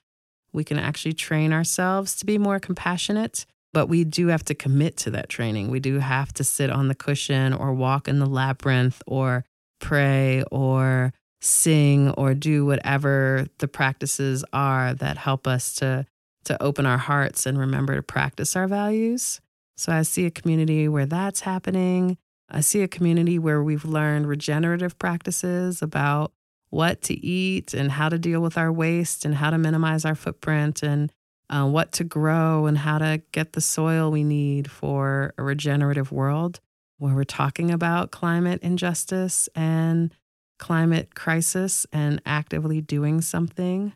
We 0.54 0.64
can 0.64 0.78
actually 0.78 1.12
train 1.12 1.52
ourselves 1.52 2.16
to 2.16 2.24
be 2.24 2.38
more 2.38 2.58
compassionate, 2.58 3.44
but 3.72 3.86
we 3.86 4.04
do 4.04 4.28
have 4.28 4.44
to 4.44 4.54
commit 4.54 4.96
to 4.98 5.10
that 5.10 5.28
training. 5.28 5.70
We 5.70 5.80
do 5.80 5.98
have 5.98 6.32
to 6.34 6.44
sit 6.44 6.70
on 6.70 6.88
the 6.88 6.94
cushion 6.94 7.52
or 7.52 7.72
walk 7.72 8.08
in 8.08 8.18
the 8.18 8.26
labyrinth 8.26 9.02
or 9.06 9.44
pray 9.80 10.42
or 10.50 11.12
sing 11.40 12.10
or 12.10 12.34
do 12.34 12.66
whatever 12.66 13.46
the 13.58 13.68
practices 13.68 14.44
are 14.52 14.94
that 14.94 15.16
help 15.16 15.46
us 15.46 15.74
to 15.76 16.06
to 16.42 16.62
open 16.62 16.86
our 16.86 16.98
hearts 16.98 17.44
and 17.44 17.58
remember 17.58 17.94
to 17.94 18.02
practice 18.02 18.56
our 18.56 18.66
values. 18.66 19.40
So 19.76 19.92
I 19.92 20.02
see 20.02 20.24
a 20.24 20.30
community 20.30 20.88
where 20.88 21.06
that's 21.06 21.40
happening. 21.40 22.16
I 22.50 22.60
see 22.60 22.82
a 22.82 22.88
community 22.88 23.38
where 23.38 23.62
we've 23.62 23.84
learned 23.84 24.26
regenerative 24.26 24.98
practices 24.98 25.82
about 25.82 26.32
what 26.70 27.02
to 27.02 27.14
eat 27.14 27.74
and 27.74 27.92
how 27.92 28.08
to 28.08 28.18
deal 28.18 28.40
with 28.40 28.56
our 28.56 28.72
waste 28.72 29.24
and 29.24 29.34
how 29.34 29.50
to 29.50 29.58
minimize 29.58 30.04
our 30.04 30.14
footprint 30.14 30.82
and 30.82 31.12
uh, 31.50 31.66
what 31.66 31.92
to 31.92 32.04
grow 32.04 32.66
and 32.66 32.78
how 32.78 32.98
to 32.98 33.20
get 33.32 33.52
the 33.52 33.60
soil 33.60 34.10
we 34.10 34.22
need 34.22 34.70
for 34.70 35.34
a 35.36 35.42
regenerative 35.42 36.12
world 36.12 36.60
where 36.98 37.14
we're 37.14 37.24
talking 37.24 37.70
about 37.70 38.10
climate 38.10 38.60
injustice 38.62 39.48
and 39.54 40.14
climate 40.58 41.14
crisis 41.14 41.86
and 41.92 42.22
actively 42.24 42.80
doing 42.80 43.20
something. 43.20 43.92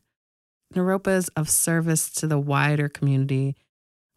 Naropa 0.75 1.17
is 1.17 1.29
of 1.31 1.49
service 1.49 2.11
to 2.11 2.27
the 2.27 2.39
wider 2.39 2.89
community 2.89 3.55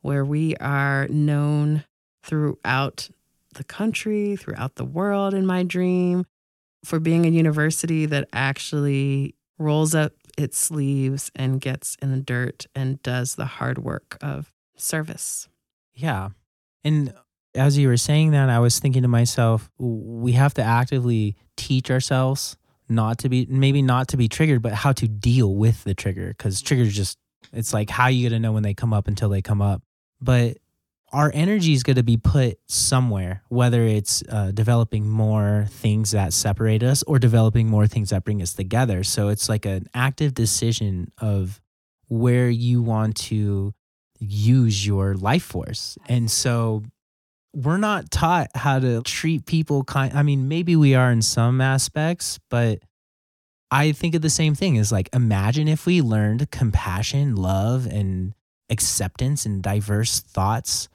where 0.02 0.26
we 0.26 0.56
are 0.56 1.08
known 1.10 1.84
throughout 2.24 3.10
the 3.54 3.64
country, 3.64 4.36
throughout 4.36 4.76
the 4.76 4.86
world 4.86 5.34
in 5.34 5.46
my 5.46 5.64
dream, 5.64 6.26
for 6.84 7.00
being 7.00 7.26
a 7.26 7.30
university 7.30 8.06
that 8.06 8.30
actually 8.32 9.36
rolls 9.60 9.94
up 9.94 10.14
its 10.38 10.58
sleeves 10.58 11.32
and 11.36 11.60
gets 11.60 11.98
in 12.02 12.12
the 12.12 12.22
dirt 12.22 12.68
and 12.76 13.02
does 13.02 13.36
the 13.36 13.46
hard 13.46 13.80
work 13.80 14.18
of 14.22 14.54
service. 14.76 15.50
Yeah. 15.94 16.30
And 16.84 17.14
as 17.56 17.78
you 17.78 17.88
were 17.88 17.98
saying 17.98 18.32
that, 18.32 18.50
I 18.50 18.60
was 18.60 18.80
thinking 18.80 19.02
to 19.02 19.08
myself, 19.08 19.70
we 19.80 20.34
have 20.34 20.54
to 20.56 20.64
actively 20.64 21.36
teach 21.58 21.90
ourselves 21.90 22.56
not 22.88 23.18
to 23.18 23.30
be 23.30 23.46
maybe 23.50 23.82
not 23.82 24.08
to 24.08 24.16
be 24.16 24.30
triggered 24.30 24.62
but 24.62 24.72
how 24.72 24.94
to 24.94 25.10
deal 25.10 25.54
with 25.56 25.84
the 25.84 25.94
trigger 25.94 26.30
because 26.30 26.62
triggers 26.62 26.96
just 26.96 27.18
It's 27.54 27.74
like 27.74 27.90
how 27.90 28.08
you 28.08 28.30
gonna 28.30 28.40
know 28.40 28.52
when 28.52 28.64
they 28.64 28.74
come 28.74 28.94
up 28.94 29.08
until 29.08 29.30
they 29.30 29.42
come 29.42 29.62
up. 29.62 29.82
But 30.22 30.58
our 31.14 31.32
energy 31.34 31.74
is 31.74 31.84
going 31.84 31.96
to 31.96 32.04
be 32.04 32.18
put 32.18 32.60
somewhere, 32.68 33.44
whether 33.48 33.84
it's 33.84 34.24
uh, 34.30 34.52
developing 34.52 35.08
more 35.08 35.66
things 35.70 36.12
that 36.12 36.34
separate 36.34 36.84
us 36.84 37.02
or 37.04 37.18
developing 37.18 37.70
more 37.70 37.88
things 37.88 38.10
that 38.10 38.26
bring 38.26 38.42
us 38.42 38.54
together. 38.54 39.04
So 39.04 39.30
it's 39.30 39.48
like 39.48 39.66
an 39.66 39.88
active 39.94 40.34
decision 40.34 41.12
of 41.18 41.62
where 42.10 42.50
you 42.50 42.82
want 42.82 43.16
to 43.18 43.74
use 44.20 44.86
your 44.86 45.16
life 45.16 45.44
force. 45.44 45.98
And 46.08 46.30
so 46.30 46.84
we're 47.54 47.78
not 47.78 48.12
taught 48.12 48.50
how 48.56 48.80
to 48.80 49.02
treat 49.02 49.46
people 49.46 49.84
kind 49.84 50.14
I 50.14 50.22
mean 50.22 50.48
maybe 50.48 50.76
we 50.76 50.96
are 50.96 51.12
in 51.12 51.22
some 51.22 51.62
aspects, 51.62 52.40
but 52.50 52.80
I 53.72 53.92
think 53.92 54.16
of 54.16 54.22
the 54.22 54.30
same 54.30 54.56
thing 54.56 54.76
is 54.76 54.92
like 54.92 55.10
imagine 55.14 55.68
if 55.68 55.86
we 55.86 56.02
learned 56.02 56.52
compassion, 56.52 57.36
love 57.36 57.86
and 57.86 58.34
acceptance 58.70 59.46
and 59.46 59.64
diverse 59.64 60.20
thoughts 60.20 60.90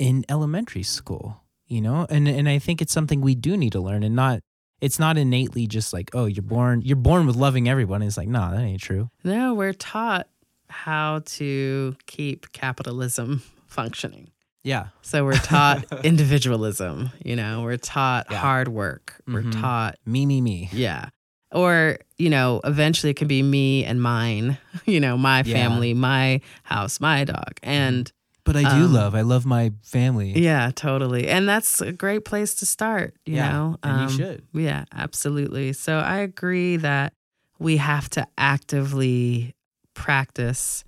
in 0.00 0.24
elementary 0.28 0.82
school, 0.82 1.42
you 1.66 1.80
know? 1.80 2.06
And 2.10 2.26
and 2.26 2.48
I 2.48 2.58
think 2.58 2.82
it's 2.82 2.92
something 2.92 3.20
we 3.20 3.34
do 3.34 3.56
need 3.56 3.72
to 3.72 3.80
learn 3.80 4.02
and 4.02 4.16
not 4.16 4.40
it's 4.80 4.98
not 4.98 5.18
innately 5.18 5.66
just 5.66 5.92
like, 5.92 6.10
oh, 6.14 6.24
you're 6.24 6.42
born 6.42 6.82
you're 6.82 6.96
born 6.96 7.26
with 7.26 7.36
loving 7.36 7.68
everyone. 7.68 8.02
It's 8.02 8.16
like, 8.16 8.28
no, 8.28 8.40
nah, 8.40 8.50
that 8.52 8.62
ain't 8.62 8.80
true. 8.80 9.10
No, 9.22 9.54
we're 9.54 9.74
taught 9.74 10.26
how 10.68 11.20
to 11.26 11.96
keep 12.06 12.50
capitalism 12.52 13.42
functioning. 13.66 14.30
Yeah. 14.62 14.88
So 15.02 15.24
we're 15.24 15.34
taught 15.34 15.84
individualism, 16.04 17.10
you 17.24 17.36
know, 17.36 17.62
we're 17.62 17.78
taught 17.78 18.26
yeah. 18.30 18.38
hard 18.38 18.68
work. 18.68 19.20
We're 19.26 19.42
mm-hmm. 19.42 19.60
taught 19.60 19.96
me, 20.04 20.26
me, 20.26 20.40
me. 20.40 20.68
Yeah. 20.72 21.08
Or, 21.52 21.98
you 22.16 22.30
know, 22.30 22.60
eventually 22.64 23.10
it 23.10 23.16
can 23.16 23.26
be 23.26 23.42
me 23.42 23.84
and 23.84 24.00
mine, 24.00 24.58
you 24.86 25.00
know, 25.00 25.16
my 25.16 25.42
family, 25.42 25.94
my 25.94 26.40
house, 26.62 27.00
my 27.00 27.24
dog. 27.24 27.58
And 27.62 28.10
but 28.44 28.56
I 28.56 28.62
do 28.62 28.84
um, 28.84 28.92
love. 28.92 29.14
I 29.14 29.22
love 29.22 29.46
my 29.46 29.72
family. 29.82 30.32
Yeah, 30.32 30.70
totally. 30.74 31.28
And 31.28 31.48
that's 31.48 31.80
a 31.80 31.92
great 31.92 32.24
place 32.24 32.54
to 32.56 32.66
start, 32.66 33.14
you 33.26 33.36
yeah, 33.36 33.52
know. 33.52 33.76
And 33.82 33.92
um, 33.92 34.08
you 34.08 34.16
should. 34.16 34.46
Yeah, 34.52 34.84
absolutely. 34.92 35.72
So 35.72 35.98
I 35.98 36.18
agree 36.18 36.76
that 36.78 37.12
we 37.58 37.76
have 37.76 38.08
to 38.10 38.26
actively 38.38 39.54
practice 39.94 40.84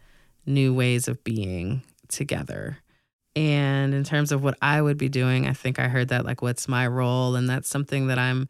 new 0.46 0.74
ways 0.74 1.09
of 1.09 1.22
being 1.22 1.82
together. 2.09 2.78
And 3.34 3.94
in 3.94 4.05
terms 4.05 4.32
of 4.32 4.42
what 4.42 4.59
I 4.61 4.82
would 4.82 4.98
be 4.98 5.09
doing, 5.09 5.46
I 5.46 5.53
think 5.53 5.78
I 5.78 5.88
heard 5.88 6.09
that 6.09 6.24
like 6.24 6.42
what's 6.42 6.68
my 6.68 6.86
role 6.86 7.34
and 7.36 7.48
that's 7.48 7.68
something 7.68 8.09
that 8.09 8.18
I'm 8.18 8.48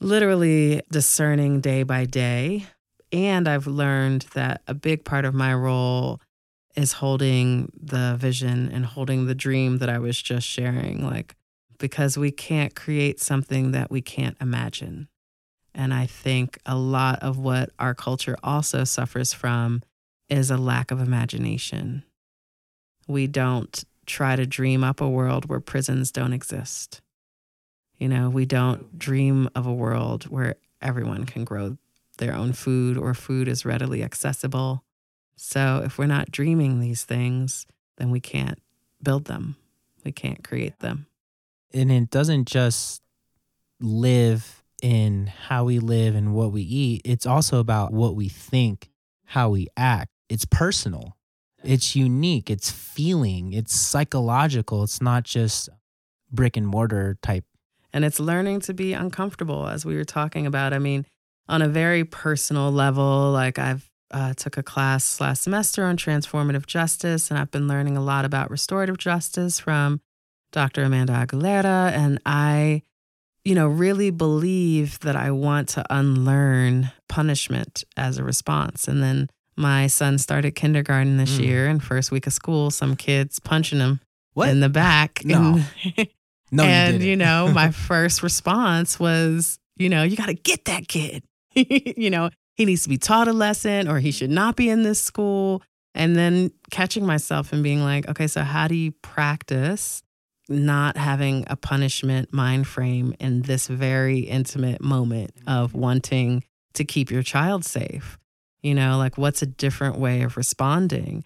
literally 0.00 0.82
discerning 0.90 1.60
day 1.60 1.82
by 1.82 2.04
day. 2.04 2.66
And 3.12 3.46
I've 3.46 3.66
learned 3.66 4.26
that 4.34 4.62
a 4.66 4.74
big 4.74 5.04
part 5.04 5.24
of 5.24 5.34
my 5.34 5.54
role 5.54 6.20
is 6.74 6.94
holding 6.94 7.70
the 7.80 8.16
vision 8.18 8.70
and 8.72 8.84
holding 8.84 9.26
the 9.26 9.34
dream 9.34 9.78
that 9.78 9.88
I 9.88 9.98
was 9.98 10.20
just 10.20 10.46
sharing. 10.46 11.04
Like, 11.04 11.36
because 11.78 12.16
we 12.18 12.30
can't 12.30 12.74
create 12.74 13.20
something 13.20 13.72
that 13.72 13.90
we 13.90 14.00
can't 14.00 14.36
imagine. 14.40 15.08
And 15.74 15.92
I 15.92 16.06
think 16.06 16.58
a 16.64 16.76
lot 16.76 17.20
of 17.22 17.38
what 17.38 17.70
our 17.78 17.94
culture 17.94 18.36
also 18.42 18.84
suffers 18.84 19.32
from 19.32 19.82
is 20.28 20.50
a 20.50 20.56
lack 20.56 20.90
of 20.90 21.00
imagination. 21.00 22.04
We 23.06 23.26
don't 23.26 23.84
try 24.06 24.36
to 24.36 24.46
dream 24.46 24.84
up 24.84 25.00
a 25.00 25.08
world 25.08 25.46
where 25.46 25.60
prisons 25.60 26.12
don't 26.12 26.32
exist. 26.32 27.00
You 27.98 28.08
know, 28.08 28.28
we 28.30 28.44
don't 28.44 28.98
dream 28.98 29.48
of 29.54 29.66
a 29.66 29.72
world 29.72 30.24
where 30.24 30.56
everyone 30.80 31.24
can 31.24 31.44
grow 31.44 31.76
their 32.18 32.34
own 32.34 32.52
food 32.52 32.96
or 32.96 33.14
food 33.14 33.48
is 33.48 33.64
readily 33.64 34.02
accessible. 34.02 34.84
So 35.36 35.82
if 35.84 35.98
we're 35.98 36.06
not 36.06 36.30
dreaming 36.30 36.80
these 36.80 37.04
things, 37.04 37.66
then 37.96 38.10
we 38.10 38.20
can't 38.20 38.58
build 39.02 39.26
them. 39.26 39.56
We 40.04 40.12
can't 40.12 40.42
create 40.44 40.78
them. 40.80 41.06
And 41.72 41.90
it 41.90 42.10
doesn't 42.10 42.46
just 42.46 43.02
live 43.80 44.62
in 44.82 45.26
how 45.26 45.64
we 45.64 45.78
live 45.78 46.14
and 46.14 46.34
what 46.34 46.52
we 46.52 46.62
eat. 46.62 47.02
It's 47.04 47.26
also 47.26 47.58
about 47.58 47.92
what 47.92 48.14
we 48.14 48.28
think, 48.28 48.90
how 49.24 49.50
we 49.50 49.68
act. 49.76 50.10
It's 50.28 50.44
personal. 50.44 51.16
It's 51.62 51.96
unique. 51.96 52.50
It's 52.50 52.70
feeling. 52.70 53.52
It's 53.52 53.74
psychological. 53.74 54.84
It's 54.84 55.00
not 55.00 55.24
just 55.24 55.68
brick 56.30 56.56
and 56.56 56.66
mortar 56.66 57.16
type. 57.22 57.44
And 57.92 58.04
it's 58.04 58.20
learning 58.20 58.60
to 58.62 58.74
be 58.74 58.92
uncomfortable, 58.92 59.68
as 59.68 59.86
we 59.86 59.96
were 59.96 60.04
talking 60.04 60.46
about. 60.46 60.72
I 60.72 60.78
mean, 60.78 61.06
on 61.48 61.62
a 61.62 61.68
very 61.68 62.04
personal 62.04 62.70
level, 62.70 63.30
like 63.30 63.58
I've 63.58 63.88
uh, 64.10 64.34
took 64.34 64.56
a 64.56 64.62
class 64.62 65.20
last 65.20 65.42
semester 65.42 65.84
on 65.84 65.96
transformative 65.96 66.66
justice, 66.66 67.30
and 67.30 67.38
I've 67.38 67.50
been 67.50 67.68
learning 67.68 67.96
a 67.96 68.02
lot 68.02 68.24
about 68.24 68.50
restorative 68.50 68.98
justice 68.98 69.58
from 69.58 70.00
Dr. 70.52 70.84
Amanda 70.84 71.12
Aguilera. 71.12 71.90
And 71.92 72.20
I, 72.24 72.82
you 73.44 73.54
know, 73.54 73.66
really 73.66 74.10
believe 74.10 75.00
that 75.00 75.16
I 75.16 75.30
want 75.32 75.68
to 75.70 75.84
unlearn 75.90 76.92
punishment 77.08 77.84
as 77.96 78.18
a 78.18 78.24
response. 78.24 78.88
And 78.88 79.02
then 79.02 79.28
my 79.56 79.88
son 79.88 80.18
started 80.18 80.52
kindergarten 80.52 81.16
this 81.16 81.38
mm. 81.38 81.44
year, 81.44 81.66
and 81.66 81.82
first 81.82 82.10
week 82.10 82.26
of 82.26 82.32
school, 82.32 82.70
some 82.70 82.96
kids 82.96 83.38
punching 83.38 83.80
him 83.80 84.00
what? 84.32 84.48
in 84.48 84.60
the 84.60 84.68
back. 84.68 85.22
No. 85.24 85.60
And, 85.96 86.08
no, 86.52 86.64
and 86.64 87.02
you, 87.02 87.10
you 87.10 87.16
know, 87.16 87.48
my 87.54 87.72
first 87.72 88.22
response 88.22 89.00
was, 89.00 89.58
you 89.76 89.88
know, 89.88 90.04
you 90.04 90.16
got 90.16 90.26
to 90.26 90.34
get 90.34 90.66
that 90.66 90.86
kid. 90.86 91.24
you 91.54 92.10
know, 92.10 92.30
he 92.54 92.64
needs 92.64 92.84
to 92.84 92.88
be 92.88 92.98
taught 92.98 93.28
a 93.28 93.32
lesson 93.32 93.88
or 93.88 93.98
he 93.98 94.10
should 94.10 94.30
not 94.30 94.56
be 94.56 94.68
in 94.68 94.82
this 94.82 95.02
school. 95.02 95.62
And 95.96 96.16
then 96.16 96.50
catching 96.70 97.06
myself 97.06 97.52
and 97.52 97.62
being 97.62 97.82
like, 97.82 98.08
okay, 98.08 98.26
so 98.26 98.42
how 98.42 98.66
do 98.66 98.74
you 98.74 98.90
practice 98.90 100.02
not 100.48 100.96
having 100.96 101.44
a 101.46 101.56
punishment 101.56 102.32
mind 102.32 102.66
frame 102.66 103.14
in 103.20 103.42
this 103.42 103.68
very 103.68 104.20
intimate 104.20 104.80
moment 104.80 105.30
of 105.46 105.74
wanting 105.74 106.42
to 106.74 106.84
keep 106.84 107.10
your 107.10 107.22
child 107.22 107.64
safe? 107.64 108.18
You 108.62 108.74
know, 108.74 108.98
like 108.98 109.16
what's 109.16 109.42
a 109.42 109.46
different 109.46 109.98
way 109.98 110.22
of 110.22 110.36
responding? 110.36 111.24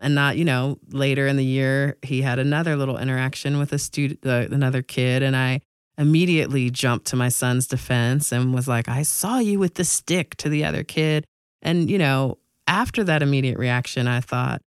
And 0.00 0.14
not, 0.14 0.36
you 0.36 0.44
know, 0.44 0.78
later 0.90 1.26
in 1.26 1.36
the 1.36 1.44
year, 1.44 1.96
he 2.02 2.22
had 2.22 2.38
another 2.38 2.76
little 2.76 2.98
interaction 2.98 3.58
with 3.58 3.72
a 3.72 3.78
student, 3.78 4.24
uh, 4.26 4.46
another 4.50 4.82
kid, 4.82 5.22
and 5.22 5.34
I 5.34 5.60
immediately 5.98 6.70
jumped 6.70 7.06
to 7.06 7.16
my 7.16 7.28
son's 7.28 7.66
defense 7.66 8.32
and 8.32 8.54
was 8.54 8.68
like, 8.68 8.88
I 8.88 9.02
saw 9.02 9.38
you 9.38 9.58
with 9.58 9.74
the 9.74 9.84
stick 9.84 10.36
to 10.36 10.48
the 10.48 10.64
other 10.64 10.84
kid. 10.84 11.24
And, 11.62 11.90
you 11.90 11.98
know, 11.98 12.38
after 12.66 13.02
that 13.04 13.22
immediate 13.22 13.58
reaction, 13.58 14.06
I 14.06 14.20
thought, 14.20 14.60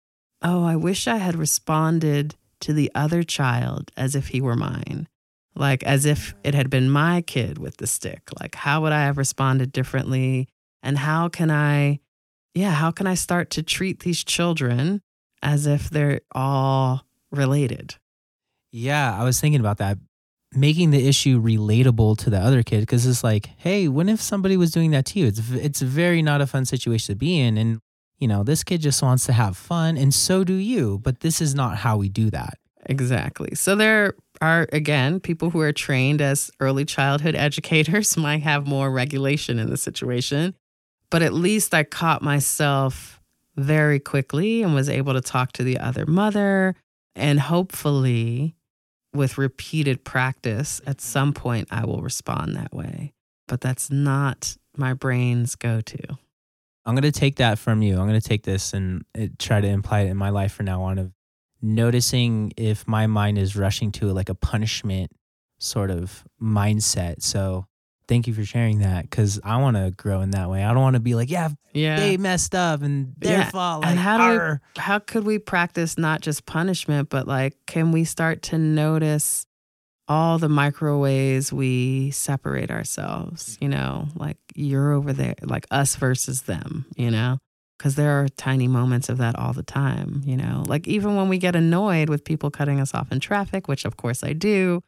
oh, 0.43 0.64
I 0.64 0.76
wish 0.76 1.07
I 1.07 1.16
had 1.16 1.37
responded 1.37 2.35
to 2.61 2.72
the 2.72 2.91
other 2.95 3.22
child 3.22 3.91
as 3.97 4.14
if 4.14 4.29
he 4.29 4.41
were 4.41 4.57
mine, 4.57 5.09
like 5.55 5.83
as 5.85 6.07
if 6.07 6.35
it 6.43 6.55
had 6.55 6.70
been 6.70 6.91
my 6.91 7.20
kid 7.22 7.59
with 7.59 7.76
the 7.76 7.87
stick. 7.87 8.22
Like, 8.41 8.55
how 8.55 8.83
would 8.83 8.93
I 8.93 9.05
have 9.05 9.18
responded 9.18 9.72
differently? 9.72 10.49
And 10.83 10.99
how 10.99 11.29
can 11.29 11.51
I, 11.51 12.01
yeah, 12.55 12.70
how 12.72 12.91
can 12.91 13.07
I 13.07 13.14
start 13.14 13.51
to 13.51 13.62
treat 13.62 14.01
these 14.01 14.24
children 14.24 15.03
as 15.43 15.66
if 15.66 15.91
they're 15.91 16.20
all 16.33 17.05
related? 17.31 17.97
Yeah, 18.70 19.16
I 19.18 19.24
was 19.24 19.41
thinking 19.41 19.61
about 19.61 19.79
that 19.79 19.99
making 20.55 20.90
the 20.90 21.07
issue 21.07 21.40
relatable 21.40 22.16
to 22.18 22.30
the 22.30 22.38
other 22.38 22.62
kid 22.62 22.80
because 22.80 23.07
it's 23.07 23.22
like, 23.22 23.51
hey, 23.59 23.88
what 23.88 24.09
if 24.09 24.20
somebody 24.20 24.57
was 24.57 24.70
doing 24.70 24.90
that 24.92 25.07
to 25.07 25.18
you? 25.18 25.26
It's 25.26 25.51
it's 25.51 25.80
very 25.80 26.22
not 26.22 26.40
a 26.40 26.46
fun 26.46 26.64
situation 26.64 27.14
to 27.14 27.16
be 27.16 27.38
in, 27.38 27.59
and 27.59 27.80
you 28.18 28.28
know 28.28 28.42
this 28.42 28.64
kid 28.64 28.80
just 28.80 29.03
wants 29.03 29.26
to 29.26 29.32
have 29.32 29.57
fun, 29.57 29.96
and 29.96 30.12
so 30.12 30.44
do 30.44 30.55
you. 30.55 30.99
But 31.03 31.20
this 31.20 31.40
is 31.40 31.55
not 31.55 31.78
how 31.78 31.96
we 31.96 32.09
do 32.09 32.30
that. 32.30 32.59
Exactly. 32.86 33.55
So 33.55 33.76
there 33.76 34.14
are 34.40 34.68
again 34.72 35.20
people 35.20 35.51
who 35.51 35.61
are 35.61 35.72
trained 35.72 36.22
as 36.22 36.51
early 36.61 36.84
childhood 36.84 37.34
educators 37.36 38.16
might 38.16 38.42
have 38.42 38.66
more 38.66 38.90
regulation 38.90 39.59
in 39.59 39.68
the 39.70 39.76
situation, 39.76 40.55
but 41.11 41.22
at 41.22 41.34
least 41.34 41.74
I 41.74 41.84
caught 41.84 42.22
myself 42.22 43.20
very 43.57 43.99
quickly 43.99 44.62
and 44.62 44.72
was 44.72 44.88
able 44.88 45.14
to 45.14 45.20
talk 45.20 45.53
to 45.53 45.64
the 45.64 45.78
other 45.78 46.07
mother 46.07 46.76
and 47.16 47.40
hopefully 47.40 48.55
with 49.14 49.38
repeated 49.38 50.04
practice, 50.04 50.80
at 50.86 51.00
some 51.00 51.32
point 51.32 51.68
I 51.70 51.84
will 51.84 52.02
respond 52.02 52.56
that 52.56 52.74
way. 52.74 53.12
But 53.46 53.61
that's 53.61 53.90
not 53.90 54.56
my 54.76 54.94
brain's 54.94 55.54
go 55.54 55.80
to. 55.80 56.18
I'm 56.84 56.94
going 56.94 57.02
to 57.02 57.12
take 57.12 57.36
that 57.36 57.59
from 57.59 57.82
you. 57.82 57.94
I'm 57.98 58.09
going 58.09 58.20
to 58.20 58.28
take 58.28 58.44
this 58.44 58.72
and 58.72 59.04
it, 59.14 59.38
try 59.38 59.61
to 59.61 59.68
imply 59.68 60.00
it 60.00 60.09
in 60.09 60.16
my 60.16 60.30
life 60.30 60.52
from 60.52 60.66
now 60.66 60.82
on 60.82 60.98
of 60.98 61.12
noticing 61.61 62.52
if 62.56 62.86
my 62.86 63.06
mind 63.06 63.36
is 63.36 63.56
rushing 63.56 63.92
to 63.92 64.06
like 64.06 64.28
a 64.28 64.34
punishment 64.34 65.11
sort 65.59 65.90
of 65.90 66.24
mindset. 66.40 67.22
So 67.22 67.66
thank 68.09 68.26
you 68.26 68.34
for 68.34 68.44
sharing 68.44 68.80
that 68.80 69.02
because 69.02 69.38
I 69.44 69.59
want 69.59 69.76
to 69.76 69.92
grow 69.92 70.22
in 70.22 70.30
that 70.32 70.50
way. 70.50 70.64
I 70.64 70.72
don't 70.72 70.82
want 70.82 70.94
to 70.94 71.00
be 71.00 71.14
like, 71.14 71.30
yeah, 71.30 71.50
yeah, 71.72 72.00
they 72.00 72.16
messed 72.16 72.54
up 72.54 72.82
and 72.82 73.14
their 73.18 73.38
yeah. 73.38 73.50
fault. 73.50 73.82
Like, 73.82 73.90
and 73.90 73.98
how 73.98 74.18
do 74.18 74.59
we, 74.74 74.80
how 74.80 74.98
could 74.98 75.24
we 75.24 75.38
practice 75.38 75.98
not 75.98 76.20
just 76.20 76.46
punishment, 76.46 77.11
but 77.11 77.28
like, 77.28 77.54
can 77.66 77.92
we 77.92 78.04
start 78.04 78.42
to 78.44 78.59
notice 78.59 79.46
all 80.09 80.38
the 80.38 80.48
micro 80.48 80.98
ways 80.98 81.52
we 81.52 82.11
separate 82.11 82.70
ourselves? 82.70 83.59
You 83.61 83.68
know, 83.68 84.09
like 84.16 84.38
you're 84.54 84.92
over 84.92 85.12
there, 85.12 85.34
like 85.42 85.66
us 85.70 85.94
versus 85.96 86.42
them. 86.42 86.86
You 86.96 87.11
know, 87.11 87.38
because 87.78 87.94
there 87.94 88.20
are 88.20 88.28
tiny 88.28 88.66
moments 88.66 89.09
of 89.09 89.18
that 89.18 89.36
all 89.38 89.52
the 89.52 89.62
time, 89.62 90.22
you 90.24 90.36
know? 90.36 90.64
Like 90.66 90.88
even 90.88 91.14
when 91.14 91.28
we 91.28 91.38
get 91.38 91.54
annoyed 91.54 92.09
with 92.09 92.24
people 92.24 92.50
cutting 92.50 92.80
us 92.80 92.92
off 92.92 93.12
in 93.12 93.20
traffic, 93.20 93.68
which 93.68 93.84
of 93.84 93.96
course 93.96 94.24
I 94.24 94.32
do, 94.32 94.82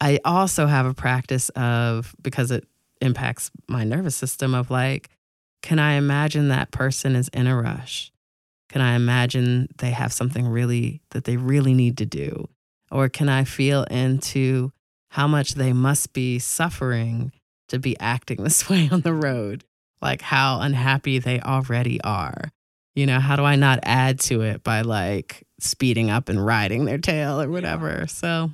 I 0.00 0.20
also 0.24 0.66
have 0.66 0.86
a 0.86 0.94
practice 0.94 1.48
of 1.50 2.14
because 2.20 2.50
it 2.50 2.66
impacts 3.00 3.50
my 3.68 3.84
nervous 3.84 4.16
system 4.16 4.54
of 4.54 4.70
like, 4.70 5.10
can 5.62 5.78
I 5.78 5.94
imagine 5.94 6.48
that 6.48 6.70
person 6.70 7.16
is 7.16 7.28
in 7.28 7.46
a 7.46 7.60
rush? 7.60 8.12
Can 8.68 8.80
I 8.82 8.94
imagine 8.94 9.68
they 9.78 9.90
have 9.90 10.12
something 10.12 10.46
really 10.46 11.00
that 11.10 11.24
they 11.24 11.36
really 11.36 11.74
need 11.74 11.98
to 11.98 12.06
do? 12.06 12.48
Or 12.90 13.08
can 13.08 13.28
I 13.28 13.44
feel 13.44 13.84
into 13.84 14.72
how 15.10 15.26
much 15.26 15.54
they 15.54 15.72
must 15.72 16.12
be 16.12 16.38
suffering 16.38 17.32
to 17.68 17.78
be 17.78 17.98
acting 18.00 18.42
this 18.42 18.68
way 18.68 18.88
on 18.90 19.02
the 19.02 19.14
road? 19.14 19.64
Like 20.02 20.20
how 20.20 20.60
unhappy 20.60 21.18
they 21.18 21.40
already 21.40 22.00
are. 22.02 22.50
You 22.94 23.06
know, 23.06 23.18
how 23.18 23.36
do 23.36 23.44
I 23.44 23.56
not 23.56 23.80
add 23.82 24.20
to 24.20 24.42
it 24.42 24.62
by 24.62 24.82
like 24.82 25.46
speeding 25.58 26.10
up 26.10 26.28
and 26.28 26.44
riding 26.44 26.84
their 26.84 26.98
tail 26.98 27.40
or 27.40 27.48
whatever? 27.48 28.06
So 28.06 28.50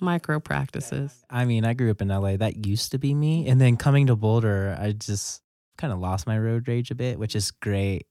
micro 0.00 0.40
practices. 0.40 1.24
I 1.30 1.44
mean, 1.44 1.64
I 1.64 1.74
grew 1.74 1.90
up 1.90 2.02
in 2.02 2.08
LA. 2.08 2.36
That 2.36 2.66
used 2.66 2.92
to 2.92 2.98
be 2.98 3.14
me. 3.14 3.46
And 3.48 3.60
then 3.60 3.76
coming 3.76 4.06
to 4.08 4.16
Boulder, 4.16 4.76
I 4.78 4.92
just 4.92 5.42
kind 5.78 5.92
of 5.92 5.98
lost 5.98 6.26
my 6.26 6.38
road 6.38 6.68
rage 6.68 6.90
a 6.90 6.94
bit, 6.94 7.18
which 7.18 7.36
is 7.36 7.50
great. 7.50 8.06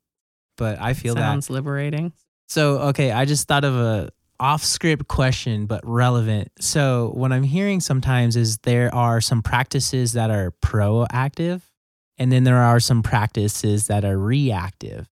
But 0.57 0.79
I 0.79 0.93
feel 0.93 1.13
Sounds 1.13 1.21
that. 1.21 1.27
Sounds 1.27 1.49
liberating. 1.49 2.13
So, 2.47 2.79
okay, 2.79 3.11
I 3.11 3.25
just 3.25 3.47
thought 3.47 3.63
of 3.63 3.75
a 3.75 4.09
off 4.39 4.63
script 4.63 5.07
question, 5.07 5.67
but 5.67 5.81
relevant. 5.83 6.51
So, 6.59 7.11
what 7.13 7.31
I'm 7.31 7.43
hearing 7.43 7.79
sometimes 7.79 8.35
is 8.35 8.57
there 8.59 8.93
are 8.93 9.21
some 9.21 9.41
practices 9.41 10.13
that 10.13 10.29
are 10.29 10.53
proactive, 10.63 11.61
and 12.17 12.31
then 12.31 12.43
there 12.43 12.57
are 12.57 12.79
some 12.79 13.03
practices 13.03 13.87
that 13.87 14.03
are 14.03 14.17
reactive. 14.17 15.07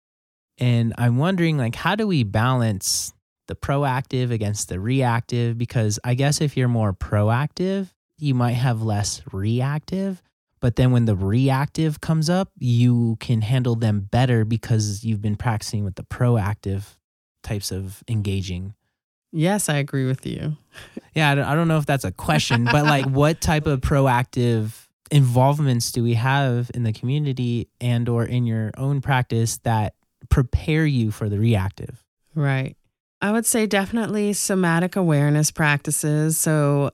And 0.57 0.93
I'm 0.97 1.17
wondering, 1.17 1.57
like, 1.57 1.75
how 1.75 1.95
do 1.95 2.07
we 2.07 2.23
balance 2.23 3.13
the 3.47 3.55
proactive 3.55 4.31
against 4.31 4.69
the 4.69 4.79
reactive? 4.79 5.57
Because 5.57 5.99
I 6.03 6.13
guess 6.13 6.41
if 6.41 6.55
you're 6.55 6.67
more 6.67 6.93
proactive, 6.93 7.89
you 8.17 8.33
might 8.33 8.53
have 8.53 8.81
less 8.81 9.21
reactive. 9.31 10.21
But 10.59 10.75
then 10.75 10.91
when 10.91 11.05
the 11.05 11.15
reactive 11.15 12.01
comes 12.01 12.29
up, 12.29 12.49
you 12.57 13.17
can 13.19 13.41
handle 13.41 13.75
them 13.75 14.07
better 14.11 14.43
because 14.43 15.03
you've 15.03 15.21
been 15.21 15.35
practicing 15.35 15.83
with 15.83 15.95
the 15.95 16.03
proactive 16.03 16.95
types 17.43 17.71
of 17.71 18.03
engaging. 18.07 18.73
Yes, 19.31 19.69
I 19.69 19.77
agree 19.77 20.05
with 20.05 20.25
you. 20.25 20.57
Yeah, 21.13 21.31
I 21.31 21.35
don't, 21.35 21.45
I 21.45 21.55
don't 21.55 21.67
know 21.67 21.79
if 21.79 21.87
that's 21.87 22.03
a 22.03 22.11
question, 22.11 22.65
but 22.65 22.85
like 22.85 23.07
what 23.07 23.41
type 23.41 23.65
of 23.65 23.81
proactive 23.81 24.85
involvements 25.09 25.91
do 25.91 26.03
we 26.03 26.13
have 26.13 26.69
in 26.75 26.83
the 26.83 26.93
community 26.93 27.69
and 27.81 28.07
or 28.07 28.23
in 28.23 28.45
your 28.45 28.69
own 28.77 29.01
practice 29.01 29.57
that 29.63 29.95
prepare 30.29 30.85
you 30.85 31.09
for 31.09 31.27
the 31.27 31.39
reactive? 31.39 32.03
Right. 32.35 32.76
I 33.21 33.31
would 33.31 33.45
say 33.45 33.65
definitely 33.65 34.33
somatic 34.33 34.95
awareness 34.95 35.49
practices. 35.49 36.37
So, 36.37 36.91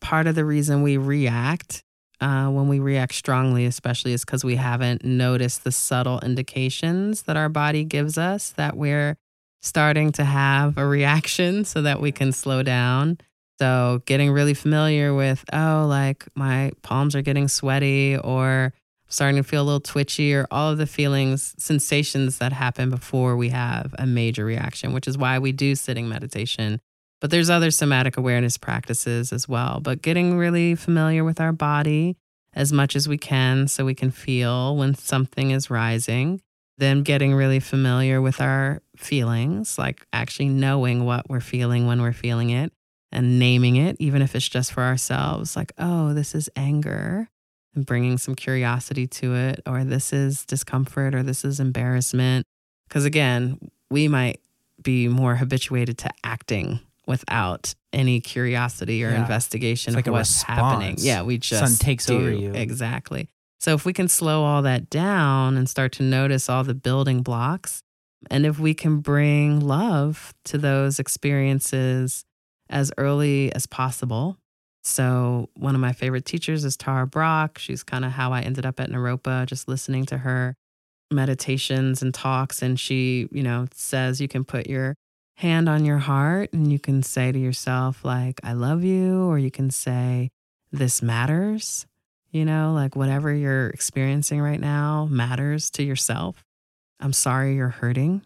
part 0.00 0.26
of 0.26 0.34
the 0.34 0.44
reason 0.44 0.82
we 0.82 0.96
react 0.96 1.82
uh, 2.20 2.48
when 2.48 2.68
we 2.68 2.80
react 2.80 3.14
strongly, 3.14 3.64
especially, 3.66 4.12
is 4.12 4.24
because 4.24 4.44
we 4.44 4.56
haven't 4.56 5.04
noticed 5.04 5.64
the 5.64 5.72
subtle 5.72 6.20
indications 6.20 7.22
that 7.22 7.36
our 7.36 7.48
body 7.48 7.84
gives 7.84 8.18
us 8.18 8.50
that 8.52 8.76
we're 8.76 9.16
starting 9.62 10.12
to 10.12 10.24
have 10.24 10.76
a 10.76 10.86
reaction 10.86 11.64
so 11.64 11.82
that 11.82 12.00
we 12.00 12.12
can 12.12 12.32
slow 12.32 12.62
down. 12.62 13.18
So, 13.60 14.02
getting 14.06 14.32
really 14.32 14.54
familiar 14.54 15.14
with, 15.14 15.44
oh, 15.52 15.86
like 15.88 16.26
my 16.34 16.72
palms 16.82 17.14
are 17.14 17.22
getting 17.22 17.46
sweaty 17.46 18.16
or 18.16 18.72
starting 19.08 19.36
to 19.36 19.48
feel 19.48 19.62
a 19.62 19.64
little 19.64 19.80
twitchy 19.80 20.34
or 20.34 20.46
all 20.50 20.72
of 20.72 20.78
the 20.78 20.86
feelings, 20.86 21.54
sensations 21.58 22.38
that 22.38 22.52
happen 22.52 22.90
before 22.90 23.36
we 23.36 23.50
have 23.50 23.94
a 23.98 24.06
major 24.06 24.44
reaction, 24.44 24.92
which 24.92 25.06
is 25.06 25.18
why 25.18 25.38
we 25.38 25.52
do 25.52 25.74
sitting 25.74 26.08
meditation. 26.08 26.80
But 27.20 27.30
there's 27.30 27.50
other 27.50 27.70
somatic 27.70 28.16
awareness 28.16 28.58
practices 28.58 29.32
as 29.32 29.48
well. 29.48 29.80
But 29.80 30.02
getting 30.02 30.36
really 30.36 30.74
familiar 30.74 31.24
with 31.24 31.40
our 31.40 31.52
body 31.52 32.16
as 32.54 32.72
much 32.72 32.96
as 32.96 33.08
we 33.08 33.18
can 33.18 33.68
so 33.68 33.84
we 33.84 33.94
can 33.94 34.10
feel 34.10 34.76
when 34.76 34.94
something 34.94 35.50
is 35.50 35.70
rising. 35.70 36.40
Then 36.76 37.02
getting 37.02 37.34
really 37.34 37.60
familiar 37.60 38.20
with 38.20 38.40
our 38.40 38.82
feelings, 38.96 39.78
like 39.78 40.04
actually 40.12 40.48
knowing 40.48 41.04
what 41.04 41.28
we're 41.28 41.40
feeling 41.40 41.86
when 41.86 42.02
we're 42.02 42.12
feeling 42.12 42.50
it 42.50 42.72
and 43.12 43.38
naming 43.38 43.76
it, 43.76 43.96
even 44.00 44.22
if 44.22 44.34
it's 44.34 44.48
just 44.48 44.72
for 44.72 44.82
ourselves, 44.82 45.54
like, 45.54 45.72
oh, 45.78 46.12
this 46.14 46.34
is 46.34 46.50
anger 46.56 47.28
and 47.74 47.84
bringing 47.86 48.18
some 48.18 48.34
curiosity 48.34 49.06
to 49.06 49.34
it, 49.34 49.60
or 49.66 49.84
this 49.84 50.12
is 50.12 50.44
discomfort, 50.44 51.14
or 51.14 51.22
this 51.22 51.44
is 51.44 51.60
embarrassment. 51.60 52.46
Because 52.88 53.04
again, 53.04 53.58
we 53.90 54.08
might 54.08 54.40
be 54.82 55.08
more 55.08 55.36
habituated 55.36 55.98
to 55.98 56.10
acting 56.22 56.80
without 57.06 57.74
any 57.92 58.20
curiosity 58.20 59.04
or 59.04 59.10
Yeah. 59.10 59.20
investigation 59.20 59.92
It's 59.92 59.96
like 59.96 60.06
of 60.06 60.12
what's 60.14 60.42
happening. 60.42 60.96
Yeah, 60.98 61.22
we 61.22 61.38
just 61.38 61.60
Sun 61.76 61.76
takes 61.78 62.06
do. 62.06 62.16
over 62.16 62.30
you. 62.30 62.52
Exactly. 62.52 63.28
So 63.60 63.74
if 63.74 63.84
we 63.84 63.92
can 63.92 64.08
slow 64.08 64.42
all 64.44 64.62
that 64.62 64.90
down 64.90 65.56
and 65.56 65.68
start 65.68 65.92
to 65.92 66.02
notice 66.02 66.48
all 66.48 66.64
the 66.64 66.74
building 66.74 67.22
blocks, 67.22 67.82
and 68.30 68.44
if 68.46 68.58
we 68.58 68.74
can 68.74 68.98
bring 69.00 69.60
love 69.60 70.34
to 70.46 70.58
those 70.58 70.98
experiences 70.98 72.24
as 72.70 72.90
early 72.98 73.52
as 73.54 73.66
possible. 73.66 74.38
So, 74.84 75.48
one 75.54 75.74
of 75.74 75.80
my 75.80 75.94
favorite 75.94 76.26
teachers 76.26 76.64
is 76.64 76.76
Tara 76.76 77.06
Brach. 77.06 77.58
She's 77.58 77.82
kind 77.82 78.04
of 78.04 78.12
how 78.12 78.32
I 78.32 78.42
ended 78.42 78.66
up 78.66 78.78
at 78.78 78.90
Naropa, 78.90 79.46
just 79.46 79.66
listening 79.66 80.04
to 80.06 80.18
her 80.18 80.56
meditations 81.10 82.02
and 82.02 82.12
talks. 82.12 82.60
And 82.60 82.78
she, 82.78 83.28
you 83.32 83.42
know, 83.42 83.66
says 83.72 84.20
you 84.20 84.28
can 84.28 84.44
put 84.44 84.66
your 84.66 84.94
hand 85.36 85.70
on 85.70 85.86
your 85.86 85.98
heart 85.98 86.52
and 86.52 86.70
you 86.70 86.78
can 86.78 87.02
say 87.02 87.32
to 87.32 87.38
yourself, 87.38 88.04
like, 88.04 88.40
I 88.44 88.52
love 88.52 88.84
you, 88.84 89.24
or 89.24 89.38
you 89.38 89.50
can 89.50 89.70
say, 89.70 90.28
this 90.70 91.00
matters. 91.02 91.86
You 92.30 92.44
know, 92.44 92.72
like 92.74 92.94
whatever 92.94 93.32
you're 93.32 93.68
experiencing 93.68 94.40
right 94.40 94.60
now 94.60 95.06
matters 95.10 95.70
to 95.72 95.82
yourself. 95.82 96.44
I'm 97.00 97.12
sorry 97.12 97.54
you're 97.54 97.68
hurting. 97.68 98.22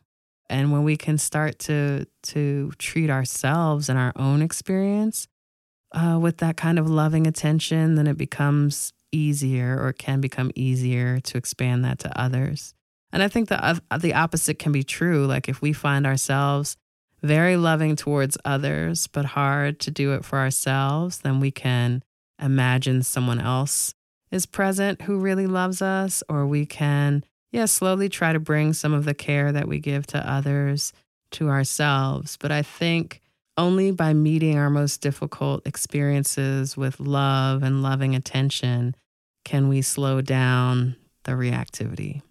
And 0.50 0.72
when 0.72 0.82
we 0.82 0.96
can 0.96 1.18
start 1.18 1.58
to 1.60 2.06
to 2.24 2.72
treat 2.78 3.10
ourselves 3.10 3.90
and 3.90 3.98
our 3.98 4.12
own 4.16 4.40
experience 4.40 5.28
uh, 5.92 6.18
with 6.20 6.38
that 6.38 6.56
kind 6.56 6.78
of 6.78 6.88
loving 6.88 7.26
attention, 7.26 7.94
then 7.94 8.06
it 8.06 8.18
becomes 8.18 8.92
easier, 9.10 9.78
or 9.80 9.92
can 9.92 10.20
become 10.20 10.50
easier 10.54 11.20
to 11.20 11.38
expand 11.38 11.84
that 11.84 11.98
to 12.00 12.20
others. 12.20 12.74
And 13.10 13.22
I 13.22 13.28
think 13.28 13.48
the 13.48 13.70
oth- 13.70 14.00
the 14.00 14.14
opposite 14.14 14.58
can 14.58 14.72
be 14.72 14.82
true. 14.82 15.26
Like 15.26 15.48
if 15.48 15.62
we 15.62 15.72
find 15.72 16.06
ourselves 16.06 16.76
very 17.22 17.56
loving 17.56 17.96
towards 17.96 18.36
others, 18.44 19.06
but 19.06 19.24
hard 19.24 19.80
to 19.80 19.90
do 19.90 20.12
it 20.12 20.24
for 20.24 20.38
ourselves, 20.38 21.18
then 21.18 21.40
we 21.40 21.50
can 21.50 22.02
imagine 22.40 23.02
someone 23.02 23.40
else 23.40 23.94
is 24.30 24.46
present 24.46 25.02
who 25.02 25.18
really 25.18 25.46
loves 25.46 25.80
us, 25.80 26.22
or 26.28 26.46
we 26.46 26.66
can, 26.66 27.24
yeah, 27.50 27.64
slowly 27.64 28.08
try 28.08 28.32
to 28.32 28.38
bring 28.38 28.74
some 28.74 28.92
of 28.92 29.06
the 29.06 29.14
care 29.14 29.52
that 29.52 29.66
we 29.66 29.78
give 29.78 30.06
to 30.08 30.30
others 30.30 30.92
to 31.30 31.48
ourselves. 31.48 32.36
But 32.36 32.52
I 32.52 32.62
think 32.62 33.22
only 33.58 33.90
by 33.90 34.14
meeting 34.14 34.56
our 34.56 34.70
most 34.70 35.02
difficult 35.02 35.66
experiences 35.66 36.76
with 36.76 36.98
love 37.00 37.62
and 37.62 37.82
loving 37.82 38.14
attention 38.14 38.94
can 39.44 39.68
we 39.68 39.82
slow 39.82 40.20
down 40.22 40.96
the 41.24 41.32
reactivity. 41.32 42.22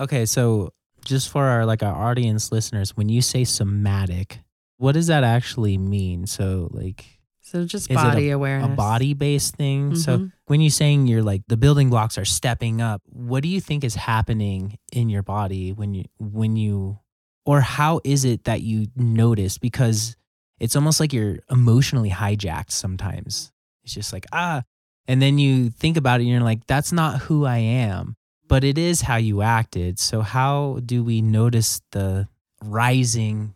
Okay, 0.00 0.24
so 0.24 0.72
just 1.04 1.28
for 1.28 1.44
our 1.44 1.66
like 1.66 1.82
our 1.82 1.94
audience 1.94 2.50
listeners, 2.50 2.96
when 2.96 3.08
you 3.08 3.20
say 3.20 3.44
somatic, 3.44 4.38
what 4.78 4.92
does 4.92 5.08
that 5.08 5.24
actually 5.24 5.76
mean? 5.76 6.26
So 6.26 6.68
like 6.72 7.04
So 7.42 7.64
just 7.64 7.92
body 7.92 8.30
a 8.30 8.36
awareness. 8.36 8.72
A 8.72 8.76
body 8.76 9.12
based 9.14 9.56
thing. 9.56 9.94
So 9.96 10.18
Mhm. 10.18 10.32
when 10.46 10.60
you're 10.60 10.70
saying 10.70 11.06
you're 11.06 11.22
like 11.22 11.42
the 11.48 11.56
building 11.56 11.90
blocks 11.90 12.16
are 12.16 12.24
stepping 12.24 12.80
up, 12.80 13.02
what 13.06 13.42
do 13.42 13.48
you 13.48 13.60
think 13.60 13.84
is 13.84 13.94
happening 13.94 14.78
in 14.92 15.08
your 15.10 15.22
body 15.22 15.72
when 15.72 15.94
you 15.94 16.04
when 16.18 16.56
you 16.56 16.98
or 17.44 17.60
how 17.60 18.00
is 18.04 18.24
it 18.24 18.44
that 18.44 18.62
you 18.62 18.86
notice? 18.96 19.58
Because 19.58 20.16
it's 20.58 20.76
almost 20.76 21.00
like 21.00 21.12
you're 21.12 21.38
emotionally 21.50 22.10
hijacked 22.10 22.70
sometimes. 22.70 23.52
It's 23.82 23.94
just 23.94 24.12
like, 24.12 24.26
ah. 24.32 24.62
And 25.06 25.20
then 25.20 25.38
you 25.38 25.70
think 25.70 25.96
about 25.96 26.20
it 26.20 26.24
and 26.24 26.32
you're 26.32 26.40
like, 26.40 26.66
that's 26.66 26.92
not 26.92 27.20
who 27.22 27.44
I 27.44 27.58
am. 27.58 28.16
But 28.48 28.64
it 28.64 28.78
is 28.78 29.02
how 29.02 29.16
you 29.16 29.42
acted. 29.42 29.98
So 29.98 30.22
how 30.22 30.80
do 30.84 31.02
we 31.04 31.20
notice 31.20 31.80
the 31.92 32.28
rising 32.62 33.54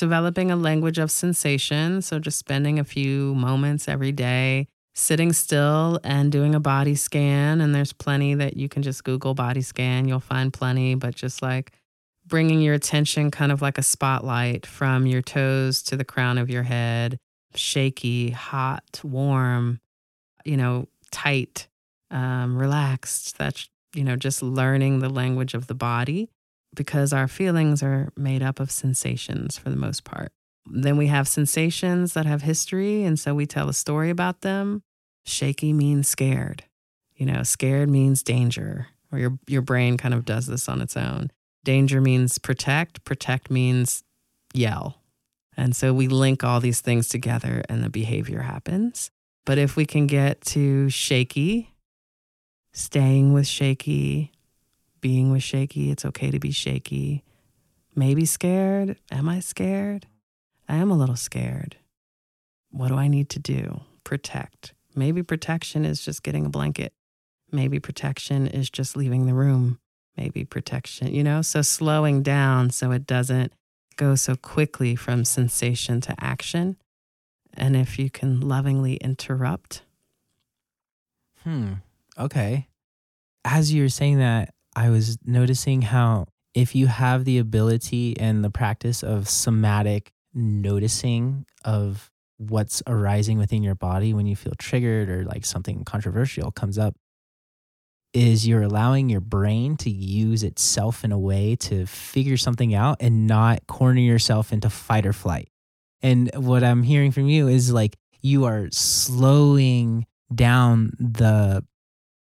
developing 0.00 0.50
a 0.50 0.56
language 0.56 0.98
of 0.98 1.10
sensation. 1.10 2.02
So, 2.02 2.18
just 2.18 2.38
spending 2.38 2.78
a 2.78 2.84
few 2.84 3.34
moments 3.34 3.86
every 3.86 4.12
day 4.12 4.66
sitting 4.94 5.32
still 5.32 6.00
and 6.02 6.32
doing 6.32 6.54
a 6.54 6.60
body 6.60 6.94
scan. 6.94 7.60
And 7.60 7.74
there's 7.74 7.92
plenty 7.92 8.34
that 8.34 8.56
you 8.56 8.68
can 8.68 8.82
just 8.82 9.04
Google 9.04 9.34
body 9.34 9.62
scan, 9.62 10.08
you'll 10.08 10.18
find 10.20 10.52
plenty, 10.52 10.94
but 10.94 11.14
just 11.14 11.42
like 11.42 11.72
bringing 12.30 12.62
your 12.62 12.74
attention 12.74 13.30
kind 13.30 13.52
of 13.52 13.60
like 13.60 13.76
a 13.76 13.82
spotlight 13.82 14.64
from 14.64 15.06
your 15.06 15.20
toes 15.20 15.82
to 15.82 15.96
the 15.96 16.04
crown 16.04 16.38
of 16.38 16.48
your 16.48 16.62
head, 16.62 17.18
shaky, 17.54 18.30
hot, 18.30 19.00
warm, 19.04 19.80
you 20.44 20.56
know, 20.56 20.88
tight, 21.10 21.68
um, 22.10 22.56
relaxed. 22.56 23.36
That's, 23.36 23.68
you 23.94 24.04
know, 24.04 24.16
just 24.16 24.42
learning 24.42 25.00
the 25.00 25.08
language 25.10 25.52
of 25.52 25.66
the 25.66 25.74
body 25.74 26.30
because 26.74 27.12
our 27.12 27.28
feelings 27.28 27.82
are 27.82 28.12
made 28.16 28.42
up 28.42 28.60
of 28.60 28.70
sensations 28.70 29.58
for 29.58 29.68
the 29.68 29.76
most 29.76 30.04
part. 30.04 30.32
Then 30.66 30.96
we 30.96 31.08
have 31.08 31.26
sensations 31.26 32.14
that 32.14 32.26
have 32.26 32.42
history. 32.42 33.02
And 33.02 33.18
so 33.18 33.34
we 33.34 33.46
tell 33.46 33.68
a 33.68 33.74
story 33.74 34.08
about 34.08 34.42
them. 34.42 34.82
Shaky 35.26 35.72
means 35.72 36.08
scared. 36.08 36.64
You 37.16 37.26
know, 37.26 37.42
scared 37.42 37.90
means 37.90 38.22
danger, 38.22 38.86
or 39.12 39.18
your, 39.18 39.38
your 39.46 39.62
brain 39.62 39.98
kind 39.98 40.14
of 40.14 40.24
does 40.24 40.46
this 40.46 40.68
on 40.68 40.80
its 40.80 40.96
own. 40.96 41.30
Danger 41.64 42.00
means 42.00 42.38
protect, 42.38 43.04
protect 43.04 43.50
means 43.50 44.02
yell. 44.54 45.02
And 45.56 45.76
so 45.76 45.92
we 45.92 46.08
link 46.08 46.42
all 46.42 46.60
these 46.60 46.80
things 46.80 47.08
together 47.08 47.62
and 47.68 47.84
the 47.84 47.90
behavior 47.90 48.40
happens. 48.40 49.10
But 49.44 49.58
if 49.58 49.76
we 49.76 49.84
can 49.84 50.06
get 50.06 50.40
to 50.46 50.88
shaky, 50.88 51.74
staying 52.72 53.32
with 53.32 53.46
shaky, 53.46 54.32
being 55.00 55.30
with 55.30 55.42
shaky, 55.42 55.90
it's 55.90 56.04
okay 56.04 56.30
to 56.30 56.38
be 56.38 56.50
shaky. 56.50 57.24
Maybe 57.94 58.24
scared. 58.24 58.96
Am 59.10 59.28
I 59.28 59.40
scared? 59.40 60.06
I 60.68 60.76
am 60.76 60.90
a 60.90 60.96
little 60.96 61.16
scared. 61.16 61.76
What 62.70 62.88
do 62.88 62.94
I 62.94 63.08
need 63.08 63.28
to 63.30 63.38
do? 63.38 63.80
Protect. 64.04 64.72
Maybe 64.94 65.22
protection 65.22 65.84
is 65.84 66.00
just 66.04 66.22
getting 66.22 66.46
a 66.46 66.50
blanket. 66.50 66.92
Maybe 67.50 67.80
protection 67.80 68.46
is 68.46 68.70
just 68.70 68.96
leaving 68.96 69.26
the 69.26 69.34
room. 69.34 69.78
Maybe 70.20 70.44
protection, 70.44 71.14
you 71.14 71.24
know? 71.24 71.40
So 71.40 71.62
slowing 71.62 72.22
down 72.22 72.68
so 72.68 72.92
it 72.92 73.06
doesn't 73.06 73.54
go 73.96 74.14
so 74.14 74.36
quickly 74.36 74.94
from 74.94 75.24
sensation 75.24 76.02
to 76.02 76.14
action. 76.22 76.76
And 77.54 77.74
if 77.74 77.98
you 77.98 78.10
can 78.10 78.40
lovingly 78.40 78.96
interrupt. 78.96 79.82
Hmm. 81.42 81.72
Okay. 82.18 82.68
As 83.46 83.72
you 83.72 83.82
were 83.82 83.88
saying 83.88 84.18
that, 84.18 84.52
I 84.76 84.90
was 84.90 85.16
noticing 85.24 85.80
how 85.80 86.26
if 86.52 86.74
you 86.74 86.86
have 86.86 87.24
the 87.24 87.38
ability 87.38 88.14
and 88.20 88.44
the 88.44 88.50
practice 88.50 89.02
of 89.02 89.26
somatic 89.26 90.12
noticing 90.34 91.46
of 91.64 92.10
what's 92.36 92.82
arising 92.86 93.38
within 93.38 93.62
your 93.62 93.74
body 93.74 94.12
when 94.12 94.26
you 94.26 94.36
feel 94.36 94.52
triggered 94.58 95.08
or 95.08 95.24
like 95.24 95.46
something 95.46 95.82
controversial 95.84 96.50
comes 96.50 96.76
up, 96.76 96.94
is 98.12 98.46
you're 98.46 98.62
allowing 98.62 99.08
your 99.08 99.20
brain 99.20 99.76
to 99.76 99.90
use 99.90 100.42
itself 100.42 101.04
in 101.04 101.12
a 101.12 101.18
way 101.18 101.56
to 101.56 101.86
figure 101.86 102.36
something 102.36 102.74
out 102.74 102.96
and 103.00 103.26
not 103.26 103.66
corner 103.66 104.00
yourself 104.00 104.52
into 104.52 104.68
fight 104.68 105.06
or 105.06 105.12
flight. 105.12 105.48
And 106.02 106.30
what 106.34 106.64
I'm 106.64 106.82
hearing 106.82 107.12
from 107.12 107.28
you 107.28 107.48
is 107.48 107.72
like 107.72 107.96
you 108.20 108.44
are 108.46 108.68
slowing 108.72 110.06
down 110.34 110.92
the 110.98 111.64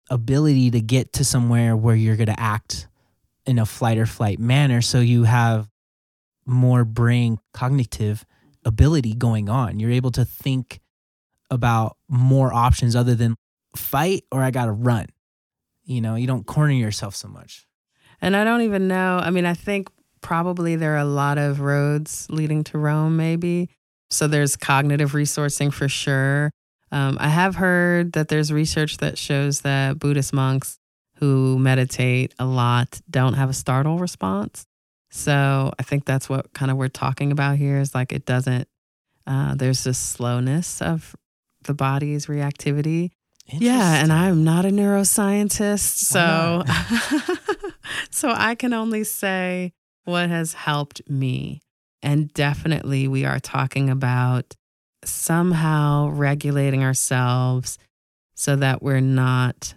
ability 0.10 0.72
to 0.72 0.82
get 0.82 1.14
to 1.14 1.26
somewhere 1.26 1.76
where 1.76 1.96
you're 1.96 2.16
going 2.16 2.28
to 2.28 2.40
act 2.40 2.88
in 3.46 3.60
a 3.60 3.66
flight 3.66 3.98
or 3.98 4.06
flight 4.06 4.40
manner. 4.40 4.82
So 4.82 5.00
you 5.00 5.24
have 5.24 5.70
more 6.46 6.84
brain 6.84 7.40
cognitive 7.54 8.26
ability 8.66 9.14
going 9.16 9.50
on. 9.50 9.80
You're 9.80 9.92
able 9.92 10.12
to 10.12 10.26
think 10.26 10.80
about 11.50 11.98
more 12.08 12.54
options 12.54 12.96
other 12.96 13.16
than 13.16 13.36
fight 13.76 14.24
or 14.32 14.44
I 14.44 14.52
got 14.52 14.66
to 14.66 14.72
run. 14.72 15.08
You 15.90 16.02
know, 16.02 16.14
you 16.14 16.28
don't 16.28 16.46
corner 16.46 16.74
yourself 16.74 17.16
so 17.16 17.28
much. 17.28 17.66
And 18.22 18.38
I 18.38 18.44
don't 18.44 18.62
even 18.62 18.88
know. 18.88 19.18
I 19.18 19.32
mean, 19.32 19.48
I 19.48 19.56
think 19.56 19.90
probably 20.22 20.76
there 20.76 20.94
are 20.94 21.00
a 21.00 21.06
lot 21.06 21.40
of 21.40 21.62
roads 21.62 22.28
leading 22.30 22.64
to 22.66 22.78
Rome, 22.78 23.18
maybe. 23.18 23.70
So 24.12 24.28
there's 24.28 24.56
cognitive 24.56 25.14
resourcing 25.14 25.74
for 25.74 25.90
sure. 25.90 26.52
Um, 26.92 27.18
I 27.20 27.30
have 27.30 27.56
heard 27.56 28.14
that 28.14 28.28
there's 28.28 28.54
research 28.54 28.98
that 28.98 29.18
shows 29.18 29.62
that 29.62 29.98
Buddhist 29.98 30.32
monks 30.32 30.78
who 31.16 31.58
meditate 31.58 32.36
a 32.38 32.46
lot 32.46 33.02
don't 33.10 33.34
have 33.34 33.50
a 33.50 33.54
startle 33.54 33.98
response. 33.98 34.68
So 35.10 35.74
I 35.80 35.84
think 35.84 36.06
that's 36.06 36.30
what 36.30 36.54
kind 36.54 36.70
of 36.70 36.78
we're 36.78 36.88
talking 36.88 37.32
about 37.32 37.58
here 37.58 37.80
is 37.80 37.96
like 37.96 38.14
it 38.14 38.26
doesn't, 38.26 38.68
uh, 39.26 39.56
there's 39.56 39.84
this 39.84 39.98
slowness 39.98 40.84
of 40.84 41.16
the 41.64 41.74
body's 41.74 42.28
reactivity. 42.28 43.10
Yeah, 43.54 44.02
and 44.02 44.12
I'm 44.12 44.44
not 44.44 44.66
a 44.66 44.70
neuroscientist, 44.70 45.80
so 45.80 46.64
so 48.12 48.32
I 48.36 48.56
can 48.56 48.74
only 48.74 49.04
say 49.04 49.74
what 50.06 50.30
has 50.30 50.54
helped 50.54 51.02
me. 51.10 51.62
And 52.02 52.34
definitely 52.34 53.08
we 53.08 53.26
are 53.26 53.40
talking 53.40 53.90
about 53.90 54.56
somehow 55.04 56.10
regulating 56.10 56.84
ourselves 56.84 57.78
so 58.36 58.56
that 58.56 58.82
we're 58.82 59.02
not 59.02 59.74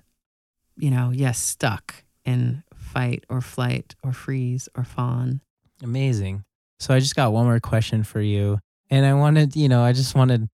you 0.77 0.91
know, 0.91 1.11
yes, 1.15 1.39
stuck 1.39 2.03
in 2.25 2.63
fight 2.75 3.25
or 3.29 3.41
flight 3.41 3.95
or 4.03 4.13
freeze 4.13 4.69
or 4.77 4.85
fawn. 4.85 5.41
Amazing. 5.83 6.45
So 6.81 6.95
I 6.95 7.01
just 7.01 7.17
got 7.17 7.33
one 7.33 7.45
more 7.45 7.61
question 7.61 8.03
for 8.03 8.21
you. 8.21 8.59
And 8.91 9.07
I 9.07 9.15
wanted, 9.15 9.57
you 9.57 9.69
know, 9.69 9.83
I 9.83 9.93
just 9.93 10.15
wanted 10.15 10.49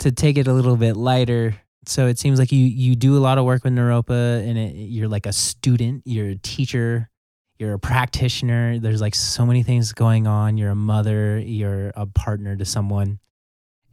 to 0.00 0.12
take 0.12 0.36
it 0.36 0.46
a 0.46 0.52
little 0.52 0.76
bit 0.76 0.96
lighter 0.96 1.54
so 1.86 2.06
it 2.06 2.18
seems 2.18 2.38
like 2.38 2.52
you 2.52 2.64
you 2.64 2.94
do 2.96 3.16
a 3.16 3.20
lot 3.20 3.38
of 3.38 3.44
work 3.44 3.64
with 3.64 3.72
Naropa, 3.74 4.46
and 4.46 4.56
it, 4.58 4.74
you're 4.74 5.08
like 5.08 5.26
a 5.26 5.32
student, 5.32 6.02
you're 6.04 6.28
a 6.30 6.36
teacher, 6.36 7.08
you're 7.58 7.74
a 7.74 7.78
practitioner. 7.78 8.78
There's 8.78 9.00
like 9.00 9.14
so 9.14 9.44
many 9.46 9.62
things 9.62 9.92
going 9.92 10.26
on. 10.26 10.56
You're 10.58 10.70
a 10.70 10.74
mother, 10.76 11.38
you're 11.38 11.92
a 11.96 12.06
partner 12.06 12.56
to 12.56 12.64
someone, 12.64 13.18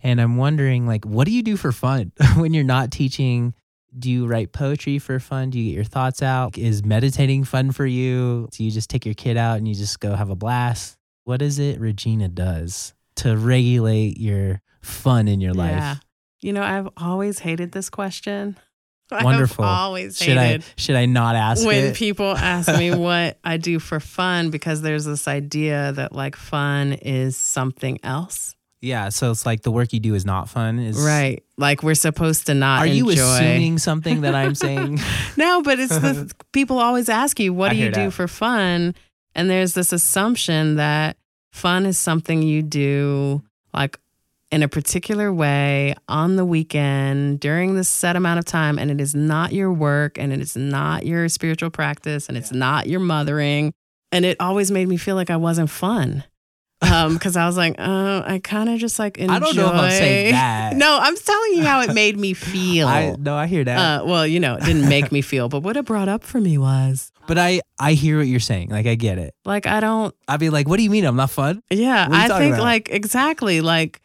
and 0.04 0.22
I'm 0.22 0.38
wondering 0.38 0.86
like, 0.88 1.06
what 1.06 1.26
do 1.26 1.32
you 1.32 1.44
do 1.44 1.58
for 1.58 1.72
fun 1.72 2.12
when 2.38 2.54
you're 2.54 2.64
not 2.64 2.92
teaching? 2.92 3.54
Do 3.98 4.10
you 4.12 4.28
write 4.28 4.52
poetry 4.52 5.00
for 5.00 5.20
fun? 5.20 5.50
Do 5.50 5.58
you 5.60 5.72
get 5.72 5.76
your 5.76 5.84
thoughts 5.84 6.22
out? 6.22 6.60
Is 6.60 6.86
meditating 6.86 7.44
fun 7.46 7.72
for 7.72 7.88
you? 7.88 8.48
Do 8.52 8.64
you 8.64 8.70
just 8.70 8.88
take 8.90 9.04
your 9.04 9.16
kid 9.16 9.36
out 9.36 9.58
and 9.58 9.68
you 9.68 9.74
just 9.74 10.00
go 10.00 10.14
have 10.14 10.30
a 10.30 10.36
blast? 10.36 10.96
What 11.24 11.42
is 11.42 11.58
it 11.58 11.80
Regina 11.80 12.28
does 12.30 12.94
to 13.16 13.36
regulate 13.36 14.20
your 14.20 14.62
fun 14.82 15.28
in 15.28 15.42
your 15.42 15.56
Yeah. 15.56 15.60
life? 15.90 16.00
You 16.42 16.54
know, 16.54 16.62
I've 16.64 16.90
always 16.98 17.40
hated 17.40 17.72
this 17.72 17.90
question. 17.90 18.58
Wonderful. 19.12 19.66
I've 19.66 19.72
always 19.80 20.18
Should 20.18 20.38
I 20.38 20.60
should 20.78 20.96
I 20.96 21.06
not 21.08 21.36
ask 21.36 21.66
when 21.66 21.86
it? 21.86 21.96
people 21.96 22.38
ask 22.38 22.72
me 22.78 22.94
what 22.96 23.40
I 23.44 23.58
do 23.58 23.80
for 23.80 24.00
fun 24.00 24.52
because 24.52 24.82
there's 24.84 25.04
this 25.06 25.28
idea 25.28 25.92
that 25.94 26.14
like 26.14 26.36
fun 26.36 26.94
is 26.94 27.36
something 27.36 28.00
else. 28.04 28.56
yeah, 28.82 29.10
so 29.10 29.32
it's 29.32 29.46
like 29.48 29.64
the 29.64 29.72
work 29.72 29.92
you 29.94 30.00
do 30.00 30.14
is 30.16 30.26
not 30.26 30.48
fun. 30.48 30.78
Is 30.80 30.96
Right. 30.98 31.44
Like 31.58 31.82
we're 31.82 31.96
supposed 31.96 32.46
to 32.46 32.54
not 32.54 32.82
Are 32.82 32.86
you 32.88 33.10
enjoy. 33.10 33.24
assuming 33.24 33.80
something 33.80 34.22
that 34.22 34.36
I'm 34.36 34.54
saying? 34.56 35.00
No, 35.38 35.62
but 35.64 35.80
it's 35.80 35.98
the 35.98 36.32
people 36.54 36.78
always 36.80 37.10
ask 37.10 37.40
you, 37.40 37.52
what 37.52 37.72
I 37.72 37.74
do 37.74 37.80
you 37.80 37.92
do 37.92 38.06
that. 38.06 38.12
for 38.12 38.28
fun? 38.28 38.94
And 39.34 39.50
there's 39.50 39.74
this 39.74 39.92
assumption 39.92 40.76
that 40.76 41.18
fun 41.52 41.86
is 41.88 41.98
something 41.98 42.44
you 42.44 42.62
do 42.62 43.42
like 43.74 44.00
in 44.52 44.64
a 44.64 44.68
particular 44.68 45.32
way 45.32 45.94
on 46.08 46.36
the 46.36 46.46
weekend 46.46 47.40
during 47.40 47.76
this 47.76 47.88
set 47.88 48.16
amount 48.16 48.40
of 48.40 48.46
time. 48.46 48.80
And 48.80 48.90
it 48.90 49.00
is 49.00 49.14
not 49.14 49.52
your 49.54 49.72
work 49.72 50.18
and 50.18 50.34
it 50.34 50.42
is 50.42 50.56
not 50.56 51.06
your 51.06 51.30
spiritual 51.30 51.70
practice 51.70 52.28
and 52.28 52.38
it's 52.38 52.52
not 52.52 52.88
your 52.88 53.00
mothering. 53.00 53.72
And 54.12 54.26
it 54.26 54.38
always 54.40 54.72
made 54.72 54.88
me 54.88 54.98
feel 54.98 55.16
like 55.16 55.30
I 55.30 55.38
wasn't 55.38 55.70
fun. 55.70 56.24
Um, 56.82 57.14
because 57.16 57.36
I 57.36 57.46
was 57.46 57.58
like, 57.58 57.76
oh, 57.78 58.24
I 58.26 58.40
kind 58.40 58.70
of 58.70 58.80
just 58.80 58.98
like 59.00 59.18
enjoy. 59.18 59.34
I 59.34 59.40
don't 59.40 59.56
know 59.58 59.68
if 59.68 59.74
I'm 59.74 59.92
saying 59.92 60.32
that. 60.32 60.76
No, 60.78 60.98
I'm 61.02 61.16
telling 61.18 61.54
you 61.56 61.64
how 61.64 61.82
it 61.82 61.94
made 61.94 62.18
me 62.18 62.34
feel. 62.54 62.88
I 62.88 63.16
no, 63.20 63.36
I 63.36 63.48
hear 63.48 63.66
that. 63.66 64.02
Uh, 64.02 64.06
well, 64.06 64.26
you 64.26 64.40
know, 64.40 64.56
it 64.56 64.64
didn't 64.64 64.88
make 64.88 65.12
me 65.12 65.22
feel, 65.22 65.50
but 65.50 65.62
what 65.62 65.76
it 65.76 65.84
brought 65.86 66.08
up 66.08 66.24
for 66.24 66.40
me 66.40 66.58
was 66.58 67.12
but 67.28 67.38
I 67.38 67.60
I 67.80 67.94
hear 67.94 68.18
what 68.18 68.28
you're 68.28 68.40
saying. 68.40 68.70
Like 68.70 68.88
I 68.88 68.96
get 68.96 69.18
it. 69.20 69.36
like 69.44 69.68
I 69.68 69.82
don't. 69.82 70.16
I'd 70.28 70.40
be 70.40 70.50
like, 70.50 70.70
what 70.70 70.78
do 70.78 70.84
you 70.84 70.90
mean 70.90 71.04
I'm 71.04 71.18
not 71.18 71.30
fun? 71.30 71.62
Yeah, 71.70 72.08
What 72.08 72.18
are 72.18 72.28
you 72.28 72.34
I 72.34 72.40
think 72.40 72.54
about? 72.56 72.64
like 72.64 72.90
exactly 72.90 73.60
like 73.60 74.02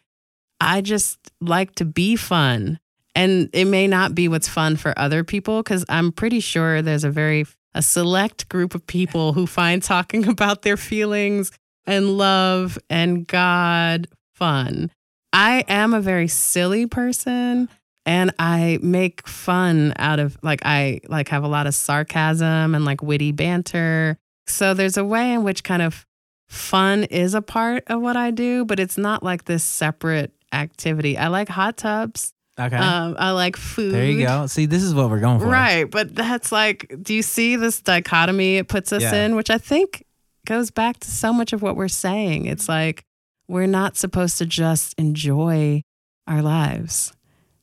I 0.61 0.81
just 0.81 1.19
like 1.41 1.75
to 1.77 1.85
be 1.85 2.17
fun, 2.17 2.79
and 3.15 3.51
it 3.53 3.67
may 3.67 3.87
not 3.87 4.15
be 4.15 4.29
what's 4.29 4.49
fun 4.49 4.77
for 4.77 4.99
other 4.99 5.25
people 5.25 5.63
because 5.63 5.85
I'm 5.89 6.13
pretty 6.13 6.41
sure 6.41 6.83
there's 6.83 7.05
a 7.05 7.11
very 7.11 7.47
a 7.75 7.83
select 7.83 8.49
group 8.49 8.75
of 8.75 8.87
people 8.87 9.33
who 9.33 9.47
find 9.47 9.83
talking 9.83 10.29
about 10.29 10.63
their 10.63 10.77
feelings 10.77 11.51
and 11.87 12.17
love 12.17 12.79
and 12.89 13.27
God 13.27 14.09
fun. 14.35 14.91
I 15.33 15.65
am 15.69 15.93
a 15.93 16.01
very 16.01 16.29
silly 16.29 16.87
person 16.87 17.69
and 18.07 18.33
I 18.39 18.79
make 18.83 19.27
fun 19.27 19.93
out 19.97 20.21
of 20.21 20.39
like 20.43 20.61
I 20.65 21.01
like 21.09 21.29
have 21.29 21.43
a 21.43 21.49
lot 21.49 21.67
of 21.67 21.75
sarcasm 21.75 22.75
and 22.75 22.85
like 22.85 23.03
witty 23.03 23.33
banter. 23.33 24.17
So 24.47 24.75
there's 24.75 24.97
a 24.97 25.05
way 25.05 25.33
in 25.33 25.43
which 25.43 25.65
kind 25.65 25.83
of 25.83 26.07
fun 26.49 27.05
is 27.05 27.35
a 27.35 27.43
part 27.43 27.85
of 27.89 28.01
what 28.01 28.17
I 28.17 28.31
do, 28.31 28.65
but 28.65 28.79
it's 28.79 28.99
not 28.99 29.23
like 29.23 29.47
this 29.47 29.65
separate 29.65 30.33
activity. 30.55 31.19
I 31.19 31.29
like 31.29 31.49
hot 31.49 31.77
tubs. 31.77 32.33
Okay. 32.59 32.77
Um, 32.77 33.17
I 33.19 33.33
like 33.33 33.57
food. 33.57 33.93
there 33.93 34.05
you 34.05 34.25
go. 34.25 34.47
See, 34.47 34.67
this 34.67 34.83
is 34.85 34.95
what 34.95 35.11
we're 35.11 35.19
going 35.21 35.41
for. 35.41 35.47
Right. 35.47 35.91
But 35.91 36.15
that's 36.15 36.53
like, 36.53 36.95
do 37.03 37.13
you 37.13 37.23
see 37.23 37.57
this 37.57 37.81
dichotomy 37.81 38.59
it 38.59 38.69
puts 38.69 38.93
us 38.93 39.03
Yeah. 39.03 39.25
in, 39.25 39.35
which 39.35 39.51
I 39.51 39.59
think 39.59 40.05
goes 40.47 40.71
back 40.71 41.01
to 41.01 41.11
so 41.11 41.33
much 41.33 41.53
of 41.53 41.63
what 41.63 41.75
we're 41.75 41.89
saying. 41.89 42.47
It's 42.47 42.69
like 42.69 43.03
we're 43.49 43.67
not 43.67 43.97
supposed 43.97 44.39
to 44.39 44.47
just 44.47 44.95
enjoy 44.99 45.83
our 46.29 46.43
lives. 46.43 47.13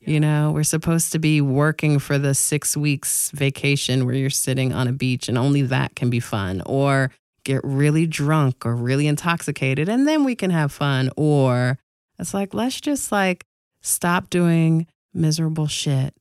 You 0.01 0.19
know, 0.19 0.51
we're 0.51 0.63
supposed 0.63 1.11
to 1.11 1.19
be 1.19 1.41
working 1.41 1.99
for 1.99 2.17
the 2.17 2.33
six 2.33 2.75
weeks 2.75 3.29
vacation 3.35 4.03
where 4.05 4.15
you're 4.15 4.31
sitting 4.31 4.73
on 4.73 4.87
a 4.87 4.91
beach 4.91 5.29
and 5.29 5.37
only 5.37 5.61
that 5.61 5.95
can 5.95 6.09
be 6.09 6.19
fun. 6.19 6.63
Or 6.65 7.11
get 7.45 7.61
really 7.63 8.07
drunk 8.07 8.65
or 8.65 8.75
really 8.75 9.07
intoxicated 9.07 9.87
and 9.89 10.07
then 10.07 10.23
we 10.23 10.35
can 10.35 10.49
have 10.49 10.71
fun. 10.71 11.11
Or 11.15 11.77
it's 12.19 12.33
like, 12.33 12.53
let's 12.53 12.79
just 12.81 13.11
like 13.11 13.45
stop 13.81 14.29
doing 14.29 14.87
miserable 15.13 15.67
shit 15.67 16.13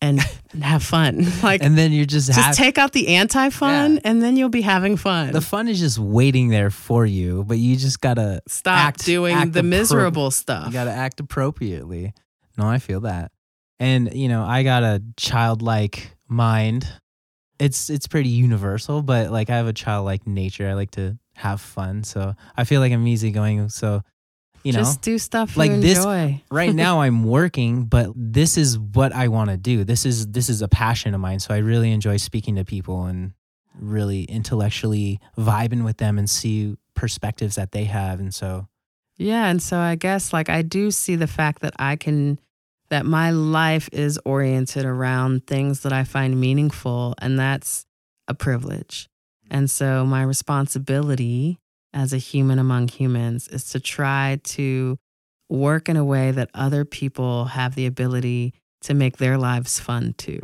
and 0.00 0.20
have 0.62 0.82
fun. 0.82 1.26
Like, 1.42 1.62
and 1.62 1.76
then 1.76 1.92
you're 1.92 2.04
just 2.06 2.26
just 2.28 2.38
hap- 2.38 2.54
take 2.54 2.78
out 2.78 2.92
the 2.92 3.16
anti 3.16 3.50
fun 3.50 3.94
Yeah. 3.94 4.00
and 4.04 4.22
then 4.22 4.36
you'll 4.36 4.48
be 4.48 4.62
having 4.62 4.96
fun. 4.96 5.32
the 5.32 5.40
fun 5.40 5.68
is 5.68 5.78
just 5.78 5.98
waiting 5.98 6.48
there 6.48 6.70
for 6.70 7.04
you, 7.06 7.44
but 7.46 7.58
you 7.58 7.76
just 7.76 8.00
gotta 8.00 8.42
Stop 8.48 8.78
act- 8.78 9.04
doing 9.04 9.34
act 9.34 9.52
the 9.52 9.60
appro- 9.60 9.68
miserable 9.68 10.30
stuff. 10.30 10.66
You 10.66 10.72
got 10.72 10.84
to 10.84 10.92
act 10.92 11.20
appropriately. 11.20 12.14
No, 12.58 12.66
I 12.66 12.78
feel 12.78 13.00
that. 13.00 13.32
And 13.80 14.12
you 14.14 14.28
know, 14.28 14.44
I 14.44 14.62
got 14.62 14.82
a 14.82 15.02
childlike 15.16 16.16
mind. 16.28 16.86
It's 17.58 17.90
it's 17.90 18.06
pretty 18.06 18.28
universal, 18.28 19.02
but 19.02 19.30
like 19.30 19.50
I 19.50 19.56
have 19.56 19.66
a 19.66 19.72
childlike 19.72 20.26
nature. 20.26 20.68
I 20.68 20.74
like 20.74 20.92
to 20.92 21.18
have 21.36 21.60
fun, 21.60 22.04
so 22.04 22.34
I 22.56 22.64
feel 22.64 22.80
like 22.80 22.92
I'm 22.92 23.06
easygoing. 23.06 23.68
So, 23.70 24.02
you 24.64 24.72
know, 24.72 24.78
just 24.80 25.02
do 25.02 25.18
stuff 25.18 25.56
like 25.56 25.70
this- 25.80 25.98
right 26.50 26.74
now 26.74 27.00
I'm 27.00 27.24
working, 27.24 27.84
but 27.84 28.10
this 28.14 28.56
is 28.56 28.78
what 28.78 29.12
I 29.12 29.28
want 29.28 29.50
to 29.50 29.56
do. 29.56 29.84
This 29.84 30.06
is 30.06 30.28
this 30.28 30.48
is 30.48 30.62
a 30.62 30.68
passion 30.68 31.14
of 31.14 31.20
mine. 31.20 31.40
So 31.40 31.54
I 31.54 31.58
really 31.58 31.90
enjoy 31.92 32.16
speaking 32.16 32.56
to 32.56 32.64
people 32.64 33.04
and 33.06 33.32
really 33.74 34.24
intellectually 34.24 35.18
vibing 35.38 35.84
with 35.84 35.96
them 35.96 36.18
and 36.18 36.28
see 36.28 36.76
perspectives 36.94 37.54
that 37.56 37.72
they 37.72 37.84
have. 37.84 38.20
And 38.20 38.34
so 38.34 38.68
Yeah. 39.16 39.46
And 39.48 39.62
so 39.62 39.78
I 39.78 39.94
guess 39.94 40.32
like 40.32 40.48
I 40.48 40.62
do 40.62 40.90
see 40.90 41.16
the 41.16 41.26
fact 41.26 41.62
that 41.62 41.74
I 41.78 41.96
can, 41.96 42.38
that 42.90 43.06
my 43.06 43.30
life 43.30 43.88
is 43.92 44.18
oriented 44.24 44.84
around 44.84 45.46
things 45.46 45.80
that 45.80 45.92
I 45.92 46.04
find 46.04 46.38
meaningful, 46.38 47.14
and 47.18 47.38
that's 47.38 47.86
a 48.28 48.34
privilege. 48.34 49.08
And 49.50 49.70
so 49.70 50.04
my 50.04 50.22
responsibility 50.22 51.58
as 51.94 52.12
a 52.12 52.18
human 52.18 52.58
among 52.58 52.88
humans 52.88 53.48
is 53.48 53.70
to 53.70 53.80
try 53.80 54.40
to 54.44 54.98
work 55.48 55.88
in 55.88 55.96
a 55.96 56.04
way 56.04 56.30
that 56.30 56.50
other 56.54 56.84
people 56.84 57.46
have 57.46 57.74
the 57.74 57.86
ability 57.86 58.54
to 58.80 58.94
make 58.94 59.18
their 59.18 59.36
lives 59.36 59.78
fun 59.78 60.14
too. 60.16 60.40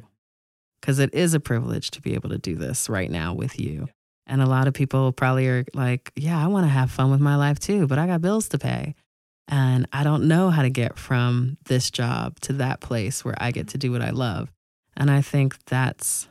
Because 0.81 0.99
it 0.99 1.13
is 1.15 1.35
a 1.35 1.41
privilege 1.41 1.91
to 1.93 2.03
be 2.03 2.15
able 2.15 2.29
to 2.29 2.39
do 2.39 2.55
this 2.55 2.89
right 2.89 3.11
now 3.11 3.35
with 3.35 3.59
you. 3.59 3.89
And 4.27 4.43
a 4.43 4.47
lot 4.47 4.69
of 4.69 4.75
people 4.75 5.11
probably 5.13 5.49
are 5.49 5.65
like, 5.75 6.13
yeah, 6.15 6.43
I 6.43 6.49
want 6.49 6.65
to 6.65 6.71
have 6.71 6.91
fun 6.91 7.11
with 7.11 7.21
my 7.21 7.37
life 7.37 7.59
too, 7.59 7.87
but 7.87 7.99
I 7.99 8.07
got 8.07 8.21
bills 8.21 8.49
to 8.51 8.59
pay. 8.59 8.95
And 9.49 9.89
I 9.93 10.05
don't 10.05 10.29
know 10.29 10.51
how 10.51 10.63
to 10.63 10.69
get 10.69 10.99
from 10.99 11.57
this 11.65 11.91
job 11.91 12.39
to 12.41 12.53
that 12.55 12.81
place 12.81 13.25
where 13.25 13.35
I 13.39 13.51
get 13.51 13.63
mm-hmm. 13.63 13.73
to 13.73 13.79
do 13.79 13.93
what 13.93 14.03
I 14.03 14.11
love. 14.11 14.53
And 14.97 15.11
I 15.11 15.23
think 15.23 15.65
that's 15.65 16.29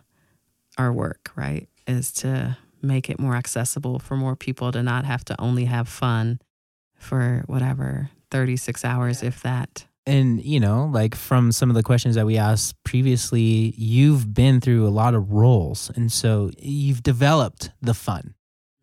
our 0.78 0.94
work, 0.94 1.32
right? 1.36 1.68
Is 1.88 2.12
to 2.14 2.58
make 2.82 3.10
it 3.10 3.20
more 3.20 3.36
accessible 3.36 4.00
for 4.00 4.16
more 4.16 4.36
people 4.36 4.72
to 4.72 4.84
not 4.84 5.06
have 5.06 5.24
to 5.26 5.42
only 5.42 5.66
have 5.66 5.88
fun 5.88 6.40
for 6.96 7.44
whatever 7.48 8.10
36 8.32 8.84
hours, 8.84 9.24
if 9.24 9.42
that. 9.44 9.86
and 10.06 10.44
you 10.44 10.60
know 10.60 10.90
like 10.92 11.16
from 11.16 11.52
some 11.52 11.70
of 11.70 11.76
the 11.76 11.84
questions 11.84 12.16
that 12.16 12.26
we 12.26 12.38
asked 12.38 12.76
previously 12.84 13.74
you've 13.78 14.34
been 14.34 14.60
through 14.62 14.88
a 14.88 14.90
lot 15.02 15.14
of 15.14 15.32
roles 15.32 15.92
and 15.96 16.12
so 16.12 16.50
you've 16.58 17.04
developed 17.04 17.72
the 17.82 17.94
fun. 17.94 18.34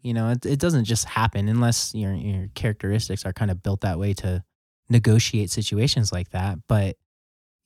You 0.03 0.12
know 0.14 0.30
it, 0.30 0.45
it 0.47 0.59
doesn't 0.59 0.84
just 0.84 1.07
happen 1.07 1.49
unless 1.49 1.95
your 1.95 2.12
your 2.14 2.49
characteristics 2.55 3.24
are 3.24 3.32
kind 3.32 3.51
of 3.51 3.62
built 3.62 3.80
that 3.80 3.99
way 3.99 4.12
to 4.14 4.45
negotiate 4.90 5.51
situations 5.51 6.12
like 6.12 6.30
that 6.30 6.59
but 6.68 6.97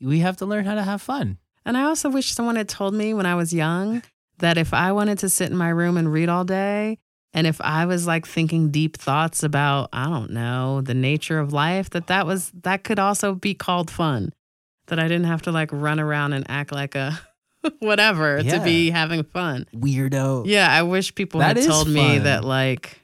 we 0.01 0.20
have 0.20 0.37
to 0.37 0.47
learn 0.47 0.64
how 0.64 0.76
to 0.76 0.83
have 0.85 1.03
fun. 1.03 1.39
And 1.64 1.76
I 1.76 1.83
also 1.83 2.09
wish 2.09 2.33
someone 2.33 2.57
had 2.57 2.68
told 2.68 2.95
me 2.95 3.12
when 3.12 3.26
I 3.26 3.35
was 3.35 3.53
young 3.53 4.03
that 4.39 4.59
if 4.59 4.72
I 4.74 4.93
wanted 4.93 5.18
to 5.18 5.28
sit 5.28 5.51
in 5.51 5.57
my 5.57 5.68
room 5.68 5.97
and 5.97 6.12
read 6.12 6.28
all 6.28 6.45
day, 6.45 6.99
and 7.32 7.47
if 7.47 7.61
I 7.61 7.86
was 7.86 8.07
like 8.07 8.26
thinking 8.26 8.70
deep 8.70 8.97
thoughts 8.97 9.43
about, 9.43 9.91
I 9.93 10.07
don't 10.07 10.30
know, 10.30 10.80
the 10.80 10.95
nature 10.95 11.39
of 11.39 11.53
life, 11.53 11.91
that 11.91 12.07
that 12.07 12.26
was 12.26 12.51
that 12.62 12.84
could 12.84 12.99
also 12.99 13.34
be 13.34 13.55
called 13.55 13.91
fun. 13.91 14.32
That 14.86 14.99
I 14.99 15.03
didn't 15.09 15.26
have 15.26 15.43
to 15.43 15.53
like 15.53 15.70
run 15.72 16.01
around 16.01 16.32
and 16.32 16.47
act 16.51 16.72
like 16.72 16.95
a 16.95 17.20
whatever 17.80 18.41
Yeah. 18.41 18.59
to 18.59 18.64
be 18.64 18.91
having 18.91 19.22
fun. 19.24 19.66
weirdo 19.74 20.45
Yeah, 20.47 20.68
I 20.72 20.82
wish 20.82 21.14
people 21.14 21.41
That 21.41 21.57
had 21.57 21.66
told 21.66 21.89
me 21.89 22.18
that 22.20 22.45
like 22.45 23.01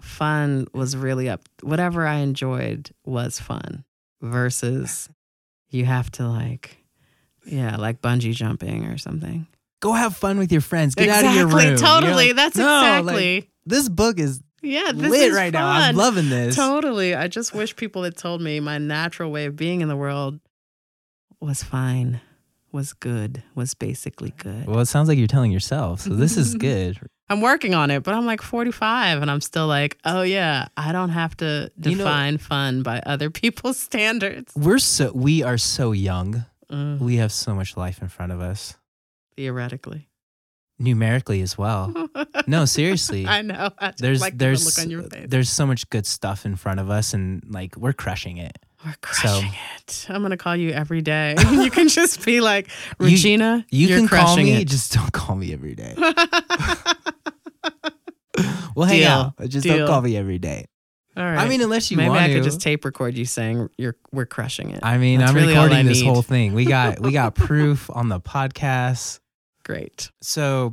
fun 0.00 0.66
was 0.74 0.96
really 0.96 1.28
up 1.28 1.40
whatever 1.62 2.06
I 2.06 2.16
enjoyed 2.16 2.90
was 3.04 3.38
fun 3.38 3.84
versus 4.22 5.08
you 5.70 5.84
have 5.86 6.10
to 6.12 6.26
like 6.28 6.76
yeah, 7.46 7.76
like 7.76 8.02
bungee 8.02 8.34
jumping 8.34 8.84
or 8.84 8.98
something. 8.98 9.46
Go 9.80 9.92
have 9.92 10.16
fun 10.16 10.38
with 10.38 10.52
your 10.52 10.60
friends 10.60 10.94
get 10.94 11.08
out 11.08 11.24
of 11.24 11.34
your 11.34 11.46
Exactly, 11.46 11.64
room 11.64 11.78
You're 11.78 11.78
Totally. 11.78 12.26
like, 12.28 12.36
That's 12.36 12.56
"No, 12.56 12.64
like, 12.66 12.98
exactly. 13.00 13.50
this 13.66 13.88
book 13.88 14.18
is 14.20 14.42
yeah, 14.62 14.92
this 14.94 15.10
lit 15.10 15.20
is 15.30 15.34
right 15.34 15.52
now 15.52 15.68
i'm 15.68 15.82
fun. 15.94 15.96
loving 15.96 16.28
this 16.28 16.54
Totally. 16.56 17.14
I 17.14 17.28
just 17.28 17.54
wish 17.54 17.74
people 17.76 18.02
had 18.02 18.16
told 18.16 18.42
me 18.42 18.60
my 18.60 18.76
natural 18.78 19.30
way 19.30 19.46
of 19.46 19.56
being 19.56 19.80
in 19.80 19.88
the 19.88 19.96
world 19.96 20.38
was 21.40 21.62
fine, 21.62 22.20
was 22.70 22.92
good, 22.92 23.42
was 23.54 23.72
basically 23.74 24.34
good. 24.36 24.66
well 24.66 24.80
it 24.80 24.86
sounds 24.86 25.08
like 25.08 25.16
you're 25.18 25.26
telling 25.26 25.50
yourself 25.52 26.00
so 26.00 26.10
this 26.10 26.36
is 26.36 26.54
good 26.68 26.98
I'm 27.30 27.40
working 27.40 27.74
on 27.74 27.92
it, 27.92 28.02
but 28.02 28.12
I'm 28.14 28.26
like 28.26 28.42
45 28.42 29.22
and 29.22 29.30
I'm 29.30 29.40
still 29.40 29.68
like, 29.68 29.96
oh 30.04 30.22
yeah, 30.22 30.66
I 30.76 30.90
don't 30.90 31.10
have 31.10 31.36
to 31.36 31.70
You 31.80 31.92
know- 31.92 31.98
define 31.98 32.38
fun 32.38 32.82
by 32.82 32.98
other 33.06 33.30
people's 33.42 33.78
standards. 33.78 34.52
we're 34.56 34.78
so 34.80 35.12
we 35.14 35.42
are 35.42 35.56
so 35.58 35.92
young 35.92 36.44
Mm, 36.70 37.00
we 37.00 37.16
have 37.16 37.32
so 37.32 37.52
much 37.52 37.76
life 37.76 38.00
in 38.00 38.06
front 38.06 38.30
of 38.30 38.40
us 38.40 38.76
theoretically. 39.40 40.08
numerically 40.78 41.40
as 41.42 41.56
well 41.58 41.92
no 42.46 42.64
seriously 42.78 43.26
I 43.26 43.42
know. 43.42 43.70
I 43.78 43.92
there's 43.98 44.20
like 44.20 44.36
there's 44.38 44.64
look 44.64 44.78
on 44.84 44.90
your 44.90 45.02
face. 45.02 45.26
there's 45.28 45.50
so 45.50 45.66
much 45.66 45.88
good 45.90 46.06
stuff 46.06 46.44
in 46.46 46.56
front 46.56 46.80
of 46.80 46.88
us 46.90 47.12
and 47.14 47.42
like 47.48 47.76
we're 47.76 47.92
crushing 47.92 48.36
it 48.38 48.56
We're 48.84 48.94
crushing 49.02 49.52
it. 49.86 50.06
I'm 50.08 50.22
gonna 50.22 50.36
call 50.38 50.56
you 50.56 50.70
every 50.70 51.02
day. 51.02 51.34
you 51.52 51.70
can 51.70 51.88
just 52.00 52.24
be 52.24 52.40
like, 52.40 52.68
You- 52.98 53.06
Regina, 53.08 53.66
you 53.70 53.94
are 53.94 53.98
can 53.98 54.08
call 54.08 54.36
me 54.36 54.52
it. 54.62 54.68
just 54.68 54.92
don't 54.94 55.12
call 55.12 55.36
me 55.36 55.52
every 55.52 55.74
day 55.74 55.94
we'll 58.74 58.86
hang 58.86 59.00
Deal. 59.00 59.10
out 59.10 59.34
just 59.48 59.66
don't 59.66 59.86
call 59.86 60.00
me 60.00 60.16
every 60.16 60.38
day 60.38 60.64
All 61.16 61.24
right. 61.24 61.38
i 61.38 61.48
mean 61.48 61.60
unless 61.60 61.90
you 61.90 61.96
maybe 61.98 62.14
I 62.14 62.28
to 62.28 62.34
could 62.34 62.44
just 62.44 62.60
tape 62.60 62.84
record 62.84 63.16
you 63.18 63.24
saying 63.26 63.68
you're 63.76 63.96
we're 64.12 64.24
crushing 64.26 64.70
it. 64.70 64.80
i 64.82 64.96
mean 64.96 65.18
That's 65.20 65.30
i'm 65.32 65.36
really 65.36 65.52
recording 65.54 65.84
this 65.86 66.00
need. 66.00 66.06
whole 66.06 66.22
thing 66.22 66.54
we 66.54 66.64
got 66.64 67.00
we 67.00 67.12
got 67.12 67.34
proof 67.34 67.90
on 67.92 68.08
the 68.08 68.20
podcast 68.20 69.19
Great. 69.70 70.10
so 70.20 70.72